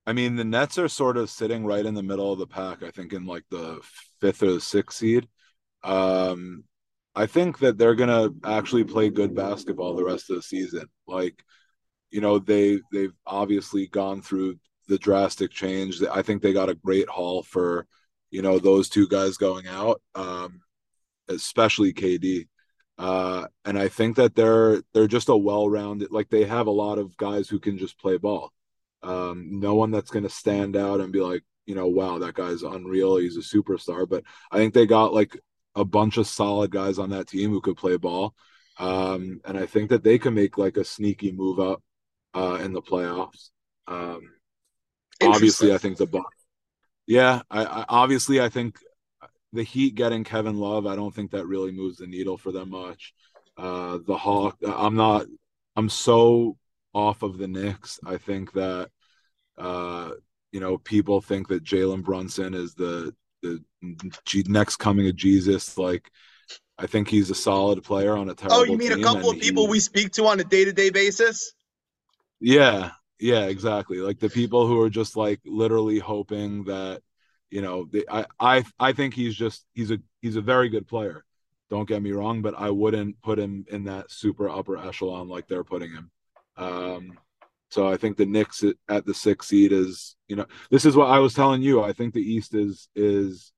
I 0.05 0.11
mean, 0.11 0.35
the 0.35 0.43
Nets 0.43 0.77
are 0.77 0.89
sort 0.89 1.15
of 1.15 1.29
sitting 1.29 1.65
right 1.65 1.85
in 1.85 1.93
the 1.93 2.03
middle 2.03 2.33
of 2.33 2.39
the 2.39 2.47
pack, 2.47 2.83
I 2.83 2.91
think 2.91 3.13
in 3.13 3.25
like 3.25 3.45
the 3.49 3.79
fifth 4.21 4.43
or 4.43 4.53
the 4.53 4.61
sixth 4.61 4.99
seed. 4.99 5.27
Um, 5.83 6.63
I 7.15 7.25
think 7.25 7.59
that 7.59 7.77
they're 7.77 7.95
gonna 7.95 8.29
actually 8.45 8.83
play 8.83 9.09
good 9.09 9.35
basketball 9.35 9.95
the 9.95 10.03
rest 10.05 10.29
of 10.29 10.37
the 10.37 10.41
season. 10.43 10.87
Like, 11.07 11.43
you 12.11 12.21
know, 12.21 12.39
they 12.39 12.79
they've 12.93 13.13
obviously 13.25 13.87
gone 13.87 14.21
through 14.21 14.59
the 14.87 14.97
drastic 14.97 15.51
change. 15.51 16.01
I 16.03 16.21
think 16.21 16.41
they 16.41 16.53
got 16.53 16.69
a 16.69 16.75
great 16.75 17.09
haul 17.09 17.43
for, 17.43 17.87
you 18.31 18.41
know, 18.41 18.59
those 18.59 18.89
two 18.89 19.07
guys 19.07 19.37
going 19.37 19.67
out, 19.67 20.01
um, 20.15 20.61
especially 21.27 21.93
KD. 21.93 22.47
Uh, 22.97 23.47
and 23.65 23.77
I 23.77 23.89
think 23.89 24.15
that 24.17 24.35
they're 24.35 24.81
they're 24.93 25.07
just 25.07 25.29
a 25.29 25.37
well-rounded 25.37 26.11
like 26.11 26.29
they 26.29 26.45
have 26.45 26.67
a 26.67 26.71
lot 26.71 26.97
of 26.97 27.15
guys 27.17 27.47
who 27.49 27.59
can 27.59 27.77
just 27.77 27.99
play 27.99 28.17
ball. 28.17 28.51
Um, 29.03 29.59
no 29.59 29.75
one 29.75 29.91
that's 29.91 30.11
to 30.23 30.29
stand 30.29 30.75
out 30.75 30.99
and 31.01 31.13
be 31.13 31.21
like, 31.21 31.43
you 31.67 31.75
know, 31.75 31.87
wow, 31.87 32.17
that 32.17 32.33
guy's 32.33 32.63
unreal. 32.63 33.17
He's 33.17 33.37
a 33.37 33.41
superstar. 33.41 34.09
But 34.09 34.23
I 34.51 34.57
think 34.57 34.73
they 34.73 34.87
got 34.87 35.13
like 35.13 35.39
a 35.75 35.85
bunch 35.85 36.17
of 36.17 36.25
solid 36.25 36.71
guys 36.71 36.97
on 36.97 37.11
that 37.11 37.27
team 37.27 37.51
who 37.51 37.61
could 37.61 37.77
play 37.77 37.97
ball. 37.97 38.33
Um, 38.79 39.41
and 39.45 39.57
I 39.57 39.65
think 39.65 39.89
that 39.89 40.03
they 40.03 40.17
can 40.17 40.33
make 40.33 40.57
like 40.57 40.77
a 40.77 40.83
sneaky 40.83 41.31
move 41.31 41.59
up 41.59 41.83
uh, 42.33 42.59
in 42.61 42.73
the 42.73 42.81
playoffs. 42.81 43.49
Um, 43.87 44.21
obviously, 45.21 45.73
I 45.73 45.77
think 45.77 45.97
the 45.97 46.07
Bucks. 46.07 46.45
Yeah, 47.05 47.41
I, 47.49 47.65
I 47.65 47.85
obviously 47.89 48.41
I 48.41 48.49
think 48.49 48.79
the 49.53 49.63
Heat 49.63 49.95
getting 49.95 50.23
Kevin 50.23 50.57
Love. 50.57 50.87
I 50.87 50.95
don't 50.95 51.13
think 51.13 51.31
that 51.31 51.47
really 51.47 51.71
moves 51.71 51.97
the 51.97 52.07
needle 52.07 52.37
for 52.37 52.51
them 52.51 52.69
much. 52.69 53.13
Uh, 53.57 53.99
the 54.05 54.17
Hawk. 54.17 54.57
I'm 54.65 54.95
not. 54.95 55.25
I'm 55.75 55.89
so 55.89 56.57
off 56.93 57.23
of 57.23 57.37
the 57.37 57.47
Knicks. 57.47 57.99
I 58.05 58.17
think 58.17 58.53
that 58.53 58.89
uh, 59.57 60.11
you 60.51 60.59
know 60.59 60.77
people 60.77 61.21
think 61.21 61.47
that 61.49 61.63
Jalen 61.63 62.03
Brunson 62.03 62.53
is 62.53 62.73
the 62.73 63.13
the 63.41 63.63
G- 64.25 64.45
next 64.47 64.77
coming 64.77 65.07
of 65.07 65.15
Jesus. 65.15 65.77
Like 65.77 66.09
I 66.77 66.87
think 66.87 67.07
he's 67.09 67.29
a 67.29 67.35
solid 67.35 67.83
player 67.83 68.15
on 68.17 68.29
a 68.29 68.35
terrible. 68.35 68.59
Oh, 68.59 68.63
you 68.63 68.77
mean 68.77 68.91
a 68.91 68.97
couple 68.97 69.29
of 69.29 69.39
people 69.39 69.63
he- 69.63 69.71
we 69.71 69.79
speak 69.79 70.11
to 70.13 70.25
on 70.27 70.39
a 70.39 70.43
day 70.43 70.65
to 70.65 70.73
day 70.73 70.89
basis? 70.89 71.53
Yeah, 72.39 72.91
yeah, 73.19 73.45
exactly. 73.45 73.97
Like 73.97 74.19
the 74.19 74.29
people 74.29 74.67
who 74.67 74.79
are 74.81 74.89
just 74.89 75.15
like 75.17 75.39
literally 75.45 75.99
hoping 75.99 76.65
that, 76.65 77.01
you 77.49 77.61
know, 77.61 77.85
they, 77.91 78.03
I, 78.09 78.25
I, 78.39 78.63
I 78.79 78.93
think 78.93 79.13
he's 79.13 79.35
just 79.35 79.65
he's 79.73 79.91
a 79.91 79.99
he's 80.21 80.35
a 80.35 80.41
very 80.41 80.69
good 80.69 80.87
player. 80.87 81.23
Don't 81.69 81.87
get 81.87 82.01
me 82.01 82.11
wrong, 82.11 82.41
but 82.41 82.55
I 82.57 82.69
wouldn't 82.69 83.21
put 83.21 83.39
him 83.39 83.65
in 83.69 83.85
that 83.85 84.11
super 84.11 84.49
upper 84.49 84.77
echelon 84.77 85.27
like 85.27 85.47
they're 85.47 85.63
putting 85.63 85.91
him. 85.91 86.11
Um, 86.55 87.17
so 87.69 87.87
I 87.87 87.97
think 87.97 88.17
the 88.17 88.25
Knicks 88.25 88.63
at, 88.89 89.05
the 89.05 89.13
sixth 89.13 89.49
seed 89.49 89.71
is, 89.71 90.15
you 90.27 90.35
know, 90.35 90.45
this 90.71 90.85
is 90.85 90.95
what 90.95 91.09
I 91.09 91.19
was 91.19 91.33
telling 91.33 91.61
you. 91.61 91.83
I 91.83 91.93
think 91.93 92.13
the 92.13 92.21
East 92.21 92.53
is 92.53 92.87
is 92.95 93.51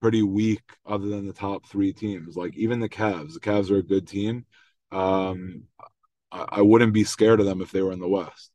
pretty 0.00 0.22
weak 0.22 0.62
other 0.86 1.08
than 1.08 1.26
the 1.26 1.32
top 1.32 1.66
three 1.68 1.92
teams. 1.92 2.36
Like 2.36 2.56
even 2.56 2.80
the 2.80 2.88
Cavs, 2.88 3.34
the 3.34 3.40
Cavs 3.40 3.70
are 3.70 3.78
a 3.78 3.82
good 3.82 4.06
team. 4.06 4.46
Um, 4.92 5.64
I, 6.32 6.44
I 6.48 6.62
wouldn't 6.62 6.92
be 6.92 7.04
scared 7.04 7.40
of 7.40 7.46
them 7.46 7.60
if 7.60 7.70
they 7.72 7.82
were 7.82 7.92
in 7.92 8.00
the 8.00 8.08
West. 8.08 8.50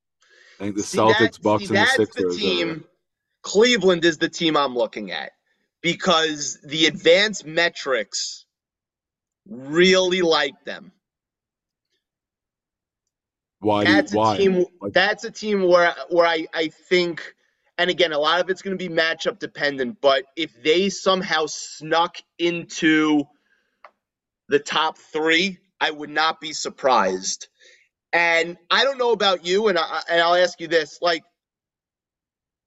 I 0.59 0.63
think 0.63 0.75
the 0.75 0.83
See, 0.83 0.97
Celtics, 0.97 1.17
that- 1.19 1.41
Bucks, 1.41 1.67
see, 1.67 1.75
and 1.75 1.87
the 1.87 1.91
Sixers. 1.91 2.35
the 2.35 2.39
team. 2.41 2.83
Cleveland 3.41 4.05
is 4.05 4.17
the 4.17 4.29
team 4.29 4.55
I'm 4.55 4.73
looking 4.75 5.11
at 5.11 5.31
because 5.81 6.59
the 6.63 6.85
advanced 6.85 7.45
metrics 7.45 8.45
really 9.45 10.21
like 10.21 10.53
them. 10.63 10.93
Why? 13.63 13.83
That's 13.85 14.13
a 14.13 14.17
why? 14.17 14.37
team. 14.37 14.65
Like- 14.81 14.93
That's 14.93 15.23
a 15.23 15.31
team 15.31 15.63
where 15.67 15.95
where 16.09 16.27
I 16.27 16.47
I 16.53 16.67
think, 16.67 17.35
and 17.77 17.89
again, 17.89 18.11
a 18.11 18.19
lot 18.19 18.41
of 18.41 18.49
it's 18.49 18.61
going 18.61 18.77
to 18.77 18.89
be 18.89 18.93
matchup 18.93 19.39
dependent. 19.39 20.01
But 20.01 20.25
if 20.35 20.61
they 20.61 20.89
somehow 20.89 21.45
snuck 21.47 22.17
into 22.37 23.23
the 24.49 24.59
top 24.59 24.97
three, 24.97 25.59
I 25.79 25.91
would 25.91 26.09
not 26.09 26.41
be 26.41 26.53
surprised. 26.53 27.47
And 28.11 28.57
I 28.69 28.83
don't 28.83 28.97
know 28.97 29.11
about 29.11 29.45
you, 29.45 29.69
and 29.69 29.77
I 29.79 30.01
and 30.09 30.21
I'll 30.21 30.35
ask 30.35 30.59
you 30.59 30.67
this: 30.67 30.99
like, 31.01 31.23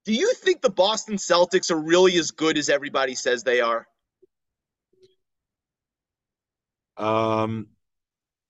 do 0.05 0.13
you 0.13 0.33
think 0.33 0.61
the 0.61 0.69
Boston 0.69 1.15
Celtics 1.17 1.69
are 1.71 1.79
really 1.79 2.17
as 2.17 2.31
good 2.31 2.57
as 2.57 2.69
everybody 2.69 3.13
says 3.15 3.43
they 3.43 3.61
are? 3.61 3.87
Um, 6.97 7.67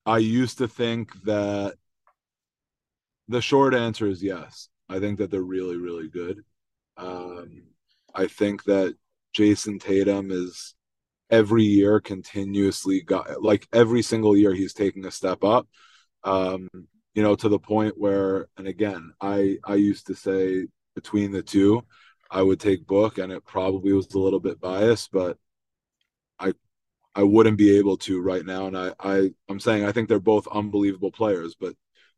I 0.06 0.20
used 0.20 0.60
to 0.60 0.68
think 0.70 1.22
that 1.24 1.76
the 3.28 3.42
short 3.42 3.74
answer 3.74 4.08
is 4.08 4.24
yes. 4.24 4.70
I 4.90 5.00
think 5.00 5.20
that 5.20 5.32
they're 5.32 5.42
really, 5.42 5.78
really 5.78 6.08
good. 6.08 6.44
Um, 6.98 7.64
I 8.16 8.28
think 8.28 8.64
that 8.66 8.96
Jayson 9.34 9.80
Tatum 9.80 10.32
is 10.32 10.76
every 11.30 11.64
year 11.64 12.00
continuously 12.00 13.02
got 13.02 13.44
like 13.44 13.68
every 13.74 14.02
single 14.02 14.36
year 14.38 14.54
he's 14.54 14.74
taking 14.74 15.06
a 15.06 15.12
step 15.12 15.44
up. 15.44 15.68
Um, 16.24 16.70
you 17.14 17.24
know, 17.24 17.36
to 17.36 17.50
the 17.50 17.60
point 17.60 17.98
where, 17.98 18.48
and 18.58 18.68
again, 18.68 19.14
I 19.22 19.58
I 19.64 19.76
used 19.76 20.08
to 20.08 20.16
say 20.16 20.68
between 20.96 21.32
the 21.32 21.44
two, 21.44 21.84
I 22.32 22.42
would 22.42 22.60
take 22.60 22.88
Book, 22.88 23.18
and 23.18 23.32
it 23.32 23.46
probably 23.46 23.94
was 23.94 24.14
a 24.14 24.20
little 24.20 24.40
bit 24.40 24.60
biased, 24.60 25.12
but 25.12 25.38
I 26.40 26.54
I 27.16 27.24
wouldn't 27.24 27.58
be 27.58 27.78
able 27.78 27.98
to 27.98 28.22
right 28.22 28.46
now. 28.46 28.68
And 28.68 28.78
I, 28.78 28.94
I 29.00 29.32
I'm 29.50 29.60
saying 29.60 29.86
I 29.86 29.92
think 29.92 30.10
they're 30.10 30.20
both 30.20 30.48
unbelievable 30.48 31.12
players, 31.12 31.56
but 31.60 31.76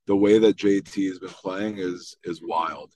the 0.09 0.15
way 0.15 0.39
that 0.39 0.57
JT 0.57 1.07
has 1.07 1.19
been 1.19 1.29
playing 1.29 1.77
is 1.77 2.17
is 2.23 2.41
wild. 2.41 2.91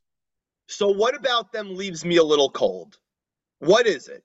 So 0.68 0.90
what 0.90 1.16
about 1.16 1.52
them 1.54 1.76
leaves 1.76 2.04
me 2.04 2.18
a 2.18 2.24
little 2.24 2.50
cold? 2.50 2.98
What 3.60 3.86
is 3.86 4.08
it? 4.08 4.24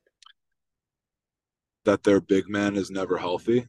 That 1.85 2.03
their 2.03 2.23
big 2.23 2.49
man 2.49 2.77
is 2.77 2.91
never 2.91 3.19
healthy. 3.19 3.67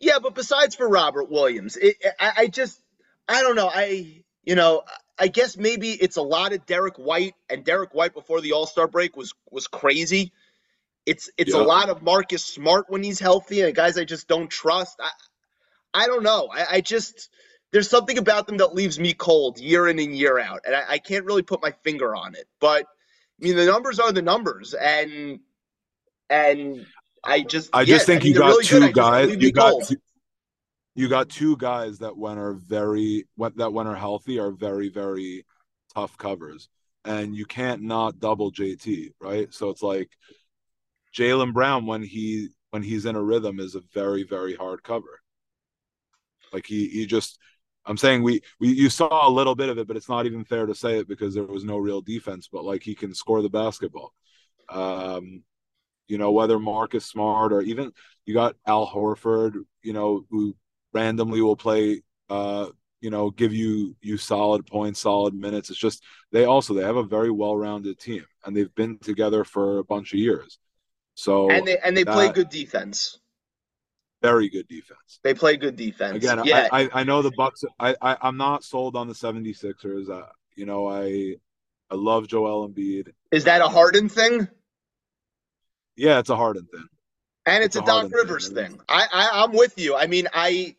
Yeah, 0.00 0.18
but 0.20 0.34
besides 0.34 0.74
for 0.74 0.88
Robert 0.88 1.30
Williams, 1.30 1.76
it, 1.76 1.96
I, 2.18 2.32
I 2.38 2.46
just, 2.48 2.80
I 3.28 3.42
don't 3.42 3.54
know. 3.54 3.70
I, 3.72 4.24
you 4.42 4.56
know, 4.56 4.82
I 5.16 5.28
guess 5.28 5.56
maybe 5.56 5.92
it's 5.92 6.16
a 6.16 6.22
lot 6.22 6.52
of 6.52 6.66
Derrick 6.66 6.96
White, 6.96 7.34
and 7.48 7.64
Derrick 7.64 7.94
White 7.94 8.12
before 8.12 8.40
the 8.40 8.54
All 8.54 8.66
Star 8.66 8.88
break 8.88 9.16
was 9.16 9.32
was 9.52 9.68
crazy. 9.68 10.32
It's 11.06 11.30
it's 11.38 11.54
a 11.54 11.62
lot 11.62 11.90
of 11.90 12.02
Marcus 12.02 12.44
Smart 12.44 12.86
when 12.88 13.04
he's 13.04 13.20
healthy, 13.20 13.60
and 13.60 13.72
guys 13.72 13.96
I 13.96 14.04
just 14.04 14.26
don't 14.26 14.50
trust. 14.50 14.98
I, 15.00 15.10
I 16.02 16.06
don't 16.08 16.24
know. 16.24 16.48
I, 16.52 16.66
I 16.72 16.80
just 16.80 17.28
there's 17.74 17.90
something 17.90 18.18
about 18.18 18.46
them 18.46 18.58
that 18.58 18.72
leaves 18.72 19.00
me 19.00 19.12
cold 19.12 19.58
year 19.58 19.88
in 19.88 19.98
and 19.98 20.16
year 20.16 20.38
out, 20.38 20.60
and 20.64 20.76
I, 20.76 20.82
I 20.90 20.98
can't 20.98 21.24
really 21.24 21.42
put 21.42 21.60
my 21.60 21.72
finger 21.82 22.14
on 22.14 22.36
it. 22.36 22.46
But 22.60 22.84
I 22.84 23.44
mean, 23.44 23.56
the 23.56 23.66
numbers 23.66 23.98
are 23.98 24.12
the 24.12 24.22
numbers, 24.22 24.74
and 24.74 25.40
and 26.30 26.86
I 27.24 27.42
just 27.42 27.70
I 27.72 27.84
just 27.84 28.06
yeah, 28.06 28.14
think 28.14 28.22
mean, 28.22 28.32
you 28.32 28.38
got 28.38 28.46
really 28.46 28.64
two 28.64 28.78
good. 28.78 28.94
Guys. 28.94 29.36
You 29.36 29.50
got 29.50 29.88
two, 29.88 29.96
you 30.94 31.08
got 31.08 31.28
two 31.28 31.56
guys 31.56 31.98
that 31.98 32.16
when 32.16 32.38
are 32.38 32.52
very 32.52 33.26
that 33.56 33.72
when 33.72 33.88
are 33.88 33.96
healthy 33.96 34.38
are 34.38 34.52
very 34.52 34.88
very 34.88 35.44
tough 35.96 36.16
covers, 36.16 36.68
and 37.04 37.34
you 37.34 37.44
can't 37.44 37.82
not 37.82 38.20
double 38.20 38.52
JT 38.52 39.14
right. 39.20 39.52
So 39.52 39.70
it's 39.70 39.82
like 39.82 40.10
Jaylen 41.12 41.52
Brown 41.52 41.86
when 41.86 42.04
he 42.04 42.50
when 42.70 42.84
he's 42.84 43.04
in 43.04 43.16
a 43.16 43.22
rhythm 43.22 43.58
is 43.58 43.74
a 43.74 43.82
very 43.92 44.22
very 44.22 44.54
hard 44.54 44.84
cover. 44.84 45.20
Like 46.52 46.66
he 46.66 46.88
he 46.88 47.06
just 47.06 47.40
I'm 47.86 47.96
saying 47.96 48.22
we 48.22 48.40
we 48.60 48.68
you 48.68 48.88
saw 48.88 49.28
a 49.28 49.30
little 49.30 49.54
bit 49.54 49.68
of 49.68 49.78
it, 49.78 49.86
but 49.86 49.96
it's 49.96 50.08
not 50.08 50.26
even 50.26 50.44
fair 50.44 50.66
to 50.66 50.74
say 50.74 50.98
it 50.98 51.08
because 51.08 51.34
there 51.34 51.44
was 51.44 51.64
no 51.64 51.76
real 51.78 52.00
defense. 52.00 52.48
But 52.50 52.64
like 52.64 52.82
he 52.82 52.94
can 52.94 53.14
score 53.14 53.42
the 53.42 53.50
basketball. 53.50 54.12
Um, 54.68 55.42
you 56.08 56.18
know 56.18 56.32
whether 56.32 56.58
Marcus 56.58 57.06
Smart 57.06 57.52
or 57.52 57.62
even 57.62 57.92
you 58.26 58.34
got 58.34 58.56
Al 58.66 58.86
Horford, 58.86 59.54
you 59.82 59.92
know 59.92 60.24
who 60.30 60.56
randomly 60.92 61.40
will 61.40 61.56
play. 61.56 62.02
Uh, 62.30 62.68
you 63.00 63.10
know, 63.10 63.30
give 63.30 63.52
you 63.52 63.94
you 64.00 64.16
solid 64.16 64.66
points, 64.66 65.00
solid 65.00 65.34
minutes. 65.34 65.68
It's 65.68 65.78
just 65.78 66.02
they 66.32 66.46
also 66.46 66.72
they 66.72 66.82
have 66.82 66.96
a 66.96 67.02
very 67.02 67.30
well-rounded 67.30 67.98
team, 67.98 68.24
and 68.44 68.56
they've 68.56 68.74
been 68.74 68.98
together 68.98 69.44
for 69.44 69.78
a 69.78 69.84
bunch 69.84 70.14
of 70.14 70.18
years. 70.18 70.58
So 71.14 71.50
and 71.50 71.66
they 71.66 71.76
and 71.78 71.94
they 71.94 72.06
play 72.06 72.32
good 72.32 72.48
defense. 72.48 73.20
Very 74.24 74.48
good 74.48 74.66
defense. 74.68 75.20
They 75.22 75.34
play 75.34 75.56
good 75.56 75.76
defense. 75.76 76.16
Again, 76.16 76.40
yeah, 76.44 76.68
I, 76.72 76.84
I 76.84 76.90
I 77.00 77.04
know 77.04 77.20
the 77.22 77.30
Bucks. 77.36 77.62
I, 77.78 77.94
I 78.00 78.16
I'm 78.22 78.36
not 78.36 78.64
sold 78.64 78.96
on 78.96 79.06
the 79.08 79.14
76ers. 79.14 80.08
Uh, 80.08 80.26
you 80.56 80.64
know, 80.66 80.88
I 80.88 81.36
I 81.90 81.94
love 81.94 82.26
Joel 82.26 82.68
Embiid. 82.68 83.08
Is 83.30 83.44
that 83.44 83.60
a 83.60 83.68
Harden 83.68 84.08
thing? 84.08 84.48
Yeah, 85.96 86.18
it's 86.18 86.30
a 86.30 86.36
Harden 86.36 86.66
thing. 86.72 86.86
And 87.46 87.62
it's, 87.62 87.76
It's 87.76 87.88
a 87.88 87.92
a 87.92 88.02
Doc 88.02 88.10
Rivers 88.12 88.48
thing. 88.48 88.70
thing. 88.70 88.80
I, 88.88 89.06
I 89.12 89.30
I'm 89.44 89.52
with 89.52 89.78
you. 89.78 89.94
I 89.94 90.06
mean, 90.06 90.26
I 90.32 90.74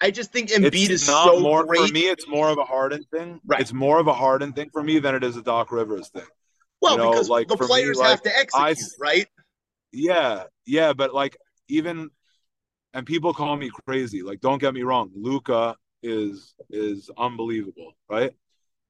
I 0.00 0.10
just 0.10 0.32
think 0.32 0.50
Embiid 0.50 0.72
it's 0.72 0.90
is 0.90 1.06
so 1.06 1.38
more 1.40 1.64
great. 1.64 1.86
for 1.88 1.92
me. 1.92 2.00
It's 2.00 2.26
more 2.28 2.48
of 2.50 2.58
a 2.58 2.64
Harden 2.64 3.04
thing. 3.12 3.40
Right. 3.46 3.60
It's 3.60 3.72
more 3.72 4.00
of 4.00 4.08
a 4.08 4.12
Harden 4.12 4.52
thing 4.52 4.70
for 4.72 4.82
me 4.82 4.98
than 4.98 5.14
it 5.14 5.22
is 5.22 5.36
a 5.36 5.42
Doc 5.42 5.70
Rivers 5.70 6.08
thing. 6.08 6.24
well, 6.82 6.92
you 6.92 6.98
know, 6.98 7.10
because 7.12 7.28
like, 7.28 7.46
the 7.46 7.56
for 7.56 7.64
me, 7.64 7.68
players 7.68 7.98
like, 7.98 8.10
have 8.10 8.22
to 8.22 8.36
execute, 8.36 8.78
I- 8.78 9.00
right? 9.00 9.28
Yeah, 9.92 10.44
yeah, 10.66 10.92
but 10.92 11.14
like 11.14 11.36
even 11.68 12.10
and 12.92 13.04
people 13.04 13.34
call 13.34 13.56
me 13.56 13.70
crazy. 13.86 14.22
Like, 14.22 14.40
don't 14.40 14.60
get 14.60 14.74
me 14.74 14.82
wrong, 14.82 15.10
Luka 15.14 15.76
is 16.02 16.54
is 16.70 17.10
unbelievable, 17.16 17.92
right? 18.08 18.32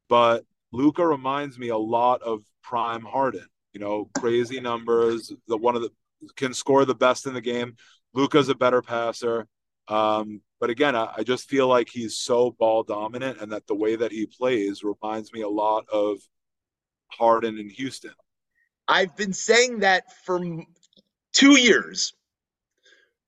But 0.08 0.44
Luka 0.72 1.06
reminds 1.06 1.58
me 1.58 1.68
a 1.68 1.78
lot 1.78 2.22
of 2.22 2.42
prime 2.62 3.02
Harden. 3.02 3.46
You 3.72 3.80
know, 3.80 4.10
crazy 4.18 4.60
numbers. 4.60 5.32
The 5.48 5.56
one 5.56 5.76
of 5.76 5.82
the 5.82 5.90
can 6.36 6.54
score 6.54 6.84
the 6.84 6.94
best 6.94 7.26
in 7.26 7.34
the 7.34 7.40
game. 7.40 7.76
Luka's 8.12 8.48
a 8.48 8.54
better 8.54 8.82
passer. 8.82 9.46
Um, 9.88 10.40
but 10.60 10.70
again, 10.70 10.96
I, 10.96 11.12
I 11.18 11.22
just 11.22 11.48
feel 11.48 11.68
like 11.68 11.88
he's 11.88 12.16
so 12.16 12.52
ball 12.52 12.82
dominant, 12.84 13.40
and 13.40 13.52
that 13.52 13.66
the 13.66 13.74
way 13.74 13.96
that 13.96 14.12
he 14.12 14.26
plays 14.26 14.82
reminds 14.82 15.32
me 15.32 15.42
a 15.42 15.48
lot 15.48 15.86
of 15.92 16.18
Harden 17.08 17.58
in 17.58 17.68
Houston. 17.68 18.14
I've 18.86 19.16
been 19.16 19.32
saying 19.32 19.80
that 19.80 20.04
for 20.24 20.40
two 21.32 21.58
years. 21.58 22.14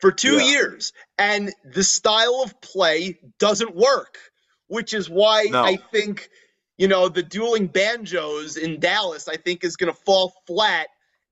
For 0.01 0.13
two 0.13 0.37
Yeah. 0.37 0.51
years. 0.51 0.93
And 1.19 1.53
the 1.65 1.85
style 1.85 2.43
of 2.43 2.61
play 2.61 3.19
doesn't 3.39 3.75
work, 3.75 4.19
which 4.67 4.93
is 4.93 5.09
why 5.09 5.45
No. 5.45 5.65
I 5.65 5.77
think, 5.77 6.29
you 6.77 6.89
know, 6.89 7.09
the 7.09 7.23
dueling 7.23 7.67
banjos 7.67 8.57
in 8.57 8.79
Dallas, 8.79 9.29
I 9.29 9.37
think, 9.37 9.65
is 9.65 9.77
going 9.77 9.93
to 9.93 9.99
fall 10.01 10.35
flat. 10.47 10.89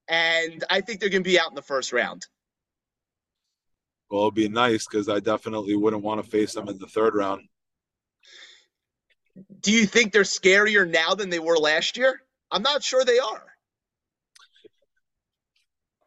And 0.08 0.64
I 0.70 0.80
think 0.80 1.00
they're 1.00 1.10
going 1.10 1.22
to 1.22 1.28
be 1.28 1.38
out 1.38 1.50
in 1.50 1.54
the 1.54 1.62
first 1.62 1.92
round. 1.92 2.26
Well, 4.10 4.22
it'd 4.22 4.34
be 4.34 4.48
nice 4.48 4.86
because 4.86 5.08
I 5.08 5.20
definitely 5.20 5.74
wouldn't 5.76 6.02
want 6.02 6.22
to 6.22 6.30
face 6.30 6.54
them 6.54 6.68
in 6.68 6.78
the 6.78 6.86
third 6.86 7.14
round. 7.14 7.48
Do 9.60 9.72
you 9.72 9.86
think 9.86 10.12
they're 10.12 10.22
scarier 10.22 10.88
now 10.88 11.14
than 11.14 11.30
they 11.30 11.38
were 11.38 11.56
last 11.56 11.96
year? 11.96 12.20
I'm 12.50 12.62
not 12.62 12.82
sure 12.84 13.04
they 13.04 13.18
are. 13.18 13.44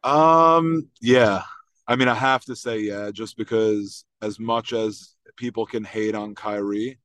Um, 0.04 0.88
yeah. 1.00 1.42
I 1.90 1.96
mean, 1.96 2.08
I 2.08 2.14
have 2.14 2.44
to 2.44 2.54
say, 2.54 2.80
yeah, 2.80 3.10
just 3.10 3.38
because 3.38 4.04
as 4.20 4.38
much 4.38 4.74
as 4.74 5.14
people 5.36 5.64
can 5.64 5.84
hate 5.84 6.14
on 6.14 6.34
Kyrie, 6.34 6.98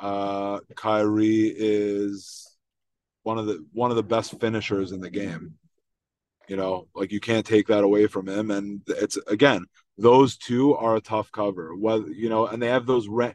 uh, 0.00 0.58
Kyrie 0.74 1.54
is 1.56 2.56
one 3.22 3.38
of 3.38 3.46
the 3.46 3.64
one 3.72 3.90
of 3.90 3.96
the 3.96 4.02
best 4.02 4.38
finishers 4.40 4.90
in 4.90 5.00
the 5.00 5.08
game. 5.08 5.54
You 6.48 6.56
know, 6.56 6.88
like 6.94 7.12
you 7.12 7.20
can't 7.20 7.46
take 7.46 7.68
that 7.68 7.84
away 7.84 8.08
from 8.08 8.28
him. 8.28 8.50
And 8.50 8.82
it's 8.88 9.16
again, 9.28 9.66
those 9.96 10.36
two 10.36 10.74
are 10.74 10.96
a 10.96 11.00
tough 11.00 11.30
cover. 11.30 11.74
Whether 11.76 12.08
you 12.10 12.28
know, 12.28 12.46
and 12.48 12.60
they 12.60 12.68
have 12.68 12.86
those 12.86 13.06
re- 13.08 13.34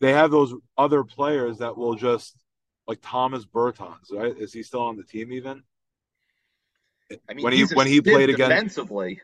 they 0.00 0.12
have 0.14 0.30
those 0.30 0.54
other 0.78 1.04
players 1.04 1.58
that 1.58 1.76
will 1.76 1.94
just 1.94 2.34
like 2.86 3.00
Thomas 3.02 3.44
Bertans, 3.44 4.10
right? 4.10 4.36
Is 4.36 4.54
he 4.54 4.62
still 4.62 4.80
on 4.80 4.96
the 4.96 5.04
team 5.04 5.32
even? 5.32 5.62
I 7.28 7.34
mean, 7.34 7.44
When 7.44 7.52
he- 7.52 7.64
when 7.74 7.86
he 7.86 8.00
played 8.00 8.30
against- 8.30 8.50
defensively. 8.50 9.20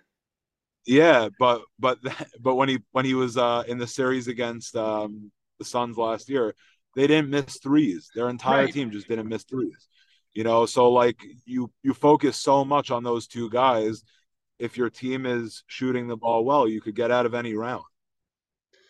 Yeah, 0.87 1.29
but 1.39 1.63
but 1.79 1.99
but 2.41 2.55
when 2.57 2.69
he 2.69 2.79
when 2.93 3.05
he 3.05 3.15
was 3.15 3.37
uh 3.37 3.65
in 3.67 3.79
the 3.79 3.87
series 3.87 4.29
against 4.29 4.77
um 4.77 5.31
the 5.59 5.65
Suns 5.65 5.97
last 5.97 6.29
year, 6.29 6.55
they 6.97 7.07
didn't 7.07 7.31
miss 7.31 7.59
threes. 7.63 8.11
Their 8.15 8.29
entire 8.29 8.67
Right. 8.67 8.69
team 8.69 8.91
just 8.91 9.09
didn't 9.09 9.29
miss 9.29 9.45
threes. 9.45 9.89
You 10.35 10.45
know, 10.45 10.67
so 10.67 10.91
like 10.91 11.25
you 11.47 11.71
you 11.83 11.95
focus 11.95 12.39
so 12.41 12.65
much 12.65 12.91
on 12.91 13.03
those 13.05 13.27
two 13.27 13.49
guys. 13.51 14.03
If 14.59 14.77
your 14.77 14.91
team 14.91 15.27
is 15.27 15.65
shooting 15.67 16.09
the 16.09 16.17
ball 16.17 16.45
well, 16.45 16.69
you 16.69 16.81
could 16.81 16.95
get 16.97 17.11
out 17.11 17.27
of 17.27 17.35
any 17.35 17.55
round. 17.55 17.85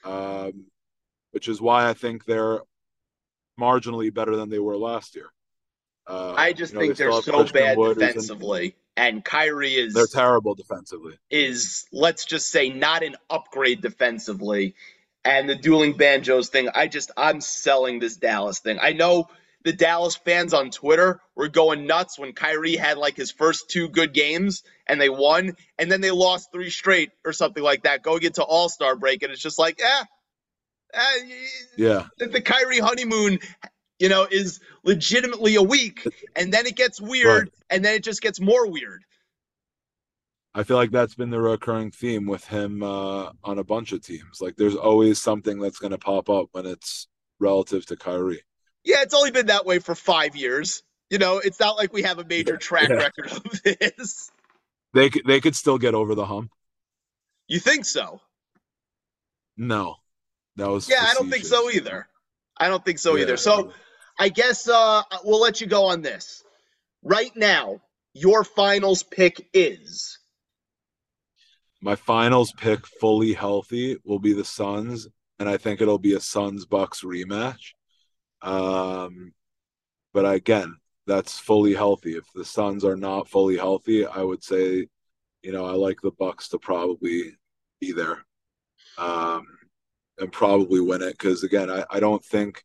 Um, 0.05 0.67
which 1.33 1.49
is 1.49 1.61
why 1.61 1.89
I 1.89 1.95
think 1.95 2.25
they're 2.25 2.61
marginally 3.61 4.13
better 4.13 4.37
than 4.37 4.51
they 4.51 4.59
were 4.59 4.77
last 4.77 5.15
year. 5.17 5.31
Uh, 6.07 6.35
I 6.37 6.53
just 6.53 6.73
you 6.73 6.79
know, 6.79 6.85
think 6.87 6.97
they 6.97 7.05
they're 7.05 7.23
so 7.23 7.45
bad 7.45 7.79
Wood, 7.79 7.99
defensively. 7.99 8.77
And 8.97 9.25
Kyrie 9.25 9.75
is 9.75 9.95
They're 9.95 10.07
terrible 10.07 10.55
defensively. 10.55 11.19
is 11.31 11.87
let's 11.93 12.25
just 12.27 12.51
say 12.51 12.69
not 12.71 13.03
an 13.03 13.17
upgrade 13.29 13.81
defensively. 13.81 14.75
And 15.25 15.49
the 15.49 15.57
dueling 15.57 15.97
banjos 15.97 16.49
thing, 16.51 16.69
I 16.75 16.87
just 16.87 17.11
I'm 17.17 17.41
selling 17.41 17.99
this 17.99 18.17
Dallas 18.17 18.61
thing. 18.61 18.79
I 18.81 18.93
know 18.93 19.29
the 19.65 19.73
Dallas 19.73 20.15
fans 20.17 20.53
on 20.53 20.71
Twitter 20.71 21.21
were 21.35 21.49
going 21.49 21.87
nuts 21.87 22.19
when 22.19 22.35
Kyrie 22.35 22.77
had 22.77 22.99
like 22.99 23.17
his 23.17 23.31
first 23.31 23.71
two 23.71 23.89
good 23.89 24.13
games 24.13 24.63
and 24.87 25.01
they 25.01 25.09
won, 25.09 25.57
and 25.79 25.91
then 25.91 26.03
they 26.03 26.11
lost 26.11 26.53
three 26.53 26.69
straight 26.69 27.11
or 27.25 27.33
something 27.33 27.63
like 27.63 27.85
that, 27.85 28.03
going 28.03 28.23
into 28.23 28.43
All 28.45 28.69
Star 28.69 28.95
break, 28.95 29.23
and 29.23 29.33
it's 29.33 29.41
just 29.41 29.59
like, 29.59 29.81
eh, 29.83 30.05
eh 30.93 31.21
Yeah. 31.79 32.05
the, 32.19 32.27
the 32.27 32.43
Kyrie 32.43 32.81
honeymoon, 32.81 33.39
you 33.99 34.09
know, 34.09 34.27
is 34.31 34.61
legitimately 34.83 35.55
a 35.57 35.63
week, 35.63 36.07
and 36.37 36.53
then 36.53 36.67
it 36.67 36.77
gets 36.77 37.01
weird, 37.01 37.51
and 37.71 37.85
then 37.85 37.95
it 37.95 38.05
just 38.05 38.21
gets 38.23 38.41
more 38.41 38.69
weird. 38.71 39.03
I 40.55 40.63
feel 40.63 40.77
like 40.77 40.93
that's 40.93 41.15
been 41.17 41.31
the 41.31 41.41
recurring 41.41 41.91
theme 41.91 42.27
with 42.27 42.47
him 42.47 42.83
uh, 42.83 43.31
on 43.43 43.59
a 43.59 43.65
bunch 43.65 43.93
of 43.93 44.03
teams. 44.03 44.41
Like 44.41 44.57
there's 44.57 44.77
always 44.77 45.21
something 45.21 45.59
that's 45.59 45.79
going 45.79 45.91
to 45.91 45.99
pop 45.99 46.31
up 46.31 46.47
when 46.53 46.65
it's 46.65 47.09
relative 47.41 47.85
to 47.87 47.97
Kyrie. 47.97 48.43
Yeah, 48.85 49.03
it's 49.03 49.15
only 49.15 49.33
been 49.33 49.47
that 49.47 49.67
way 49.67 49.81
for 49.81 49.95
five 49.95 50.37
years. 50.37 50.83
You 51.11 51.19
know, 51.19 51.39
it's 51.39 51.59
not 51.59 51.77
like 51.77 51.93
we 51.93 52.03
have 52.03 52.19
a 52.19 52.25
major 52.25 52.57
track 52.57 52.89
Yeah. 52.89 52.97
record 52.97 53.33
of 53.33 53.63
this. 53.65 54.31
They 54.93 55.11
could, 55.11 55.23
they 55.27 55.41
could 55.41 55.57
still 55.57 55.79
get 55.79 55.95
over 55.95 56.15
the 56.15 56.27
hump. 56.27 56.53
You 57.49 57.59
think 57.59 57.85
so? 57.85 58.21
No, 59.57 59.97
that 60.57 60.69
was 60.69 60.89
Yeah, 60.89 61.05
I 61.05 61.15
don't 61.15 61.31
think 61.31 61.45
so 61.45 61.71
either. 61.71 62.07
I 62.57 62.69
don't 62.69 62.85
think 62.85 62.99
so 62.99 63.17
Yeah. 63.17 63.23
either. 63.23 63.37
So 63.37 63.73
I 64.19 64.29
guess 64.29 64.69
uh, 64.69 65.03
we'll 65.25 65.41
let 65.41 65.61
you 65.61 65.67
go 65.67 65.87
on 65.87 66.03
this. 66.03 66.43
Right 67.03 67.33
now, 67.37 67.81
your 68.13 68.45
finals 68.45 69.03
pick 69.03 69.49
is. 69.53 70.19
my 71.85 71.97
finals 71.97 72.51
pick, 72.53 72.87
fully 72.87 73.35
healthy, 73.35 73.99
will 74.05 74.19
be 74.19 74.33
the 74.33 74.45
Suns, 74.45 75.07
and 75.39 75.49
I 75.51 75.59
think 75.59 75.83
it'll 75.83 75.99
be 75.99 76.15
a 76.15 76.21
Suns 76.21 76.65
Bucks 76.65 77.03
rematch. 77.03 77.75
Um, 78.41 79.35
but 80.15 80.25
again, 80.25 80.77
that's 81.07 81.39
fully 81.39 81.75
healthy. 81.75 82.17
If 82.17 82.25
the 82.35 82.45
Suns 82.45 82.87
are 82.87 82.97
not 82.97 83.29
fully 83.29 83.59
healthy, 83.59 84.07
I 84.07 84.23
would 84.23 84.43
say, 84.43 84.89
you 85.43 85.53
know, 85.53 85.67
I 85.67 85.73
like 85.73 85.99
the 86.03 86.13
Bucks 86.13 86.49
to 86.49 86.59
probably 86.59 87.37
be 87.83 87.93
there, 87.93 88.25
um, 88.97 89.47
and 90.19 90.33
probably 90.33 90.81
win 90.81 91.03
it. 91.03 91.19
Because 91.19 91.43
again, 91.45 91.71
I, 91.71 91.85
I 91.91 92.01
don't 92.01 92.25
think 92.25 92.65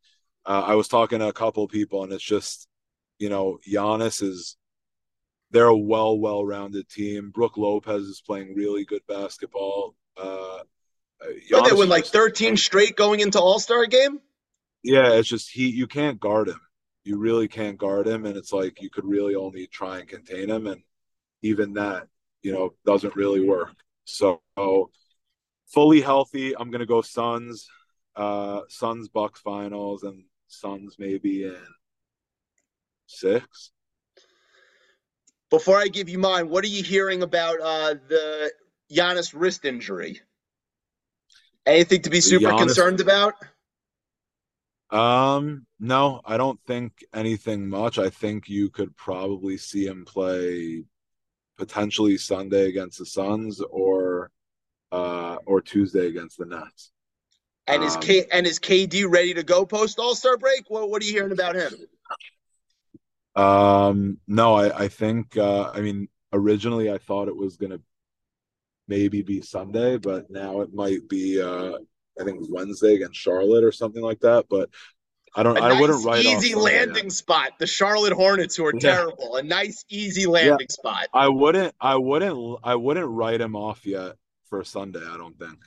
uh, 0.50 0.64
I 0.66 0.74
was 0.74 0.88
talking 0.88 1.20
to 1.20 1.28
a 1.28 1.34
couple 1.34 1.68
people, 1.68 2.04
and 2.04 2.12
it's 2.12 2.24
just, 2.24 2.68
you 3.20 3.30
know, 3.30 3.60
Giannis 3.70 4.24
is 4.24 4.58
they're 5.52 5.68
a 5.68 5.78
well, 5.78 6.18
well 6.18 6.43
rounded 6.43 6.89
team. 6.89 7.30
Brook 7.30 7.56
Lopez 7.56 8.02
is 8.02 8.22
playing 8.26 8.56
really 8.56 8.84
good 8.84 9.04
basketball. 9.08 9.95
Uh, 10.18 10.60
they 11.22 11.56
Giannis 11.56 11.78
win 11.78 11.84
is 11.84 11.89
like 11.89 12.04
just- 12.06 12.14
13 12.14 12.58
straight 12.58 12.95
going 12.95 13.20
into 13.20 13.39
All 13.39 13.60
Star 13.60 13.86
game? 13.86 14.20
Yeah, 14.82 15.14
it's 15.14 15.28
just 15.28 15.52
he 15.52 15.70
you 15.70 15.86
can't 15.86 16.20
guard 16.20 16.50
him. 16.50 16.60
You 17.04 17.18
really 17.18 17.47
can't 17.47 17.78
guard 17.78 18.08
him, 18.08 18.26
and 18.26 18.36
it's 18.36 18.52
like 18.52 18.82
you 18.82 18.89
could 18.89 19.06
really 19.06 19.36
only 19.36 19.68
try 19.68 20.00
and 20.00 20.08
contain 20.08 20.50
him, 20.50 20.66
and 20.66 20.82
even 21.43 21.74
that, 21.74 22.08
you 22.41 22.54
know, 22.54 22.74
doesn't 22.86 23.16
really 23.16 23.47
work. 23.47 23.76
So 24.06 24.41
fully 25.68 26.02
healthy, 26.02 26.58
I'm 26.58 26.72
gonna 26.72 26.88
go 26.88 27.02
Suns, 27.02 27.70
uh, 28.16 28.62
Suns 28.68 29.10
Bucks 29.10 29.41
finals, 29.41 30.02
and 30.04 30.24
Suns 30.50 30.95
maybe 31.00 31.43
in 31.43 31.58
six. 33.06 33.72
Before 35.50 35.78
I 35.78 35.88
give 35.88 36.10
you 36.10 36.20
mine, 36.20 36.50
what 36.50 36.64
are 36.64 36.68
you 36.68 36.84
hearing 36.84 37.24
about 37.24 37.60
uh, 37.62 37.95
the 38.08 38.52
Giannis 38.91 39.34
wrist 39.36 39.66
injury? 39.66 40.22
Anything 41.66 42.02
to 42.04 42.10
be 42.10 42.18
The 42.18 42.22
super 42.22 42.50
Giannis- 42.50 42.58
concerned 42.60 43.00
about? 43.00 43.34
Um, 44.91 45.68
no, 45.80 46.22
I 46.26 46.38
don't 46.38 46.60
think 46.66 47.06
anything 47.14 47.70
much. 47.70 48.00
I 48.00 48.10
think 48.10 48.50
you 48.50 48.70
could 48.70 48.95
probably 48.97 49.56
see 49.58 49.86
him 49.86 50.04
play 50.04 50.84
potentially 51.58 52.18
Sunday 52.18 52.70
against 52.70 52.97
the 52.97 53.06
Suns 53.06 53.62
or 53.62 54.32
uh 54.91 55.38
or 55.45 55.62
Tuesday 55.62 56.08
against 56.08 56.39
the 56.39 56.45
Nets. 56.47 56.91
And 57.70 57.84
is 57.84 57.95
Um, 57.95 58.01
K 58.01 58.26
and 58.32 58.47
is 58.47 58.59
KD 58.59 59.05
ready 59.09 59.34
to 59.36 59.43
go 59.43 59.65
post 59.65 59.99
All 59.99 60.15
Star 60.15 60.38
break? 60.38 60.70
What 60.70 60.89
what 60.89 61.01
are 61.01 61.05
you 61.05 61.13
hearing 61.13 61.32
about 61.32 61.55
him? 61.55 61.74
Um, 63.36 64.20
no, 64.28 64.55
I 64.55 64.86
I 64.86 64.88
think 64.88 65.38
uh 65.38 65.72
I 65.74 65.82
mean 65.82 66.09
originally 66.34 66.91
I 66.91 66.97
thought 66.97 67.28
it 67.28 67.36
was 67.36 67.57
gonna 67.57 67.80
maybe 68.88 69.22
be 69.22 69.41
Sunday, 69.41 69.97
but 69.97 70.30
now 70.30 70.61
it 70.61 70.74
might 70.74 71.07
be 71.07 71.41
uh 71.41 71.78
I 72.20 72.24
think 72.26 72.39
Wednesday 72.49 72.95
against 72.95 73.20
Charlotte 73.20 73.63
or 73.63 73.72
something 73.72 74.01
like 74.01 74.20
that. 74.22 74.47
But 74.49 74.70
I 75.36 75.43
don't. 75.43 75.57
A 75.57 75.61
I 75.61 75.70
nice, 75.70 75.82
wouldn't 75.82 76.05
write 76.05 76.26
easy 76.26 76.55
landing 76.55 77.03
yet. 77.05 77.13
spot. 77.13 77.59
The 77.59 77.67
Charlotte 77.67 78.13
Hornets, 78.13 78.55
who 78.55 78.65
are 78.65 78.74
Yeah. 78.74 78.80
terrible. 78.80 79.36
A 79.36 79.43
nice, 79.43 79.86
easy 79.88 80.26
landing 80.26 80.70
spot. 80.70 81.07
I 81.13 81.28
wouldn't. 81.28 81.76
I 81.80 81.95
wouldn't. 81.95 82.59
I 82.63 82.76
wouldn't 82.76 83.07
write 83.07 83.39
him 83.39 83.55
off 83.55 83.86
yet 83.86 84.15
for 84.49 84.63
Sunday. 84.63 85.05
I 85.05 85.17
don't 85.17 85.38
think. 85.38 85.59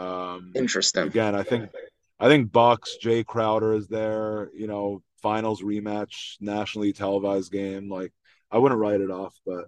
Um, 0.00 0.52
Interesting. 0.54 1.04
again, 1.04 1.34
I 1.34 1.42
think. 1.42 1.70
I 2.18 2.28
think 2.28 2.52
Bucks. 2.52 2.96
Jae 3.02 3.24
Crowder 3.24 3.72
is 3.72 3.88
there. 3.88 4.50
You 4.54 4.66
know, 4.66 5.02
finals 5.22 5.62
rematch, 5.62 6.36
nationally 6.40 6.92
televised 6.92 7.50
game. 7.50 7.88
Like, 7.88 8.12
I 8.50 8.58
wouldn't 8.58 8.80
write 8.80 9.00
it 9.00 9.10
off, 9.10 9.34
but 9.46 9.66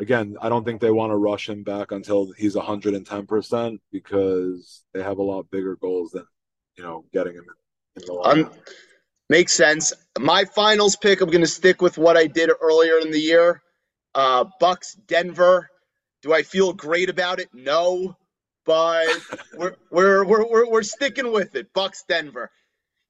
again, 0.00 0.36
I 0.40 0.48
don't 0.48 0.64
think 0.64 0.80
they 0.80 0.90
want 0.90 1.10
to 1.10 1.16
rush 1.16 1.48
him 1.48 1.62
back 1.62 1.92
until 1.92 2.32
he's 2.36 2.56
110 2.56 3.26
percent 3.26 3.80
because 3.92 4.82
they 4.92 5.02
have 5.02 5.18
a 5.18 5.22
lot 5.22 5.50
bigger 5.50 5.76
goals 5.76 6.12
than 6.12 6.26
you 6.76 6.82
know 6.82 7.04
getting 7.12 7.34
him 7.34 7.44
in 7.96 8.06
the 8.06 8.12
lineup. 8.12 8.46
Um, 8.46 8.50
makes 9.28 9.52
sense. 9.52 9.92
My 10.18 10.44
finals 10.44 10.96
pick, 10.96 11.20
I'm 11.20 11.30
going 11.30 11.42
to 11.42 11.46
stick 11.46 11.82
with 11.82 11.98
what 11.98 12.16
I 12.16 12.26
did 12.26 12.50
earlier 12.60 12.98
in 12.98 13.10
the 13.10 13.20
year. 13.20 13.62
Uh, 14.14 14.44
Bucks, 14.58 14.94
Denver. 15.06 15.68
Do 16.22 16.34
I 16.34 16.42
feel 16.42 16.72
great 16.72 17.08
about 17.08 17.40
it? 17.40 17.48
No, 17.54 18.16
but 18.70 19.08
we're 19.56 19.74
we're 19.90 20.24
we're 20.24 20.46
we're, 20.50 20.70
we're 20.70 20.82
sticking 20.82 21.32
with 21.32 21.54
it. 21.56 21.72
Bucks, 21.72 22.04
Denver. 22.08 22.50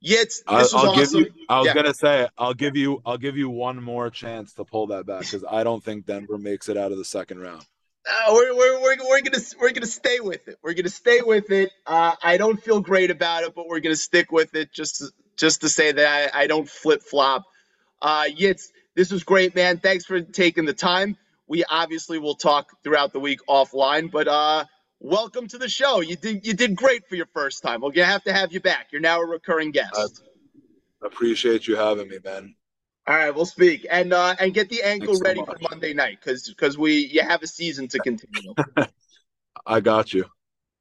Yitz, 0.03 0.37
I'll, 0.47 0.59
this 0.59 0.73
was 0.73 0.85
I'll 0.85 0.91
awesome. 0.93 1.23
give 1.25 1.37
you. 1.37 1.45
I 1.51 1.59
was 1.59 1.67
Yeah. 1.67 1.75
gonna 1.75 1.93
say 1.95 2.29
I'll 2.39 2.55
give 2.55 2.77
you. 2.77 3.03
I'll 3.05 3.19
give 3.19 3.37
you 3.37 3.51
one 3.51 3.83
more 3.83 4.09
chance 4.09 4.55
to 4.55 4.65
pull 4.65 4.87
that 4.89 5.05
back 5.07 5.21
because 5.21 5.45
I 5.49 5.63
don't 5.65 5.85
think 5.85 6.07
Denver 6.07 6.39
makes 6.39 6.69
it 6.71 6.77
out 6.79 6.93
of 6.93 6.99
the 6.99 7.05
second 7.05 7.41
round. 7.41 7.63
Uh, 8.11 8.33
we're, 8.33 8.57
we're, 8.57 8.81
we're, 8.81 8.97
we're 9.09 9.21
gonna 9.21 9.45
we're 9.61 9.73
gonna 9.73 9.87
stay 9.87 10.21
with 10.21 10.49
it. 10.49 10.57
We're 10.63 10.73
gonna 10.73 10.89
stay 10.89 11.21
with 11.21 11.51
it. 11.51 11.71
Uh, 11.87 12.15
I 12.23 12.39
don't 12.39 12.63
feel 12.63 12.81
great 12.81 13.11
about 13.11 13.43
it, 13.43 13.55
but 13.55 13.69
we're 13.69 13.81
gonna 13.81 13.95
stick 13.95 14.33
with 14.33 14.55
it 14.55 14.73
just 14.73 14.97
to, 14.97 15.09
just 15.37 15.61
to 15.61 15.69
say 15.69 15.93
that 15.93 16.33
I, 16.35 16.45
I 16.45 16.47
don't 16.47 16.67
flip 16.69 17.03
flop. 17.03 17.43
Uh, 18.01 18.25
Yitz, 18.35 18.69
this 18.97 19.13
was 19.13 19.23
great, 19.23 19.55
man. 19.55 19.77
Thanks 19.79 20.07
for 20.07 20.23
taking 20.23 20.65
the 20.65 20.73
time. 20.73 21.19
We 21.47 21.63
obviously 21.65 22.19
will 22.19 22.37
talk 22.37 22.71
throughout 22.83 23.13
the 23.13 23.21
week 23.21 23.41
offline, 23.47 24.11
but 24.11 24.29
uh, 24.29 24.65
welcome 25.01 25.49
to 25.49 25.59
the 25.59 25.69
show. 25.69 26.01
You 26.01 26.17
did 26.17 26.47
you 26.47 26.55
did 26.55 26.77
great 26.77 27.09
for 27.09 27.17
your 27.17 27.27
first 27.27 27.63
time. 27.63 27.81
We're 27.81 27.91
gonna 27.91 28.07
have 28.07 28.25
to 28.25 28.33
have 28.33 28.53
you 28.53 28.61
back. 28.61 28.89
You're 28.93 29.01
now 29.01 29.21
a 29.21 29.27
recurring 29.27 29.73
guest. 29.73 29.95
Uh, 29.97 30.09
Appreciate 31.03 31.67
you 31.67 31.77
having 31.77 32.09
me, 32.09 32.19
man. 32.23 32.55
All 33.07 33.17
right, 33.17 33.35
we'll 33.35 33.47
speak 33.47 33.87
and 33.91 34.13
uh, 34.13 34.37
and 34.39 34.53
get 34.53 34.69
the 34.69 34.83
ankle 34.83 35.15
Thanks 35.15 35.19
so 35.19 35.25
ready 35.25 35.41
for. 35.45 35.57
Monday 35.71 35.95
night 35.95 36.19
because 36.23 36.49
because 36.49 36.79
we 36.79 37.07
you 37.07 37.23
have 37.23 37.43
a 37.43 37.47
season 37.47 37.89
to 37.89 37.99
continue. 37.99 38.55
I 39.67 39.81
got 39.81 40.13
you. 40.13 40.27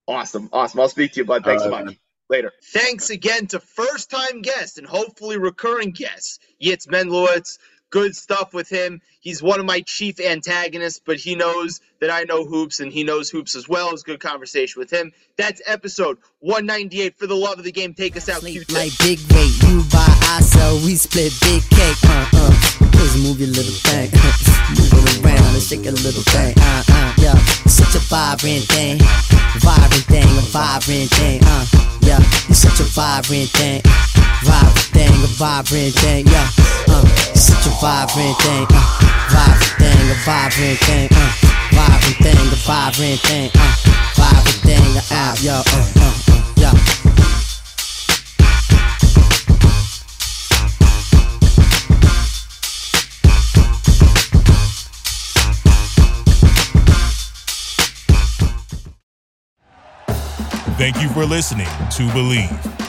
Awesome. 0.07 0.49
Awesome. 0.51 0.79
I'll 0.79 0.89
speak 0.89 1.13
to 1.13 1.21
you, 1.21 1.25
bud. 1.25 1.43
Thanks 1.45 1.63
so 1.63 1.69
All 1.69 1.75
right, 1.77 1.85
much. 1.85 1.93
man. 1.93 1.99
Later. 2.29 2.51
Thanks 2.73 3.09
again 3.09 3.47
to 3.47 3.59
first 3.59 4.11
time 4.11 4.41
guests 4.41 4.77
and 4.77 4.85
hopefully 4.85 5.37
recurring 5.37 5.91
guests. 5.91 6.39
Yitz 6.61 6.87
Menlowitz. 6.87 7.57
Good 7.89 8.15
stuff 8.15 8.53
with 8.53 8.69
him. 8.69 9.01
He's 9.19 9.41
one 9.41 9.59
of 9.59 9.65
my 9.65 9.81
chief 9.81 10.19
antagonists, 10.19 11.01
but 11.03 11.17
he 11.17 11.35
knows 11.35 11.81
that 12.01 12.09
I 12.11 12.23
know 12.23 12.45
hoops 12.45 12.79
and 12.79 12.91
he 12.91 13.03
knows 13.03 13.29
hoops 13.29 13.55
as 13.55 13.67
well. 13.67 13.89
It 13.89 13.93
was 13.93 14.01
a 14.03 14.05
good 14.05 14.19
conversation 14.19 14.79
with 14.79 14.91
him. 14.91 15.11
That's 15.37 15.61
episode 15.65 16.17
198. 16.39 17.17
For 17.17 17.27
the 17.27 17.35
love 17.35 17.57
of 17.57 17.65
the 17.65 17.71
game, 17.71 17.93
take 17.93 18.15
us 18.15 18.29
out. 18.29 18.41
Sleep 18.41 18.69
like 18.71 18.91
big 18.99 19.19
weight, 19.33 19.51
you 19.63 19.83
buy, 19.91 20.05
I 20.05 20.39
sell, 20.41 20.75
we 20.85 20.95
split 20.95 21.33
big 21.41 21.63
cake. 21.69 21.97
Uh 22.05 22.29
uh, 22.33 22.51
just 22.93 23.17
move 23.23 23.39
your 23.39 23.49
little 23.49 23.73
thing, 23.89 24.11
move 24.77 25.05
it 25.09 25.25
around 25.25 25.53
and 25.55 25.63
shake 25.63 25.85
a 25.87 25.91
little 25.91 26.23
thing. 26.29 26.53
Uh 26.59 26.83
uh, 26.89 27.13
yeah, 27.17 27.35
such 27.65 27.95
a 27.95 28.03
vibrant 28.05 28.63
thing, 28.69 28.99
vibrant 29.59 30.05
thing, 30.05 30.23
a 30.23 30.45
vibrant 30.53 31.09
thing. 31.11 31.41
Uh, 31.43 31.65
yeah, 32.01 32.19
you 32.47 32.53
such 32.53 32.79
a 32.79 32.87
vibrant 32.93 33.49
thing, 33.49 33.81
vibrant 34.43 34.79
thing, 34.93 35.23
a 35.23 35.27
vibrant 35.27 35.93
thing. 35.95 36.27
Yeah, 36.27 36.47
uh, 36.87 37.05
such 37.35 37.65
a 37.67 37.73
vibrant 37.81 38.37
thing, 38.39 38.65
uh, 38.69 38.83
vibrant 39.29 39.73
thing, 39.79 40.11
a 40.11 40.17
vibrant 40.25 40.79
thing. 40.79 41.09
Uh, 41.11 41.31
vibrant 41.71 42.17
thing, 42.23 42.47
a 42.47 42.59
vibrant 42.67 43.19
thing. 43.21 43.51
Uh, 43.55 43.75
vibrant 44.15 44.59
thing, 44.63 44.97
uh, 44.97 45.01
uh, 45.11 45.35
yeah, 45.41 45.63
uh, 45.65 45.87
uh, 45.95 46.13
uh, 46.29 46.53
yeah. 46.57 46.73
Thank 60.77 61.01
you 61.01 61.09
for 61.09 61.25
listening 61.25 61.67
to 61.67 62.03
Bleav. 62.13 62.88